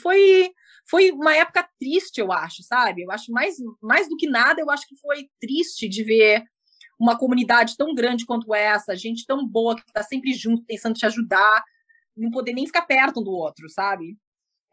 foi 0.00 0.50
foi 0.88 1.10
uma 1.10 1.36
época 1.36 1.68
triste, 1.78 2.18
eu 2.18 2.32
acho, 2.32 2.62
sabe? 2.62 3.02
Eu 3.02 3.10
acho 3.10 3.30
mais, 3.30 3.56
mais 3.80 4.08
do 4.08 4.16
que 4.16 4.28
nada, 4.28 4.60
eu 4.60 4.70
acho 4.70 4.86
que 4.88 4.96
foi 4.96 5.28
triste 5.40 5.88
de 5.88 6.02
ver 6.02 6.42
uma 6.98 7.16
comunidade 7.16 7.76
tão 7.76 7.94
grande 7.94 8.26
quanto 8.26 8.54
essa, 8.54 8.96
gente 8.96 9.24
tão 9.26 9.46
boa 9.46 9.76
que 9.76 9.82
está 9.86 10.02
sempre 10.02 10.32
junto, 10.32 10.64
pensando 10.64 10.96
te 10.96 11.06
ajudar, 11.06 11.62
não 12.16 12.30
poder 12.30 12.52
nem 12.52 12.66
ficar 12.66 12.82
perto 12.82 13.20
um 13.20 13.22
do 13.22 13.30
outro, 13.30 13.68
sabe? 13.68 14.16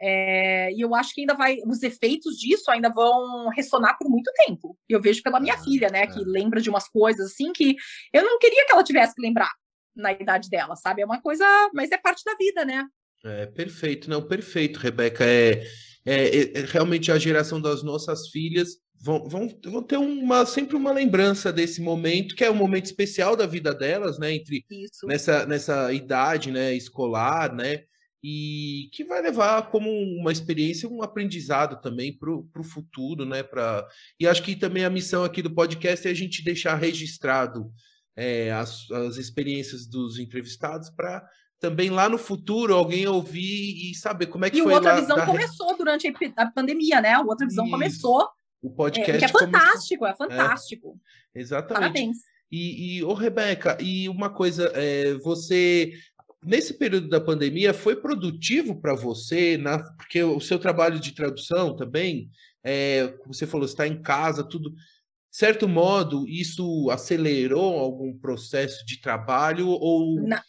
É, 0.01 0.72
e 0.74 0.82
eu 0.82 0.93
acho 0.93 1.13
que 1.13 1.22
ainda 1.22 1.34
vai, 1.34 1.57
os 1.66 1.82
efeitos 1.84 2.36
disso 2.38 2.70
ainda 2.70 2.89
vão 2.89 3.49
ressonar 3.49 3.97
por 3.97 4.09
muito 4.09 4.32
tempo. 4.45 4.78
Eu 4.89 5.01
vejo 5.01 5.22
pela 5.22 5.39
minha 5.39 5.53
ah, 5.53 5.63
filha, 5.63 5.89
né, 5.89 6.03
é. 6.03 6.07
que 6.07 6.20
lembra 6.20 6.59
de 6.59 6.70
umas 6.70 6.88
coisas 6.88 7.32
assim 7.32 7.53
que 7.53 7.76
eu 8.11 8.24
não 8.24 8.39
queria 8.39 8.66
que 8.66 8.72
ela 8.72 8.84
tivesse 8.84 9.16
que 9.16 9.22
lembrar 9.22 9.51
na 9.95 10.11
idade 10.11 10.49
dela, 10.49 10.76
sabe? 10.76 11.01
É 11.01 11.05
uma 11.05 11.22
coisa, 11.22 11.45
mas 11.74 11.91
é 11.91 11.97
parte 11.97 12.24
da 12.26 12.36
vida, 12.36 12.66
né? 12.66 12.86
É 13.24 13.45
perfeito, 13.45 14.09
não, 14.09 14.22
perfeito, 14.22 14.80
Rebeca. 14.80 15.24
É, 15.24 15.63
é, 16.06 16.28
é, 16.28 16.60
é, 16.60 16.66
realmente 16.66 17.12
a 17.12 17.18
geração 17.18 17.60
das 17.60 17.82
nossas 17.82 18.30
filhas 18.30 18.78
vão, 19.01 19.28
vão, 19.28 19.49
vão 19.66 19.82
ter 19.82 19.97
uma, 19.97 20.45
sempre 20.45 20.76
uma 20.76 20.91
lembrança 20.91 21.51
desse 21.51 21.82
momento, 21.82 22.36
que 22.36 22.43
é 22.43 22.51
um 22.51 22.56
momento 22.56 22.86
especial 22.86 23.36
da 23.36 23.47
vida 23.47 23.74
delas, 23.74 24.20
né? 24.20 24.34
Entre 24.34 24.64
nessa, 25.03 25.45
nessa 25.45 25.91
idade 25.91 26.51
né, 26.51 26.76
escolar, 26.76 27.53
né? 27.53 27.84
E 28.24 28.89
que 28.93 29.03
vai 29.03 29.22
levar 29.22 29.70
como 29.70 29.89
uma 29.89 30.32
experiência, 30.32 30.89
um 30.89 31.01
aprendizado 31.01 31.82
também 31.82 32.16
para 32.16 32.32
o 32.32 32.64
futuro, 32.64 33.26
né? 33.26 33.41
Pra... 33.41 33.88
E 34.20 34.28
acho 34.28 34.43
que 34.43 34.56
também 34.56 34.86
a 34.86 34.89
missão 34.89 35.24
aqui 35.24 35.41
do 35.41 35.53
podcast 35.53 36.08
é 36.08 36.12
a 36.12 36.16
gente 36.16 36.43
deixar 36.43 36.76
registrado 36.76 37.72
é, 38.16 38.51
as, 38.51 38.89
as 38.91 39.18
experiências 39.18 39.88
dos 39.88 40.18
entrevistados 40.18 40.89
para 40.89 41.28
também 41.60 41.89
lá 41.89 42.08
no 42.10 42.18
futuro 42.18 42.76
alguém 42.76 43.08
ouvir 43.08 43.91
e 43.91 43.95
saber 43.95 44.28
como 44.28 44.45
é 44.45 44.49
que 44.49 44.60
e 44.60 44.64
foi 44.64 44.72
o 44.72 44.76
Outra 44.76 44.93
lá, 44.93 44.99
Visão 44.99 45.16
da... 45.16 45.26
começou 45.26 45.78
durante 45.78 46.14
a 46.36 46.51
pandemia, 46.51 47.01
né? 47.01 47.18
O 47.20 47.28
Outra 47.28 47.47
Visão 47.47 47.66
Isso. 47.66 47.72
começou. 47.72 48.30
O 48.62 48.70
podcast. 48.72 49.12
É, 49.12 49.18
que 49.20 49.26
é 49.26 49.28
fantástico, 49.28 49.99
começou... 49.99 50.26
é 50.26 50.30
fantástico. 50.30 50.99
É, 51.34 51.39
exatamente. 51.39 51.82
Parabéns. 51.82 52.18
E, 52.51 52.97
e 52.97 53.03
ô, 53.03 53.14
Rebeca, 53.14 53.78
e 53.82 54.08
uma 54.08 54.30
coisa, 54.30 54.72
é, 54.76 55.16
você 55.16 55.93
nesse 56.45 56.76
período 56.76 57.10
da 57.10 57.20
pandemia 57.20 57.74
foi 57.74 57.95
produtivo 57.95 58.80
para 58.80 58.93
você, 58.93 59.58
na, 59.58 59.80
porque 59.80 60.24
o 60.24 60.39
seu 60.39 60.60
trabalho 60.60 60.99
de 60.99 61.12
tradução 61.14 61.76
também, 61.76 62.30
é, 62.64 63.14
você 63.26 63.47
falou, 63.47 63.66
está 63.66 63.88
em 63.88 64.01
casa, 64.01 64.43
tudo. 64.43 64.74
Certo 65.32 65.68
modo, 65.68 66.26
isso 66.30 66.89
acelerou 66.91 67.78
algum 67.78 68.18
processo 68.18 68.86
de 68.86 69.01
trabalho 69.01 69.68
ou 69.68 70.22
na, 70.22 70.41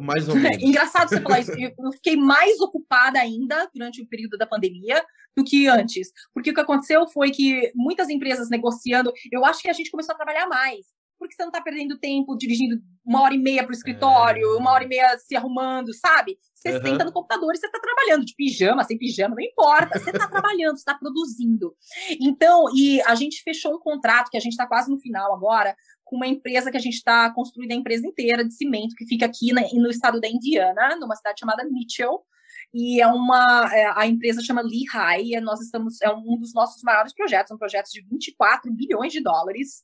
mais 0.00 0.28
ou 0.28 0.34
menos. 0.36 0.62
Engraçado 0.62 1.08
você 1.08 1.20
falar 1.20 1.40
isso. 1.40 1.52
Eu 1.78 1.92
fiquei 1.92 2.16
mais 2.16 2.60
ocupada 2.60 3.18
ainda 3.18 3.68
durante 3.74 4.02
o 4.02 4.06
período 4.06 4.36
da 4.36 4.46
pandemia 4.46 5.04
do 5.36 5.44
que 5.44 5.68
antes. 5.68 6.10
Porque 6.32 6.50
o 6.50 6.54
que 6.54 6.60
aconteceu 6.60 7.06
foi 7.08 7.30
que 7.30 7.70
muitas 7.74 8.08
empresas 8.08 8.48
negociando, 8.48 9.12
eu 9.30 9.44
acho 9.44 9.60
que 9.60 9.68
a 9.68 9.72
gente 9.72 9.90
começou 9.90 10.14
a 10.14 10.16
trabalhar 10.16 10.46
mais. 10.48 10.86
Porque 11.18 11.34
você 11.34 11.42
não 11.42 11.50
está 11.50 11.62
perdendo 11.62 11.98
tempo 11.98 12.36
dirigindo 12.36 12.80
uma 13.04 13.22
hora 13.22 13.34
e 13.34 13.38
meia 13.38 13.62
para 13.62 13.72
o 13.72 13.76
escritório, 13.76 14.54
é... 14.54 14.56
uma 14.56 14.72
hora 14.72 14.84
e 14.84 14.88
meia 14.88 15.16
se 15.18 15.36
arrumando, 15.36 15.92
sabe? 15.94 16.38
Você 16.54 16.72
uhum. 16.72 16.82
senta 16.82 17.04
no 17.04 17.12
computador 17.12 17.54
e 17.54 17.56
você 17.56 17.66
está 17.66 17.78
trabalhando, 17.78 18.24
de 18.24 18.34
pijama, 18.34 18.84
sem 18.84 18.98
pijama, 18.98 19.34
não 19.34 19.42
importa. 19.42 19.98
Você 19.98 20.10
está 20.10 20.26
trabalhando, 20.28 20.76
você 20.76 20.80
está 20.80 20.94
produzindo. 20.94 21.74
Então, 22.20 22.66
e 22.74 23.00
a 23.02 23.14
gente 23.14 23.42
fechou 23.42 23.74
um 23.74 23.80
contrato, 23.80 24.30
que 24.30 24.36
a 24.36 24.40
gente 24.40 24.52
está 24.52 24.66
quase 24.66 24.90
no 24.90 24.98
final 24.98 25.34
agora, 25.34 25.76
com 26.04 26.16
uma 26.16 26.26
empresa 26.26 26.70
que 26.70 26.76
a 26.76 26.80
gente 26.80 26.94
está 26.94 27.32
construindo 27.32 27.72
a 27.72 27.76
empresa 27.76 28.06
inteira 28.06 28.44
de 28.44 28.54
cimento, 28.54 28.94
que 28.96 29.06
fica 29.06 29.26
aqui 29.26 29.52
na, 29.52 29.62
no 29.74 29.90
estado 29.90 30.20
da 30.20 30.28
Indiana, 30.28 30.96
numa 30.96 31.16
cidade 31.16 31.40
chamada 31.40 31.64
Mitchell. 31.64 32.24
E 32.72 33.00
é 33.00 33.06
uma. 33.06 33.70
É, 33.72 33.92
a 33.94 34.06
empresa 34.06 34.42
chama 34.42 34.62
Lehigh, 34.62 35.34
e 35.34 35.40
nós 35.40 35.60
estamos. 35.60 36.00
É 36.00 36.10
um 36.10 36.38
dos 36.38 36.52
nossos 36.54 36.82
maiores 36.82 37.12
projetos, 37.14 37.52
um 37.52 37.58
projeto 37.58 37.90
de 37.90 38.02
24 38.02 38.72
bilhões 38.72 39.12
de 39.12 39.22
dólares. 39.22 39.82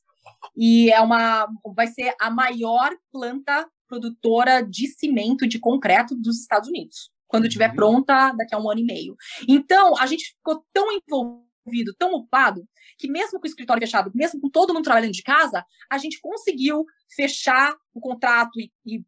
E 0.55 0.91
é 0.91 0.99
uma. 1.01 1.47
Vai 1.75 1.87
ser 1.87 2.13
a 2.19 2.29
maior 2.29 2.91
planta 3.11 3.67
produtora 3.87 4.61
de 4.61 4.87
cimento 4.87 5.47
de 5.47 5.59
concreto 5.59 6.15
dos 6.15 6.41
Estados 6.41 6.69
Unidos. 6.69 7.11
Quando 7.27 7.45
estiver 7.45 7.69
uhum. 7.69 7.75
pronta, 7.75 8.31
daqui 8.31 8.53
a 8.53 8.59
um 8.59 8.69
ano 8.69 8.81
e 8.81 8.85
meio. 8.85 9.15
Então, 9.47 9.97
a 9.97 10.05
gente 10.05 10.35
ficou 10.35 10.63
tão 10.71 10.87
envolvido, 10.91 11.93
tão 11.97 12.13
ocupado, 12.13 12.67
que 12.97 13.09
mesmo 13.09 13.39
com 13.39 13.45
o 13.45 13.49
escritório 13.49 13.81
fechado, 13.81 14.11
mesmo 14.13 14.39
com 14.39 14.49
todo 14.49 14.73
mundo 14.73 14.83
trabalhando 14.83 15.13
de 15.13 15.23
casa, 15.23 15.65
a 15.89 15.97
gente 15.97 16.19
conseguiu 16.21 16.85
fechar 17.15 17.75
o 17.93 17.99
contrato 17.99 18.59
e, 18.59 18.71
e 18.85 19.03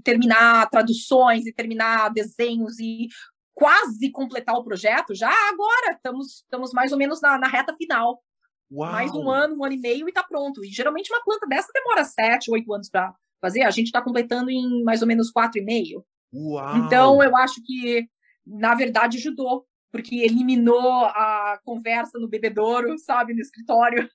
terminar 0.00 0.68
traduções 0.70 1.46
e 1.46 1.52
terminar 1.52 2.10
desenhos 2.10 2.78
e 2.78 3.08
quase 3.54 4.10
completar 4.10 4.56
o 4.56 4.64
projeto. 4.64 5.14
Já 5.14 5.30
agora 5.48 5.92
estamos, 5.92 6.42
estamos 6.42 6.72
mais 6.72 6.92
ou 6.92 6.98
menos 6.98 7.20
na, 7.20 7.38
na 7.38 7.48
reta 7.48 7.74
final. 7.76 8.22
Uau. 8.70 8.92
Mais 8.92 9.12
um 9.12 9.30
ano, 9.30 9.56
um 9.56 9.64
ano 9.64 9.74
e 9.74 9.78
meio 9.78 10.06
e 10.06 10.10
está 10.10 10.22
pronto. 10.22 10.64
E 10.64 10.68
geralmente 10.68 11.12
uma 11.12 11.22
planta 11.24 11.46
dessa 11.46 11.72
demora 11.72 12.04
sete, 12.04 12.50
oito 12.50 12.72
anos 12.72 12.90
para 12.90 13.14
fazer. 13.40 13.62
A 13.62 13.70
gente 13.70 13.86
está 13.86 14.02
completando 14.02 14.50
em 14.50 14.82
mais 14.82 15.00
ou 15.02 15.08
menos 15.08 15.30
quatro 15.30 15.60
e 15.60 15.64
meio. 15.64 16.04
Uau. 16.32 16.76
Então 16.78 17.22
eu 17.22 17.36
acho 17.36 17.62
que 17.64 18.06
na 18.46 18.74
verdade 18.74 19.18
ajudou 19.18 19.66
porque 19.90 20.16
eliminou 20.16 21.04
a 21.06 21.58
conversa 21.64 22.18
no 22.18 22.28
bebedouro, 22.28 22.98
sabe, 22.98 23.32
no 23.32 23.40
escritório. 23.40 24.08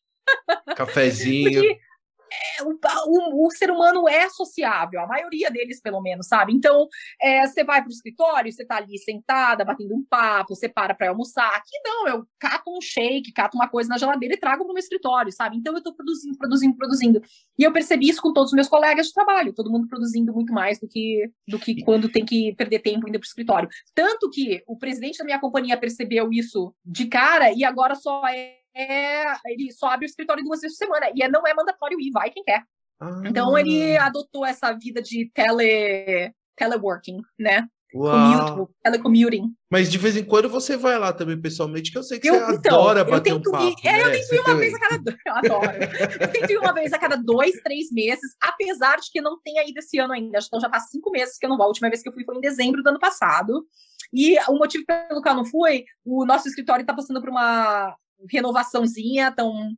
Cafezinho. 0.75 1.49
porque 1.51 1.79
é, 2.59 2.63
o, 2.63 2.77
o, 3.07 3.47
o, 3.47 3.51
ser 3.51 3.69
humano 3.69 4.07
é 4.07 4.29
sociável, 4.29 4.99
a 5.01 5.07
maioria 5.07 5.51
deles, 5.51 5.81
pelo 5.81 6.01
menos, 6.01 6.27
sabe? 6.27 6.53
Então, 6.53 6.87
é, 7.21 7.45
você 7.45 7.63
vai 7.63 7.81
para 7.81 7.89
o 7.89 7.93
escritório, 7.93 8.51
você 8.51 8.63
está 8.63 8.77
ali 8.77 8.97
sentada, 8.97 9.65
batendo 9.65 9.93
um 9.93 10.03
papo, 10.03 10.55
você 10.55 10.67
para 10.67 10.93
para 10.93 11.09
almoçar. 11.09 11.49
Aqui 11.55 11.79
não, 11.83 12.07
eu 12.07 12.27
cato 12.39 12.71
um 12.71 12.81
shake, 12.81 13.31
cato 13.33 13.57
uma 13.57 13.67
coisa 13.67 13.89
na 13.89 13.97
geladeira 13.97 14.35
e 14.35 14.39
trago 14.39 14.63
para 14.63 14.71
o 14.71 14.73
meu 14.73 14.79
escritório, 14.81 15.31
sabe? 15.31 15.57
Então, 15.57 15.73
eu 15.73 15.77
estou 15.77 15.93
produzindo, 15.93 16.37
produzindo, 16.37 16.75
produzindo. 16.75 17.21
E 17.57 17.63
eu 17.63 17.71
percebi 17.71 18.09
isso 18.09 18.21
com 18.21 18.33
todos 18.33 18.51
os 18.51 18.55
meus 18.55 18.67
colegas 18.67 19.07
de 19.07 19.13
trabalho, 19.13 19.53
todo 19.53 19.71
mundo 19.71 19.87
produzindo 19.87 20.33
muito 20.33 20.53
mais 20.53 20.79
do 20.79 20.87
que, 20.87 21.29
do 21.47 21.59
que 21.59 21.83
quando 21.83 22.09
tem 22.09 22.25
que 22.25 22.53
perder 22.55 22.79
tempo 22.79 23.07
indo 23.07 23.19
para 23.19 23.25
o 23.25 23.27
escritório. 23.27 23.69
Tanto 23.93 24.29
que 24.29 24.63
o 24.67 24.77
presidente 24.77 25.17
da 25.17 25.25
minha 25.25 25.39
companhia 25.39 25.77
percebeu 25.77 26.31
isso 26.31 26.73
de 26.85 27.05
cara 27.05 27.51
e 27.51 27.63
agora 27.63 27.95
só 27.95 28.27
é 28.27 28.62
é, 28.75 29.25
ele 29.45 29.71
só 29.71 29.87
abre 29.87 30.05
o 30.05 30.07
escritório 30.07 30.43
duas 30.43 30.61
vezes 30.61 30.77
por 30.77 30.85
semana. 30.85 31.11
E 31.15 31.23
é, 31.23 31.29
não 31.29 31.45
é 31.45 31.53
mandatório 31.53 31.99
ir, 31.99 32.11
vai 32.11 32.29
quem 32.29 32.43
quer. 32.43 32.63
Ah. 32.99 33.21
Então 33.25 33.57
ele 33.57 33.97
adotou 33.97 34.45
essa 34.45 34.71
vida 34.73 35.01
de 35.01 35.29
tele, 35.33 36.33
teleworking, 36.55 37.21
né? 37.37 37.67
Commute, 37.93 38.73
telecommuting. 38.81 39.53
Mas 39.69 39.91
de 39.91 39.99
vez 39.99 40.17
em 40.17 40.23
quando 40.23 40.49
você 40.49 40.75
vai 40.75 40.97
lá 40.97 41.13
também 41.13 41.39
pessoalmente, 41.39 41.91
que 41.91 41.97
eu 41.97 42.01
sei 42.01 42.19
que 42.19 42.27
eu, 42.27 42.33
você 42.33 42.55
então, 42.55 42.79
adora 42.79 43.03
bater 43.03 43.33
um 43.33 43.41
papo. 43.41 43.63
Ir, 43.65 43.75
é, 43.83 43.91
né? 43.91 44.03
eu 44.03 44.11
tento 44.11 44.33
ir 44.33 44.39
uma 44.39 44.55
vez 44.55 44.73
a 44.73 44.79
cada. 44.79 45.17
Eu 45.25 45.33
adoro. 45.35 45.71
eu 46.19 46.31
tento 46.31 46.51
ir 46.51 46.57
uma 46.57 46.73
vez 46.73 46.91
a 46.91 46.97
cada 46.97 47.15
dois, 47.15 47.53
três 47.61 47.91
meses, 47.91 48.35
apesar 48.41 48.97
de 48.97 49.11
que 49.11 49.21
não 49.21 49.39
tenha 49.41 49.63
ido 49.69 49.77
esse 49.77 49.99
ano 49.99 50.13
ainda. 50.13 50.39
Então 50.43 50.59
já 50.59 50.69
faz 50.69 50.89
cinco 50.89 51.11
meses 51.11 51.37
que 51.37 51.45
eu 51.45 51.49
não 51.49 51.57
vou. 51.57 51.65
A 51.65 51.67
última 51.67 51.87
vez 51.87 52.01
que 52.01 52.09
eu 52.09 52.13
fui 52.13 52.25
foi 52.25 52.35
em 52.35 52.41
dezembro 52.41 52.81
do 52.81 52.89
ano 52.89 52.99
passado. 52.99 53.63
E 54.11 54.37
o 54.47 54.57
motivo 54.57 54.85
pelo 54.85 55.21
qual 55.21 55.35
eu 55.35 55.43
não 55.43 55.45
fui, 55.45 55.85
o 56.03 56.25
nosso 56.25 56.47
escritório 56.47 56.81
está 56.81 56.93
passando 56.93 57.19
por 57.19 57.29
uma 57.29 57.95
renovaçãozinha, 58.29 59.29
estão 59.29 59.75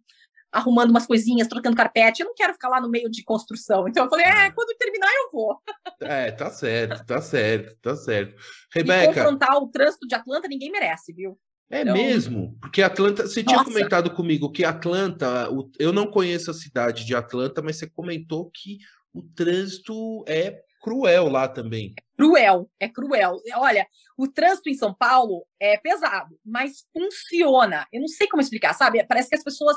arrumando 0.52 0.90
umas 0.90 1.06
coisinhas, 1.06 1.48
trocando 1.48 1.76
carpete. 1.76 2.22
Eu 2.22 2.28
não 2.28 2.36
quero 2.36 2.54
ficar 2.54 2.70
lá 2.70 2.80
no 2.80 2.90
meio 2.90 3.10
de 3.10 3.24
construção. 3.24 3.88
Então 3.88 4.06
eu 4.06 4.10
falei, 4.10 4.26
é, 4.26 4.52
quando 4.52 4.76
terminar 4.78 5.10
eu 5.10 5.32
vou. 5.32 5.60
É, 6.02 6.32
tá 6.32 6.50
certo, 6.50 7.06
tá 7.06 7.22
certo, 7.22 7.76
tá 7.82 7.96
certo. 7.96 8.36
Rebeca. 8.74 9.04
E 9.04 9.08
confrontar 9.08 9.58
o 9.58 9.68
trânsito 9.68 10.08
de 10.08 10.16
Atlanta 10.16 10.48
ninguém 10.48 10.72
merece, 10.72 11.12
viu? 11.14 11.38
É 11.70 11.82
então... 11.82 11.94
mesmo, 11.94 12.56
porque 12.62 12.82
Atlanta, 12.82 13.24
você 13.24 13.44
tinha 13.44 13.58
Nossa. 13.58 13.70
comentado 13.70 14.12
comigo 14.12 14.52
que 14.52 14.64
Atlanta, 14.64 15.50
eu 15.80 15.92
não 15.92 16.06
conheço 16.06 16.52
a 16.52 16.54
cidade 16.54 17.06
de 17.06 17.16
Atlanta, 17.16 17.62
mas 17.62 17.78
você 17.78 17.90
comentou 17.90 18.52
que 18.54 18.78
o 19.12 19.24
trânsito 19.24 20.24
é 20.28 20.62
cruel 20.86 21.28
lá 21.30 21.48
também. 21.48 21.96
Cruel, 22.16 22.70
é 22.80 22.88
cruel. 22.88 23.42
Olha, 23.56 23.88
o 24.16 24.28
trânsito 24.28 24.70
em 24.70 24.76
São 24.76 24.94
Paulo 24.94 25.44
é 25.60 25.80
pesado, 25.80 26.40
mas 26.46 26.86
funciona. 26.94 27.88
Eu 27.92 28.02
não 28.02 28.08
sei 28.08 28.28
como 28.28 28.40
explicar, 28.40 28.72
sabe? 28.76 29.04
Parece 29.04 29.30
que 29.30 29.36
as 29.36 29.44
pessoas 29.44 29.76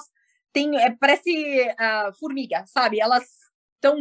têm, 0.52 0.78
é, 0.78 0.94
parece 1.00 1.30
uh, 1.30 2.12
formiga, 2.20 2.62
sabe? 2.66 3.00
Elas 3.00 3.24
estão 3.76 3.96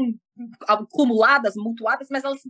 acumuladas, 0.67 1.55
mutuadas, 1.55 2.09
mas 2.11 2.25
elas 2.25 2.41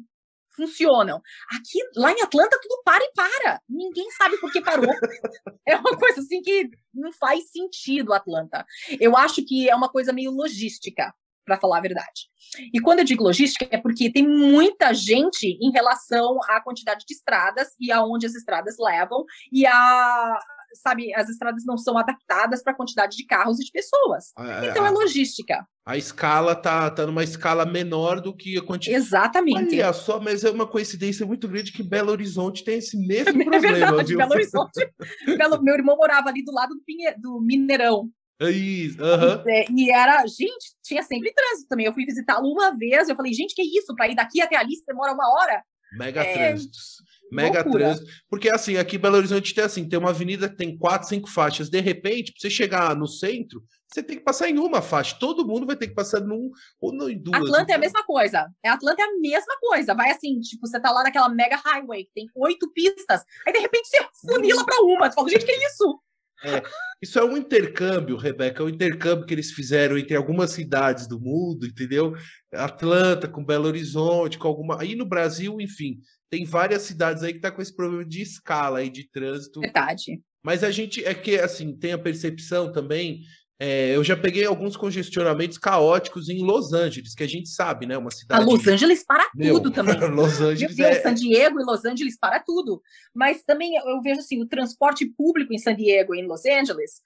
funcionam. 0.56 1.22
Aqui, 1.56 1.80
lá 1.96 2.12
em 2.12 2.24
Atlanta, 2.24 2.60
tudo 2.60 2.82
para 2.84 3.04
e 3.04 3.12
para. 3.14 3.62
Ninguém 3.70 4.10
sabe 4.10 4.40
por 4.40 4.52
que 4.52 4.60
parou. 4.60 4.90
é 5.68 5.76
uma 5.76 5.96
coisa 5.96 6.22
assim 6.22 6.42
que 6.42 6.68
não 6.92 7.14
faz 7.14 7.52
sentido, 7.52 8.12
Atlanta. 8.12 8.66
Eu 9.00 9.16
acho 9.16 9.46
que 9.46 9.70
é 9.70 9.76
uma 9.76 9.88
coisa 9.88 10.12
meio 10.12 10.32
logística, 10.32 11.14
para 11.48 11.58
falar 11.58 11.78
a 11.78 11.82
verdade. 11.82 12.28
E 12.74 12.80
quando 12.80 13.00
eu 13.00 13.06
digo 13.06 13.24
logística, 13.24 13.66
é 13.72 13.78
porque 13.78 14.12
tem 14.12 14.28
muita 14.28 14.94
gente 14.94 15.58
em 15.62 15.72
relação 15.72 16.38
à 16.50 16.62
quantidade 16.62 17.06
de 17.08 17.14
estradas 17.14 17.70
e 17.80 17.92
aonde 17.92 18.26
as 18.26 18.36
estradas 18.36 18.76
levam 18.78 19.24
e 19.52 19.66
a 19.66 20.40
sabe, 20.74 21.14
as 21.16 21.30
estradas 21.30 21.64
não 21.66 21.78
são 21.78 21.98
adaptadas 21.98 22.62
para 22.62 22.74
a 22.74 22.76
quantidade 22.76 23.16
de 23.16 23.26
carros 23.26 23.60
e 23.60 23.64
de 23.64 23.72
pessoas. 23.72 24.34
então 24.70 24.86
é 24.86 24.90
logística. 24.90 25.66
A 25.86 25.96
escala 25.96 26.54
tá, 26.54 26.92
tá 26.92 27.08
numa 27.08 27.24
escala 27.24 27.66
menor 27.66 28.20
do 28.20 28.36
que 28.36 28.58
a 28.58 28.62
quantidade. 28.62 29.02
Exatamente. 29.02 29.76
Olha 29.76 29.94
só, 29.94 30.20
mas 30.20 30.44
é 30.44 30.52
uma 30.52 30.68
coincidência 30.68 31.26
muito 31.26 31.48
grande 31.48 31.72
que 31.72 31.82
Belo 31.82 32.12
Horizonte 32.12 32.64
tem 32.64 32.80
esse 32.80 32.98
mesmo 32.98 33.30
é 33.42 33.46
problema, 33.46 33.78
verdade, 33.78 34.10
viu? 34.10 34.18
Belo 34.18 34.34
Horizonte. 34.34 34.94
Belo, 35.38 35.64
meu 35.64 35.76
irmão 35.76 35.96
morava 35.96 36.28
ali 36.28 36.44
do 36.44 36.52
lado 36.52 36.76
do, 36.76 36.82
Pinhe, 36.84 37.10
do 37.18 37.40
Mineirão. 37.40 38.10
É 38.40 38.52
isso, 38.52 38.98
uhum. 39.02 39.44
e, 39.48 39.86
e, 39.86 39.92
era, 39.92 40.26
gente, 40.28 40.76
tinha 40.84 41.02
sempre 41.02 41.34
trânsito 41.34 41.68
também. 41.70 41.88
Eu 41.88 41.94
fui 41.94 42.06
visitá-lo 42.06 42.48
uma 42.52 42.76
vez, 42.78 43.10
eu 43.10 43.16
falei, 43.16 43.34
gente, 43.34 43.56
que 43.56 43.64
isso? 43.64 43.96
Para 43.96 44.10
ir 44.10 44.16
daqui 44.16 44.42
até 44.42 44.56
ali, 44.56 44.74
demora 44.88 45.14
uma 45.14 45.28
hora? 45.28 45.64
Mega 45.94 46.22
é... 46.22 46.34
trânsitos. 46.34 46.98
Mega 47.32 47.62
Loucura. 47.62 47.86
trânsito. 47.86 48.12
Porque 48.30 48.50
assim, 48.50 48.78
aqui 48.78 48.96
em 48.96 49.00
Belo 49.00 49.18
Horizonte 49.18 49.54
tem 49.54 49.64
assim, 49.64 49.88
tem 49.88 50.00
uma 50.00 50.12
avenida 50.12 50.48
que 50.48 50.56
tem 50.56 50.78
quatro, 50.78 51.08
cinco 51.10 51.30
faixas. 51.30 51.70
De 51.70 51.82
repente, 51.82 52.32
para 52.32 52.40
você 52.40 52.50
chegar 52.50 52.96
no 52.96 53.08
centro, 53.08 53.62
você 53.88 54.02
tem 54.02 54.18
que 54.18 54.24
passar 54.24 54.50
em 54.50 54.58
uma 54.58 54.82
faixa. 54.82 55.18
Todo 55.20 55.46
mundo 55.46 55.66
vai 55.66 55.76
ter 55.76 55.88
que 55.88 55.96
passar 55.96 56.22
num 56.22 56.52
ou 56.80 57.10
em 57.10 57.22
duas. 57.22 57.38
Atlanta 57.38 57.64
então... 57.64 57.74
é 57.74 57.78
a 57.78 57.80
mesma 57.80 58.04
coisa. 58.04 58.48
É 58.64 58.70
Atlanta 58.70 59.02
é 59.02 59.06
a 59.06 59.18
mesma 59.20 59.58
coisa. 59.60 59.94
Vai 59.94 60.12
assim, 60.12 60.40
tipo, 60.40 60.68
você 60.68 60.80
tá 60.80 60.92
lá 60.92 61.04
naquela 61.04 61.30
mega 61.30 61.58
highway, 61.58 62.06
que 62.06 62.12
tem 62.14 62.28
oito 62.36 62.72
pistas, 62.72 63.24
aí 63.46 63.54
de 63.54 63.60
repente 63.60 63.88
você 63.88 64.06
funila 64.22 64.66
para 64.66 64.82
uma. 64.84 65.10
Você 65.10 65.16
fala, 65.16 65.30
gente, 65.30 65.46
que 65.46 65.52
é 65.52 65.66
isso? 65.68 66.00
É, 66.44 66.62
isso 67.02 67.18
é 67.18 67.24
um 67.24 67.36
intercâmbio, 67.36 68.16
Rebeca, 68.16 68.62
é 68.62 68.66
um 68.66 68.70
intercâmbio 68.70 69.26
que 69.26 69.34
eles 69.34 69.52
fizeram 69.52 69.98
entre 69.98 70.16
algumas 70.16 70.52
cidades 70.52 71.08
do 71.08 71.20
mundo, 71.20 71.66
entendeu? 71.66 72.16
Atlanta 72.54 73.28
com 73.28 73.44
Belo 73.44 73.68
Horizonte, 73.68 74.38
com 74.38 74.48
alguma. 74.48 74.82
Aí 74.82 74.96
no 74.96 75.06
Brasil, 75.06 75.60
enfim, 75.60 76.00
tem 76.30 76.46
várias 76.46 76.84
cidades 76.84 77.24
aí 77.24 77.34
que 77.34 77.40
tá 77.40 77.52
com 77.52 77.62
esse 77.62 77.76
problema 77.76 78.06
de 78.06 78.22
escala 78.22 78.80
aí 78.80 78.90
de 78.90 79.10
trânsito. 79.10 79.62
Verdade. 79.62 80.22
Mas 80.44 80.64
a 80.64 80.72
gente 80.72 81.04
é 81.04 81.14
que 81.14 81.38
assim 81.40 81.78
tem 81.78 81.94
a 81.94 81.98
percepção 81.98 82.72
também. 82.72 83.22
É, 83.60 83.96
eu 83.96 84.04
já 84.04 84.16
peguei 84.16 84.46
alguns 84.46 84.78
congestionamentos 84.78 85.58
caóticos 85.58 86.30
em 86.30 86.44
Los 86.44 86.74
Angeles, 86.74 87.16
que 87.16 87.24
a 87.24 87.28
gente 87.28 87.50
sabe, 87.50 87.88
né? 87.88 87.98
Uma 87.98 88.12
cidade. 88.12 88.44
A 88.44 88.46
Los 88.46 88.68
Angeles 88.68 89.04
para 89.04 89.28
Meu, 89.34 89.56
tudo 89.56 89.72
também. 89.72 89.96
Los 90.14 90.40
Angeles 90.40 90.78
é... 90.78 91.02
San 91.02 91.16
Diego 91.16 91.60
e 91.60 91.64
Los 91.64 91.84
Angeles 91.84 92.18
para 92.20 92.40
tudo. 92.40 92.82
Mas 93.16 93.42
também 93.44 93.76
eu 93.76 94.02
vejo 94.02 94.20
assim, 94.20 94.42
o 94.42 94.48
transporte 94.48 95.06
público 95.06 95.54
em 95.54 95.58
San 95.58 95.76
Diego 95.76 96.14
e 96.14 96.20
em 96.20 96.28
Los 96.28 96.46
Angeles 96.46 97.02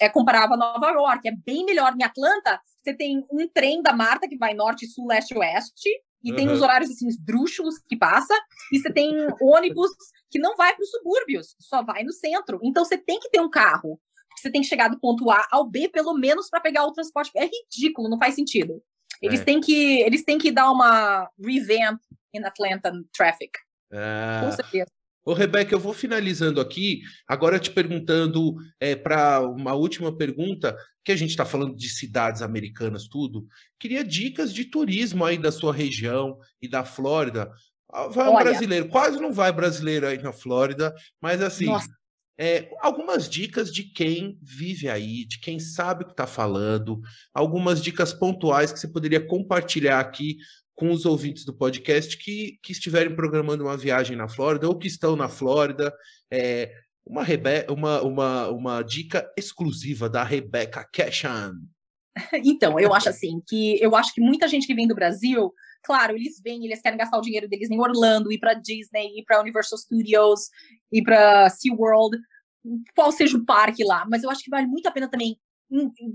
é 0.00 0.08
comparável 0.08 0.54
a 0.54 0.58
Nova 0.58 0.90
York, 0.90 1.28
é 1.28 1.32
bem 1.32 1.64
melhor. 1.64 1.94
Em 1.94 2.02
Atlanta, 2.02 2.60
você 2.82 2.94
tem 2.94 3.24
um 3.30 3.46
trem 3.48 3.82
da 3.82 3.92
Marta 3.92 4.28
que 4.28 4.36
vai 4.36 4.54
norte, 4.54 4.86
sul, 4.86 5.06
leste, 5.06 5.36
oeste, 5.36 5.88
e 6.22 6.30
uhum. 6.30 6.36
tem 6.36 6.50
os 6.50 6.62
horários 6.62 6.90
assim 6.90 7.06
esdrúxulos 7.06 7.78
que 7.88 7.96
passa, 7.96 8.34
e 8.72 8.78
você 8.78 8.92
tem 8.92 9.12
ônibus 9.40 9.90
que 10.30 10.38
não 10.38 10.56
vai 10.56 10.74
para 10.74 10.82
os 10.82 10.90
subúrbios, 10.90 11.54
só 11.60 11.82
vai 11.82 12.02
no 12.02 12.12
centro. 12.12 12.58
Então 12.62 12.84
você 12.84 12.96
tem 12.96 13.20
que 13.20 13.30
ter 13.30 13.40
um 13.40 13.50
carro. 13.50 14.00
Você 14.40 14.50
tem 14.50 14.60
que 14.60 14.68
chegar 14.68 14.88
do 14.88 14.98
ponto 14.98 15.30
A 15.30 15.46
ao 15.50 15.68
B, 15.68 15.88
pelo 15.88 16.14
menos, 16.14 16.48
para 16.48 16.60
pegar 16.60 16.86
o 16.86 16.92
transporte. 16.92 17.30
É 17.36 17.46
ridículo, 17.46 18.08
não 18.08 18.18
faz 18.18 18.34
sentido. 18.34 18.82
Eles, 19.20 19.40
é. 19.40 19.44
têm, 19.44 19.60
que, 19.60 20.00
eles 20.00 20.24
têm 20.24 20.38
que 20.38 20.52
dar 20.52 20.70
uma 20.70 21.28
revamp 21.38 22.00
in 22.34 22.44
Atlanta 22.44 22.92
traffic. 23.12 23.52
Ah. 23.92 24.42
Com 24.44 24.52
certeza. 24.52 24.90
Ô, 25.24 25.34
Rebeca, 25.34 25.74
eu 25.74 25.78
vou 25.78 25.92
finalizando 25.92 26.58
aqui, 26.58 27.02
agora 27.26 27.58
te 27.58 27.70
perguntando 27.70 28.56
é, 28.80 28.96
para 28.96 29.42
uma 29.42 29.74
última 29.74 30.16
pergunta, 30.16 30.74
que 31.04 31.12
a 31.12 31.16
gente 31.16 31.30
está 31.30 31.44
falando 31.44 31.76
de 31.76 31.88
cidades 31.90 32.40
americanas, 32.40 33.06
tudo. 33.08 33.46
Queria 33.78 34.02
dicas 34.02 34.54
de 34.54 34.64
turismo 34.64 35.24
aí 35.26 35.36
da 35.36 35.52
sua 35.52 35.70
região 35.70 36.38
e 36.62 36.66
da 36.66 36.82
Flórida. 36.82 37.52
Ah, 37.92 38.06
vai 38.08 38.26
um 38.26 38.34
Olha, 38.34 38.44
brasileiro, 38.44 38.88
quase 38.88 39.20
não 39.20 39.30
vai 39.30 39.52
brasileiro 39.52 40.06
aí 40.06 40.16
na 40.16 40.32
Flórida, 40.32 40.94
mas 41.20 41.42
assim, 41.42 41.66
é, 42.38 42.70
algumas 42.80 43.28
dicas 43.28 43.72
de 43.72 43.82
quem 43.82 44.38
vive 44.40 44.88
aí, 44.88 45.24
de 45.24 45.40
quem 45.40 45.58
sabe 45.58 46.04
o 46.04 46.06
que 46.06 46.12
está 46.12 46.26
falando, 46.26 47.00
algumas 47.34 47.82
dicas 47.82 48.12
pontuais 48.12 48.72
que 48.72 48.78
você 48.78 48.86
poderia 48.86 49.20
compartilhar 49.20 49.98
aqui 49.98 50.36
com 50.76 50.92
os 50.92 51.04
ouvintes 51.04 51.44
do 51.44 51.52
podcast 51.52 52.16
que, 52.16 52.56
que 52.62 52.70
estiverem 52.70 53.16
programando 53.16 53.64
uma 53.64 53.76
viagem 53.76 54.16
na 54.16 54.28
Flórida 54.28 54.68
ou 54.68 54.78
que 54.78 54.86
estão 54.86 55.16
na 55.16 55.28
Flórida. 55.28 55.92
É, 56.32 56.72
uma, 57.04 57.24
Rebe 57.24 57.66
uma, 57.68 58.00
uma, 58.02 58.48
uma 58.48 58.82
dica 58.82 59.28
exclusiva 59.36 60.08
da 60.08 60.22
Rebecca 60.22 60.88
Cashan. 60.92 61.54
Então, 62.44 62.80
eu 62.80 62.92
acho 62.92 63.08
assim, 63.08 63.40
que 63.46 63.80
eu 63.80 63.94
acho 63.94 64.12
que 64.12 64.20
muita 64.20 64.48
gente 64.48 64.66
que 64.66 64.74
vem 64.74 64.88
do 64.88 64.94
Brasil, 64.94 65.52
claro, 65.88 66.14
eles 66.14 66.38
vêm, 66.44 66.66
eles 66.66 66.82
querem 66.82 66.98
gastar 66.98 67.16
o 67.16 67.22
dinheiro 67.22 67.48
deles 67.48 67.70
em 67.70 67.80
Orlando, 67.80 68.30
ir 68.30 68.38
para 68.38 68.52
Disney, 68.52 69.18
ir 69.18 69.24
para 69.24 69.40
Universal 69.40 69.78
Studios, 69.78 70.50
ir 70.92 71.02
para 71.02 71.48
SeaWorld, 71.48 72.18
qual 72.94 73.10
seja 73.10 73.38
o 73.38 73.46
parque 73.46 73.82
lá, 73.82 74.04
mas 74.06 74.22
eu 74.22 74.28
acho 74.28 74.44
que 74.44 74.50
vale 74.50 74.66
muito 74.66 74.86
a 74.86 74.90
pena 74.90 75.08
também 75.08 75.40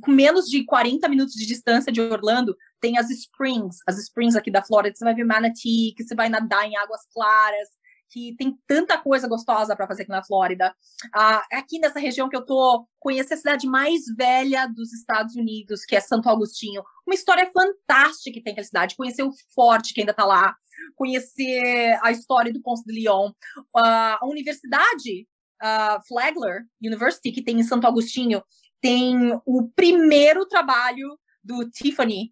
com 0.02 0.12
menos 0.12 0.46
de 0.48 0.64
40 0.64 1.08
minutos 1.10 1.34
de 1.34 1.46
distância 1.46 1.92
de 1.92 2.02
Orlando, 2.02 2.56
tem 2.80 2.98
as 2.98 3.10
Springs, 3.10 3.78
as 3.88 3.98
Springs 4.00 4.36
aqui 4.36 4.52
da 4.52 4.64
Flórida, 4.64 4.96
você 4.96 5.04
vai 5.04 5.16
ver 5.16 5.24
Manatee, 5.24 5.94
que 5.96 6.04
você 6.04 6.14
vai 6.14 6.30
nadar 6.30 6.68
em 6.68 6.78
águas 6.78 7.02
claras, 7.12 7.70
que 8.14 8.36
tem 8.38 8.56
tanta 8.68 8.96
coisa 8.96 9.28
gostosa 9.28 9.76
para 9.76 9.88
fazer 9.88 10.04
aqui 10.04 10.12
na 10.12 10.24
Flórida. 10.24 10.74
Ah, 11.12 11.44
aqui 11.52 11.80
nessa 11.80 12.00
região 12.00 12.30
que 12.30 12.38
eu 12.38 12.46
tô, 12.46 12.88
conheci 13.00 13.34
a 13.34 13.38
cidade 13.38 13.68
mais 13.68 14.04
velha 14.16 14.68
dos 14.68 14.94
Estados 14.94 15.36
Unidos, 15.36 15.84
que 15.84 15.96
é 15.96 16.00
Santo 16.00 16.30
Agostinho. 16.30 16.84
Uma 17.08 17.16
história 17.16 17.50
fantástica 17.52 18.32
que 18.32 18.44
tem 18.44 18.52
aquela 18.52 18.66
cidade. 18.66 18.96
Conhecer 18.96 19.24
o 19.24 19.34
forte 19.56 19.96
que 19.96 20.02
ainda 20.02 20.12
está 20.12 20.26
lá, 20.26 20.56
conhecer 20.96 21.98
a 22.04 22.12
história 22.12 22.54
do 22.54 22.62
Ponce 22.62 22.86
de 22.86 22.94
Leon. 22.94 23.32
Ah, 23.76 24.20
a 24.22 24.28
universidade 24.28 25.28
uh, 25.64 26.08
Flagler 26.08 26.62
University, 26.80 27.32
que 27.32 27.44
tem 27.44 27.60
em 27.60 27.64
Santo 27.64 27.88
Agostinho, 27.88 28.44
tem 28.80 29.18
o 29.44 29.68
primeiro 29.76 30.46
trabalho 30.46 31.18
do 31.44 31.68
Tiffany 31.72 32.32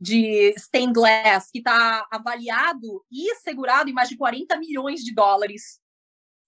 de 0.00 0.54
stained 0.58 0.92
glass, 0.92 1.50
que 1.50 1.58
está 1.58 2.06
avaliado 2.10 3.04
e 3.10 3.34
segurado 3.36 3.88
em 3.88 3.92
mais 3.92 4.08
de 4.08 4.16
40 4.16 4.56
milhões 4.58 5.00
de 5.00 5.14
dólares. 5.14 5.80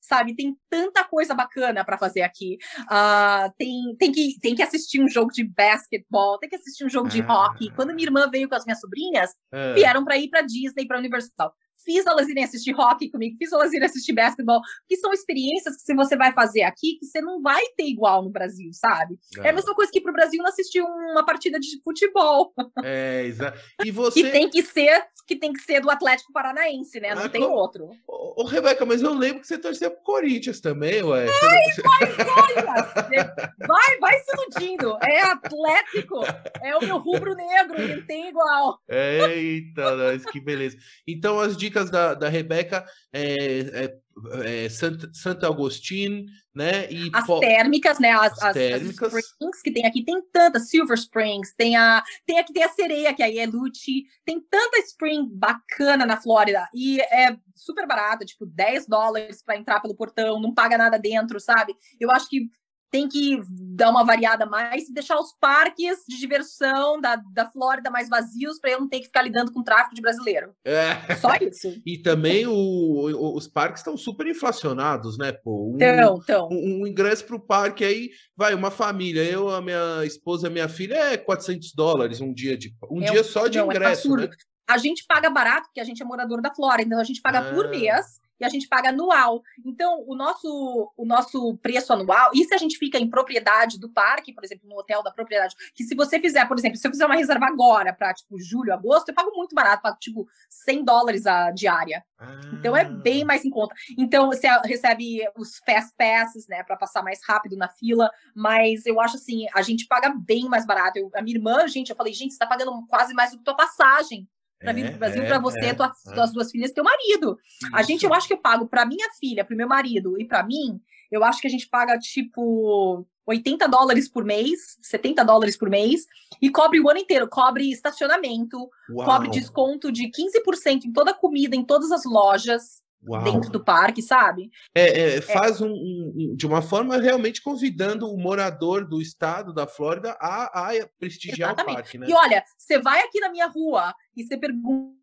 Sabe, 0.01 0.37
tem 0.37 0.57
tanta 0.71 1.03
coisa 1.03 1.35
bacana 1.35 1.85
para 1.85 1.99
fazer 1.99 2.23
aqui. 2.23 2.59
Uh, 2.83 3.53
tem, 3.59 3.97
tem, 3.99 4.13
que, 4.13 4.39
tem 4.41 4.55
que 4.55 4.63
assistir 4.63 5.03
um 5.03 5.09
jogo 5.09 5.33
de 5.33 5.43
basquetebol, 5.43 6.39
tem 6.39 6.49
que 6.49 6.55
assistir 6.55 6.85
um 6.85 6.89
jogo 6.89 7.09
de 7.09 7.23
ah. 7.23 7.49
hockey. 7.49 7.73
Quando 7.75 7.93
minha 7.93 8.07
irmã 8.07 8.31
veio 8.31 8.49
com 8.49 8.55
as 8.55 8.65
minhas 8.65 8.79
sobrinhas, 8.79 9.33
ah. 9.53 9.73
vieram 9.75 10.05
para 10.05 10.17
ir 10.17 10.29
para 10.29 10.43
Disney, 10.43 10.87
para 10.87 10.99
Universal 10.99 11.53
fiz 11.87 12.05
elas 12.05 12.29
irem 12.29 12.45
assistir 12.45 12.75
hockey 12.75 13.09
comigo, 13.09 13.37
fiz 13.39 13.53
elas 13.53 13.73
irem 13.73 13.87
assistir 13.87 14.13
basquetebol, 14.13 14.61
que 14.89 14.97
são 14.97 15.13
experiências 15.13 15.77
que 15.77 15.83
se 15.83 15.95
você 15.95 16.17
vai 16.17 16.33
fazer 16.33 16.63
aqui, 16.63 16.99
que 16.99 17.07
você 17.07 17.21
não 17.21 17.41
vai 17.41 17.63
ter 17.77 17.85
igual 17.85 18.23
no 18.25 18.31
Brasil, 18.31 18.71
sabe? 18.73 19.17
É, 19.39 19.47
é 19.47 19.51
a 19.51 19.53
mesma 19.53 19.75
coisa 19.75 19.91
que 19.93 20.01
para 20.01 20.11
o 20.11 20.15
Brasil 20.15 20.43
não 20.43 20.51
assistir 20.51 20.83
uma 20.83 21.25
partida 21.25 21.61
de 21.61 21.81
futebol. 21.83 22.53
É, 22.83 23.25
exato. 23.25 23.59
E 23.85 23.91
você... 23.93 24.23
que 24.23 24.31
tem 24.31 24.51
que 24.51 24.63
ser 24.63 25.07
que 25.27 25.35
tem 25.35 25.53
que 25.53 25.61
ser 25.61 25.81
do 25.81 25.91
Atlético 25.91 26.33
Paranaense, 26.33 27.01
né? 27.01 27.15
Não 27.15 27.25
ah, 27.25 27.29
tem 27.29 27.43
com... 27.43 27.51
outro. 27.51 27.91
Ô, 28.07 28.43
ô, 28.43 28.47
Rebeca, 28.47 28.87
mas 28.87 29.03
eu 29.03 29.13
lembro 29.13 29.41
que 29.41 29.47
você 29.47 29.59
torcia 29.59 29.91
pro 29.91 30.03
Corinthians 30.03 30.61
também, 30.61 31.03
ué. 31.03 31.27
Ai, 31.27 31.65
mas 31.85 32.27
olha! 32.29 33.35
vai, 33.67 33.99
vai 33.99 34.21
se 34.21 34.31
iludindo. 34.33 34.97
É 35.03 35.23
Atlético, 35.23 36.21
é 36.63 36.77
o 36.77 36.81
meu 36.81 36.99
rubro 36.99 37.35
negro, 37.35 37.77
não 37.77 38.07
tem 38.07 38.29
igual. 38.29 38.79
Eita, 38.89 39.97
nós, 39.97 40.25
que 40.27 40.39
beleza. 40.39 40.79
Então, 41.07 41.41
as 41.41 41.57
dicas 41.57 41.76
da, 41.85 42.15
da 42.15 42.29
Rebeca 42.29 42.85
é, 43.13 43.85
é 43.85 43.97
é, 44.45 44.69
Santa, 44.69 45.11
Santa 45.13 45.47
Agostinho, 45.47 46.25
né? 46.55 46.91
E 46.91 47.11
as 47.13 47.27
térmicas, 47.39 47.99
né? 47.99 48.13
As, 48.13 48.43
as, 48.43 48.55
térmicas. 48.55 49.15
As 49.15 49.25
springs 49.25 49.63
que 49.63 49.71
tem 49.71 49.85
aqui, 49.85 50.05
tem 50.05 50.23
tantas, 50.33 50.71
Silver 50.71 50.97
Springs, 50.97 51.55
tem 51.55 51.77
a 51.77 52.03
tem 52.25 52.39
aqui 52.39 52.53
tem 52.53 52.63
a 52.63 52.69
sereia, 52.71 53.15
que 53.15 53.23
aí 53.23 53.39
é 53.39 53.47
Lucci, 53.47 54.05
tem 54.25 54.41
tanta 54.41 54.79
spring 54.79 55.29
bacana 55.31 56.07
na 56.07 56.17
Flórida 56.17 56.67
e 56.75 57.01
é 57.01 57.37
super 57.55 57.87
barata, 57.87 58.25
tipo 58.25 58.47
10 58.47 58.87
dólares 58.87 59.43
para 59.43 59.57
entrar 59.57 59.81
pelo 59.81 59.95
portão, 59.95 60.41
não 60.41 60.55
paga 60.55 60.79
nada 60.79 60.99
dentro, 60.99 61.39
sabe? 61.39 61.75
Eu 62.01 62.11
acho 62.11 62.29
que 62.29 62.49
tem 62.91 63.09
que 63.09 63.41
dar 63.51 63.91
uma 63.91 64.05
variada 64.05 64.47
mais 64.47 64.89
e 64.89 64.93
deixar 64.93 65.19
os 65.19 65.33
parques 65.41 65.99
de 66.09 66.19
diversão 66.19 67.01
da, 67.01 67.17
da 67.33 67.51
Flórida 67.51 67.91
mais 67.91 68.09
vazios 68.09 68.59
para 68.59 68.71
eu 68.71 68.81
não 68.81 68.89
ter 68.89 69.01
que 69.01 69.07
ficar 69.07 69.23
lidando 69.23 69.53
com 69.53 69.63
tráfico 69.63 69.95
de 69.95 70.01
brasileiro. 70.01 70.53
É. 70.65 71.15
Só 71.17 71.35
isso. 71.37 71.81
e 71.85 71.99
também 71.99 72.47
o, 72.47 72.53
o, 72.53 73.37
os 73.37 73.49
parques 73.49 73.81
estão 73.81 73.97
super 73.97 74.27
inflacionados, 74.27 75.19
né, 75.19 75.33
pô? 75.33 75.73
Um, 75.73 75.77
então, 75.77 76.21
então. 76.23 76.49
Um, 76.51 76.83
um 76.83 76.87
ingresso 76.87 77.25
para 77.25 77.37
o 77.37 77.41
parque 77.41 77.85
aí, 77.85 78.11
vai, 78.37 78.55
uma 78.55 78.71
família, 78.71 79.23
eu, 79.23 79.49
a 79.49 79.61
minha 79.61 80.05
esposa, 80.05 80.47
a 80.47 80.51
minha 80.51 80.69
filha, 80.69 80.95
é 80.95 81.17
400 81.17 81.73
dólares 81.75 82.21
um 82.21 82.33
dia 82.33 82.57
de 82.57 82.75
um 82.91 83.03
é 83.03 83.11
dia 83.11 83.25
só 83.25 83.49
de 83.49 83.59
não, 83.59 83.71
é 83.71 83.75
ingresso, 83.75 84.15
é 84.15 84.21
né? 84.23 84.29
A 84.67 84.79
gente 84.79 85.05
paga 85.07 85.31
barato, 85.31 85.69
porque 85.69 85.81
a 85.81 85.85
gente 85.85 86.03
é 86.03 86.05
morador 86.05 86.41
da 86.41 86.53
Flórida, 86.53 86.89
então 86.89 87.01
a 87.01 87.05
gente 87.05 87.21
paga 87.21 87.41
ah. 87.41 87.55
por 87.55 87.69
mês 87.69 88.21
e 88.39 88.45
a 88.45 88.49
gente 88.49 88.69
paga 88.69 88.91
anual. 88.91 89.43
Então, 89.65 90.05
o 90.07 90.15
nosso, 90.15 90.93
o 90.97 91.05
nosso 91.05 91.57
preço 91.59 91.93
anual, 91.93 92.31
e 92.35 92.45
se 92.45 92.55
a 92.55 92.59
gente 92.59 92.79
fica 92.79 92.99
em 92.99 93.09
propriedade 93.09 93.79
do 93.79 93.89
parque, 93.89 94.33
por 94.33 94.45
exemplo, 94.45 94.69
no 94.69 94.79
hotel 94.79 95.03
da 95.03 95.11
propriedade, 95.11 95.55
que 95.75 95.85
se 95.85 95.95
você 95.95 96.21
fizer, 96.21 96.47
por 96.47 96.59
exemplo, 96.59 96.77
se 96.77 96.87
eu 96.87 96.91
fizer 96.91 97.07
uma 97.07 97.17
reserva 97.17 97.47
agora 97.47 97.93
para, 97.93 98.13
tipo, 98.15 98.39
julho, 98.39 98.73
agosto, 98.73 99.09
eu 99.09 99.15
pago 99.15 99.31
muito 99.35 99.55
barato, 99.55 99.83
pago, 99.83 99.97
tipo, 99.99 100.29
100 100.49 100.85
dólares 100.85 101.27
a 101.27 101.51
diária. 101.51 102.05
Ah. 102.19 102.41
Então, 102.53 102.77
é 102.77 102.85
bem 102.85 103.25
mais 103.25 103.45
em 103.45 103.51
conta. 103.51 103.75
Então, 103.97 104.27
você 104.27 104.49
recebe 104.65 105.21
os 105.37 105.59
fast 105.59 105.95
passes, 105.97 106.47
né, 106.49 106.63
para 106.63 106.77
passar 106.77 107.03
mais 107.03 107.21
rápido 107.27 107.57
na 107.57 107.69
fila, 107.69 108.11
mas 108.35 108.85
eu 108.87 109.01
acho 109.01 109.17
assim, 109.17 109.47
a 109.55 109.63
gente 109.63 109.87
paga 109.87 110.11
bem 110.11 110.49
mais 110.49 110.67
barato. 110.67 110.99
Eu, 110.99 111.11
a 111.15 111.23
minha 111.23 111.37
irmã, 111.37 111.67
gente, 111.67 111.91
eu 111.91 111.97
falei, 111.97 112.13
gente, 112.13 112.33
você 112.33 112.39
tá 112.39 112.47
pagando 112.47 112.87
quase 112.87 113.15
mais 113.15 113.31
do 113.31 113.39
que 113.39 113.45
tua 113.45 113.57
passagem 113.57 114.29
para 114.59 114.73
vir 114.73 114.87
para 114.87 114.97
o 114.97 114.99
Brasil, 114.99 115.23
é, 115.23 115.27
para 115.27 115.39
você, 115.39 115.67
é, 115.67 115.75
tua, 115.75 115.93
é. 116.07 116.15
tuas 116.15 116.33
duas 116.33 116.51
filhas, 116.51 116.73
teu 116.73 116.85
marido. 116.85 117.39
Isso. 117.45 117.77
A 117.77 117.83
gente, 117.83 118.05
eu 118.05 118.15
acho 118.15 118.27
que 118.27 118.35
eu 118.35 118.39
pago 118.39 118.67
para 118.67 118.87
minha 118.87 119.09
filha, 119.19 119.45
para 119.45 119.57
meu 119.57 119.69
marido 119.69 120.21
e 120.21 120.25
para 120.25 120.43
mim, 120.43 120.81
eu 121.11 121.23
acho 121.25 121.41
que 121.41 121.47
a 121.47 121.51
gente 121.51 121.69
paga 121.69 121.99
tipo 121.99 123.07
80 123.27 123.69
dólares 123.69 124.09
por 124.09 124.25
mês, 124.25 124.79
70 124.83 125.25
dólares 125.25 125.57
por 125.57 125.69
mês, 125.69 126.07
e 126.41 126.49
cobre 126.49 126.81
o 126.81 126.89
ano 126.89 127.01
inteiro, 127.01 127.29
cobre 127.29 127.71
estacionamento, 127.71 128.57
Uau. 128.91 129.05
cobre 129.05 129.31
desconto 129.31 129.91
de 129.91 130.11
15% 130.11 130.85
em 130.85 130.93
toda 130.93 131.11
a 131.11 131.15
comida, 131.15 131.57
em 131.57 131.65
todas 131.65 131.91
as 131.91 132.05
lojas. 132.05 132.83
Uau. 133.07 133.23
dentro 133.23 133.51
do 133.51 133.63
parque, 133.63 134.03
sabe? 134.03 134.51
É, 134.75 134.83
é, 134.83 135.17
é. 135.17 135.21
faz 135.21 135.61
um, 135.61 135.71
um, 135.71 136.35
de 136.37 136.47
uma 136.47 136.61
forma 136.61 136.97
realmente 136.99 137.43
convidando 137.43 138.11
o 138.11 138.19
morador 138.19 138.87
do 138.87 139.01
estado 139.01 139.53
da 139.53 139.67
Flórida 139.67 140.17
a, 140.21 140.71
a 140.71 140.89
prestigiar 140.99 141.51
Exatamente. 141.51 141.73
o 141.73 141.77
parque, 141.77 141.99
né? 141.99 142.07
E 142.09 142.15
olha, 142.15 142.45
você 142.59 142.79
vai 142.79 143.01
aqui 143.01 143.21
na 143.21 143.31
minha 143.31 143.47
rua 143.47 143.95
e 144.17 144.25
você 144.25 144.37
pergunta 144.37 144.97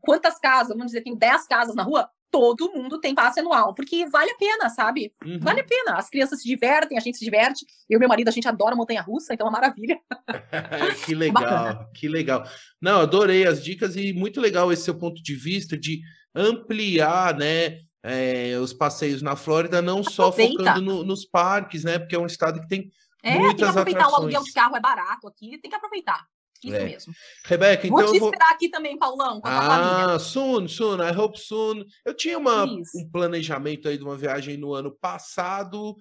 quantas 0.00 0.38
casas, 0.38 0.68
vamos 0.68 0.86
dizer, 0.86 1.02
tem 1.02 1.16
10 1.16 1.46
casas 1.46 1.74
na 1.74 1.82
rua, 1.82 2.10
todo 2.30 2.72
mundo 2.72 3.00
tem 3.00 3.14
passe 3.14 3.40
anual, 3.40 3.74
porque 3.74 4.06
vale 4.06 4.30
a 4.30 4.36
pena, 4.36 4.68
sabe? 4.68 5.12
Uhum. 5.24 5.38
Vale 5.40 5.60
a 5.60 5.64
pena. 5.64 5.94
As 5.96 6.10
crianças 6.10 6.42
se 6.42 6.48
divertem, 6.48 6.98
a 6.98 7.00
gente 7.00 7.16
se 7.16 7.24
diverte. 7.24 7.64
Eu 7.88 7.96
e 7.96 8.00
meu 8.00 8.08
marido, 8.08 8.28
a 8.28 8.32
gente 8.32 8.46
adora 8.46 8.76
montanha 8.76 9.00
russa, 9.00 9.32
então 9.32 9.46
é 9.46 9.50
uma 9.50 9.58
maravilha. 9.58 9.98
que 11.06 11.14
legal, 11.14 11.90
que 11.94 12.08
legal. 12.08 12.44
Não, 12.80 13.00
adorei 13.00 13.46
as 13.46 13.64
dicas 13.64 13.96
e 13.96 14.12
muito 14.12 14.40
legal 14.40 14.70
esse 14.70 14.82
seu 14.82 14.98
ponto 14.98 15.22
de 15.22 15.34
vista 15.34 15.78
de 15.78 16.00
ampliar, 16.36 17.36
né? 17.36 17.80
É, 18.02 18.56
os 18.60 18.72
passeios 18.72 19.20
na 19.20 19.34
Flórida, 19.34 19.82
não 19.82 20.04
só 20.04 20.28
Aproveita. 20.28 20.58
focando 20.58 20.80
no, 20.80 21.02
nos 21.02 21.24
parques, 21.24 21.82
né? 21.82 21.98
Porque 21.98 22.14
é 22.14 22.18
um 22.18 22.26
estado 22.26 22.60
que 22.60 22.68
tem 22.68 22.92
é, 23.22 23.36
muitas 23.36 23.56
tem 23.56 23.56
que 23.56 23.64
aproveitar 23.64 23.98
atrações. 23.98 24.12
o 24.12 24.22
aluguel 24.22 24.42
de 24.44 24.52
carro 24.52 24.76
é 24.76 24.80
barato 24.80 25.26
aqui, 25.26 25.58
tem 25.58 25.68
que 25.68 25.76
aproveitar. 25.76 26.24
Isso 26.62 26.76
é. 26.76 26.84
mesmo. 26.84 27.12
Rebeca, 27.44 27.86
então. 27.86 27.98
Vou 27.98 28.10
te 28.12 28.16
esperar 28.16 28.46
vou... 28.46 28.54
aqui 28.54 28.68
também, 28.68 28.96
Paulão, 28.96 29.40
com 29.40 29.48
a 29.48 29.58
ah, 29.58 29.62
família. 29.62 30.18
soon, 30.18 30.68
soon, 30.68 31.02
I 31.02 31.16
hope 31.16 31.38
soon. 31.38 31.84
Eu 32.04 32.14
tinha 32.14 32.38
uma, 32.38 32.64
um 32.64 33.10
planejamento 33.10 33.88
aí 33.88 33.98
de 33.98 34.04
uma 34.04 34.16
viagem 34.16 34.56
no 34.56 34.72
ano 34.72 34.90
passado, 34.90 35.96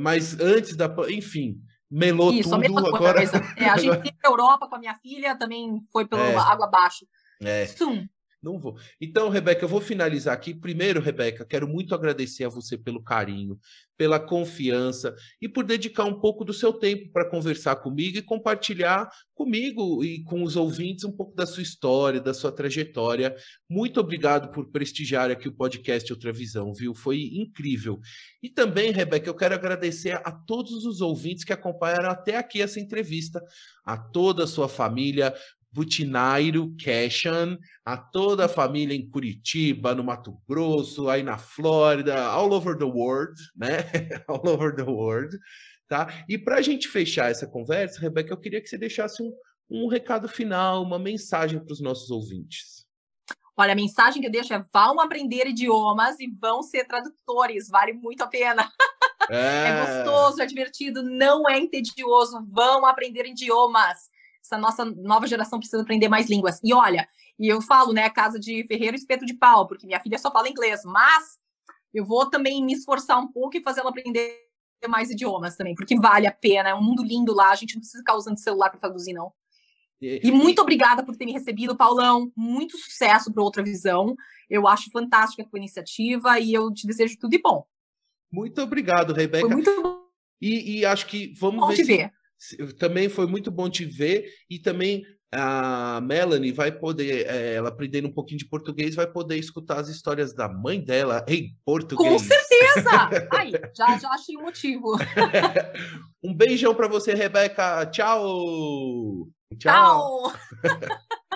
mas 0.00 0.38
antes 0.40 0.76
da. 0.76 0.92
Enfim, 1.08 1.60
melou 1.90 2.32
Isso, 2.32 2.50
tudo. 2.50 2.96
agora... 2.96 3.22
É, 3.56 3.68
a 3.68 3.76
gente 3.76 3.90
agora... 3.94 4.12
para 4.20 4.30
Europa 4.30 4.68
com 4.68 4.76
a 4.76 4.78
minha 4.78 4.94
filha, 4.96 5.36
também 5.36 5.80
foi 5.92 6.06
pela 6.06 6.26
é. 6.26 6.36
água 6.36 6.66
abaixo. 6.66 7.06
É. 7.40 7.66
Soon. 7.66 8.06
Não 8.40 8.58
vou. 8.58 8.78
Então, 9.00 9.28
Rebeca, 9.28 9.64
eu 9.64 9.68
vou 9.68 9.80
finalizar 9.80 10.32
aqui. 10.32 10.54
Primeiro, 10.54 11.00
Rebeca, 11.00 11.44
quero 11.44 11.66
muito 11.66 11.94
agradecer 11.94 12.44
a 12.44 12.48
você 12.48 12.78
pelo 12.78 13.02
carinho, 13.02 13.58
pela 13.96 14.20
confiança 14.20 15.12
e 15.42 15.48
por 15.48 15.64
dedicar 15.64 16.04
um 16.04 16.20
pouco 16.20 16.44
do 16.44 16.52
seu 16.52 16.72
tempo 16.72 17.10
para 17.10 17.28
conversar 17.28 17.76
comigo 17.76 18.16
e 18.16 18.22
compartilhar 18.22 19.10
comigo 19.34 20.04
e 20.04 20.22
com 20.22 20.44
os 20.44 20.54
ouvintes 20.54 21.04
um 21.04 21.10
pouco 21.10 21.34
da 21.34 21.46
sua 21.46 21.62
história, 21.64 22.20
da 22.20 22.32
sua 22.32 22.52
trajetória. 22.52 23.34
Muito 23.68 23.98
obrigado 23.98 24.52
por 24.52 24.70
prestigiar 24.70 25.30
aqui 25.32 25.48
o 25.48 25.54
podcast 25.54 26.12
Outra 26.12 26.32
Visão, 26.32 26.72
viu? 26.72 26.94
Foi 26.94 27.20
incrível. 27.32 27.98
E 28.40 28.48
também, 28.48 28.92
Rebeca, 28.92 29.28
eu 29.28 29.34
quero 29.34 29.54
agradecer 29.54 30.20
a 30.24 30.30
todos 30.30 30.84
os 30.84 31.00
ouvintes 31.00 31.42
que 31.42 31.52
acompanharam 31.52 32.08
até 32.08 32.36
aqui 32.36 32.62
essa 32.62 32.78
entrevista, 32.78 33.42
a 33.84 33.96
toda 33.96 34.44
a 34.44 34.48
sua 34.48 34.68
família. 34.68 35.34
Butinairo 35.70 36.74
Cashan, 36.82 37.58
a 37.84 37.96
toda 37.96 38.46
a 38.46 38.48
família 38.48 38.94
em 38.94 39.08
Curitiba, 39.08 39.94
no 39.94 40.02
Mato 40.02 40.40
Grosso, 40.48 41.08
aí 41.08 41.22
na 41.22 41.38
Flórida, 41.38 42.24
all 42.26 42.52
over 42.52 42.76
the 42.76 42.84
world, 42.84 43.34
né? 43.54 43.78
all 44.28 44.46
over 44.48 44.74
the 44.74 44.82
world, 44.82 45.36
tá? 45.88 46.24
E 46.28 46.38
para 46.38 46.56
a 46.56 46.62
gente 46.62 46.88
fechar 46.88 47.30
essa 47.30 47.46
conversa, 47.46 48.00
Rebeca, 48.00 48.32
eu 48.32 48.40
queria 48.40 48.60
que 48.60 48.68
você 48.68 48.78
deixasse 48.78 49.22
um, 49.22 49.32
um 49.70 49.88
recado 49.88 50.28
final, 50.28 50.82
uma 50.82 50.98
mensagem 50.98 51.58
para 51.58 51.72
os 51.72 51.80
nossos 51.80 52.10
ouvintes. 52.10 52.86
Olha, 53.56 53.72
a 53.72 53.76
mensagem 53.76 54.20
que 54.20 54.28
eu 54.28 54.32
deixo 54.32 54.54
é: 54.54 54.64
vão 54.72 55.00
aprender 55.00 55.46
idiomas 55.46 56.18
e 56.20 56.28
vão 56.28 56.62
ser 56.62 56.86
tradutores, 56.86 57.68
vale 57.68 57.92
muito 57.92 58.22
a 58.22 58.26
pena. 58.26 58.68
É, 59.30 59.66
é 59.66 60.04
gostoso, 60.04 60.40
é 60.40 60.46
divertido, 60.46 61.02
não 61.02 61.46
é 61.50 61.58
entedioso, 61.58 62.42
vão 62.50 62.86
aprender 62.86 63.26
idiomas 63.26 64.08
essa 64.42 64.58
nossa 64.58 64.84
nova 64.84 65.26
geração 65.26 65.58
precisa 65.58 65.82
aprender 65.82 66.08
mais 66.08 66.28
línguas. 66.28 66.60
E 66.62 66.72
olha, 66.72 67.08
e 67.38 67.48
eu 67.48 67.60
falo, 67.60 67.92
né, 67.92 68.08
casa 68.10 68.38
de 68.38 68.66
ferreiro 68.66 68.96
espeto 68.96 69.24
de 69.24 69.34
pau, 69.34 69.66
porque 69.66 69.86
minha 69.86 70.00
filha 70.00 70.18
só 70.18 70.30
fala 70.30 70.48
inglês, 70.48 70.80
mas 70.84 71.38
eu 71.92 72.04
vou 72.04 72.28
também 72.28 72.64
me 72.64 72.72
esforçar 72.72 73.18
um 73.18 73.30
pouco 73.30 73.56
e 73.56 73.62
fazer 73.62 73.80
ela 73.80 73.90
aprender 73.90 74.36
mais 74.88 75.10
idiomas 75.10 75.56
também, 75.56 75.74
porque 75.74 75.98
vale 75.98 76.26
a 76.26 76.32
pena, 76.32 76.68
é 76.68 76.74
um 76.74 76.82
mundo 76.82 77.02
lindo 77.02 77.34
lá, 77.34 77.50
a 77.50 77.56
gente 77.56 77.74
não 77.74 77.80
precisa 77.80 77.98
ficar 77.98 78.14
usando 78.14 78.38
celular 78.38 78.70
para 78.70 78.78
traduzir, 78.78 79.12
não. 79.12 79.32
E, 80.00 80.30
muito 80.30 80.62
obrigada 80.62 81.04
por 81.04 81.16
ter 81.16 81.26
me 81.26 81.32
recebido, 81.32 81.76
Paulão. 81.76 82.30
Muito 82.36 82.78
sucesso 82.78 83.32
para 83.32 83.42
Outra 83.42 83.64
Visão. 83.64 84.14
Eu 84.48 84.68
acho 84.68 84.92
fantástica 84.92 85.42
a 85.42 85.44
tua 85.44 85.58
iniciativa 85.58 86.38
e 86.38 86.54
eu 86.54 86.72
te 86.72 86.86
desejo 86.86 87.18
tudo 87.18 87.32
de 87.32 87.40
bom. 87.42 87.66
Muito 88.30 88.62
obrigado, 88.62 89.12
Rebeca. 89.12 89.40
Foi 89.40 89.50
muito 89.56 89.82
bom. 89.82 90.04
E, 90.40 90.78
e 90.78 90.86
acho 90.86 91.04
que 91.06 91.34
vamos 91.36 91.60
bom 91.60 91.66
ver. 91.66 91.76
Se... 91.76 91.82
ver 91.82 92.12
também 92.78 93.08
foi 93.08 93.26
muito 93.26 93.50
bom 93.50 93.68
te 93.68 93.84
ver 93.84 94.32
e 94.48 94.58
também 94.58 95.04
a 95.30 96.00
Melanie 96.00 96.52
vai 96.52 96.72
poder, 96.72 97.26
é, 97.26 97.54
ela 97.54 97.68
aprendendo 97.68 98.08
um 98.08 98.12
pouquinho 98.12 98.38
de 98.38 98.46
português, 98.46 98.94
vai 98.94 99.06
poder 99.06 99.36
escutar 99.36 99.78
as 99.78 99.88
histórias 99.88 100.32
da 100.32 100.48
mãe 100.48 100.80
dela 100.80 101.24
em 101.28 101.54
português. 101.64 102.10
Com 102.10 102.18
certeza! 102.18 103.28
Aí, 103.32 103.52
já, 103.76 103.98
já 103.98 104.08
achei 104.10 104.36
o 104.36 104.42
motivo. 104.42 104.96
um 106.24 106.34
beijão 106.34 106.74
para 106.74 106.88
você, 106.88 107.12
Rebeca. 107.14 107.84
Tchau! 107.86 109.28
Tchau! 109.58 110.32
Tchau. 110.32 110.32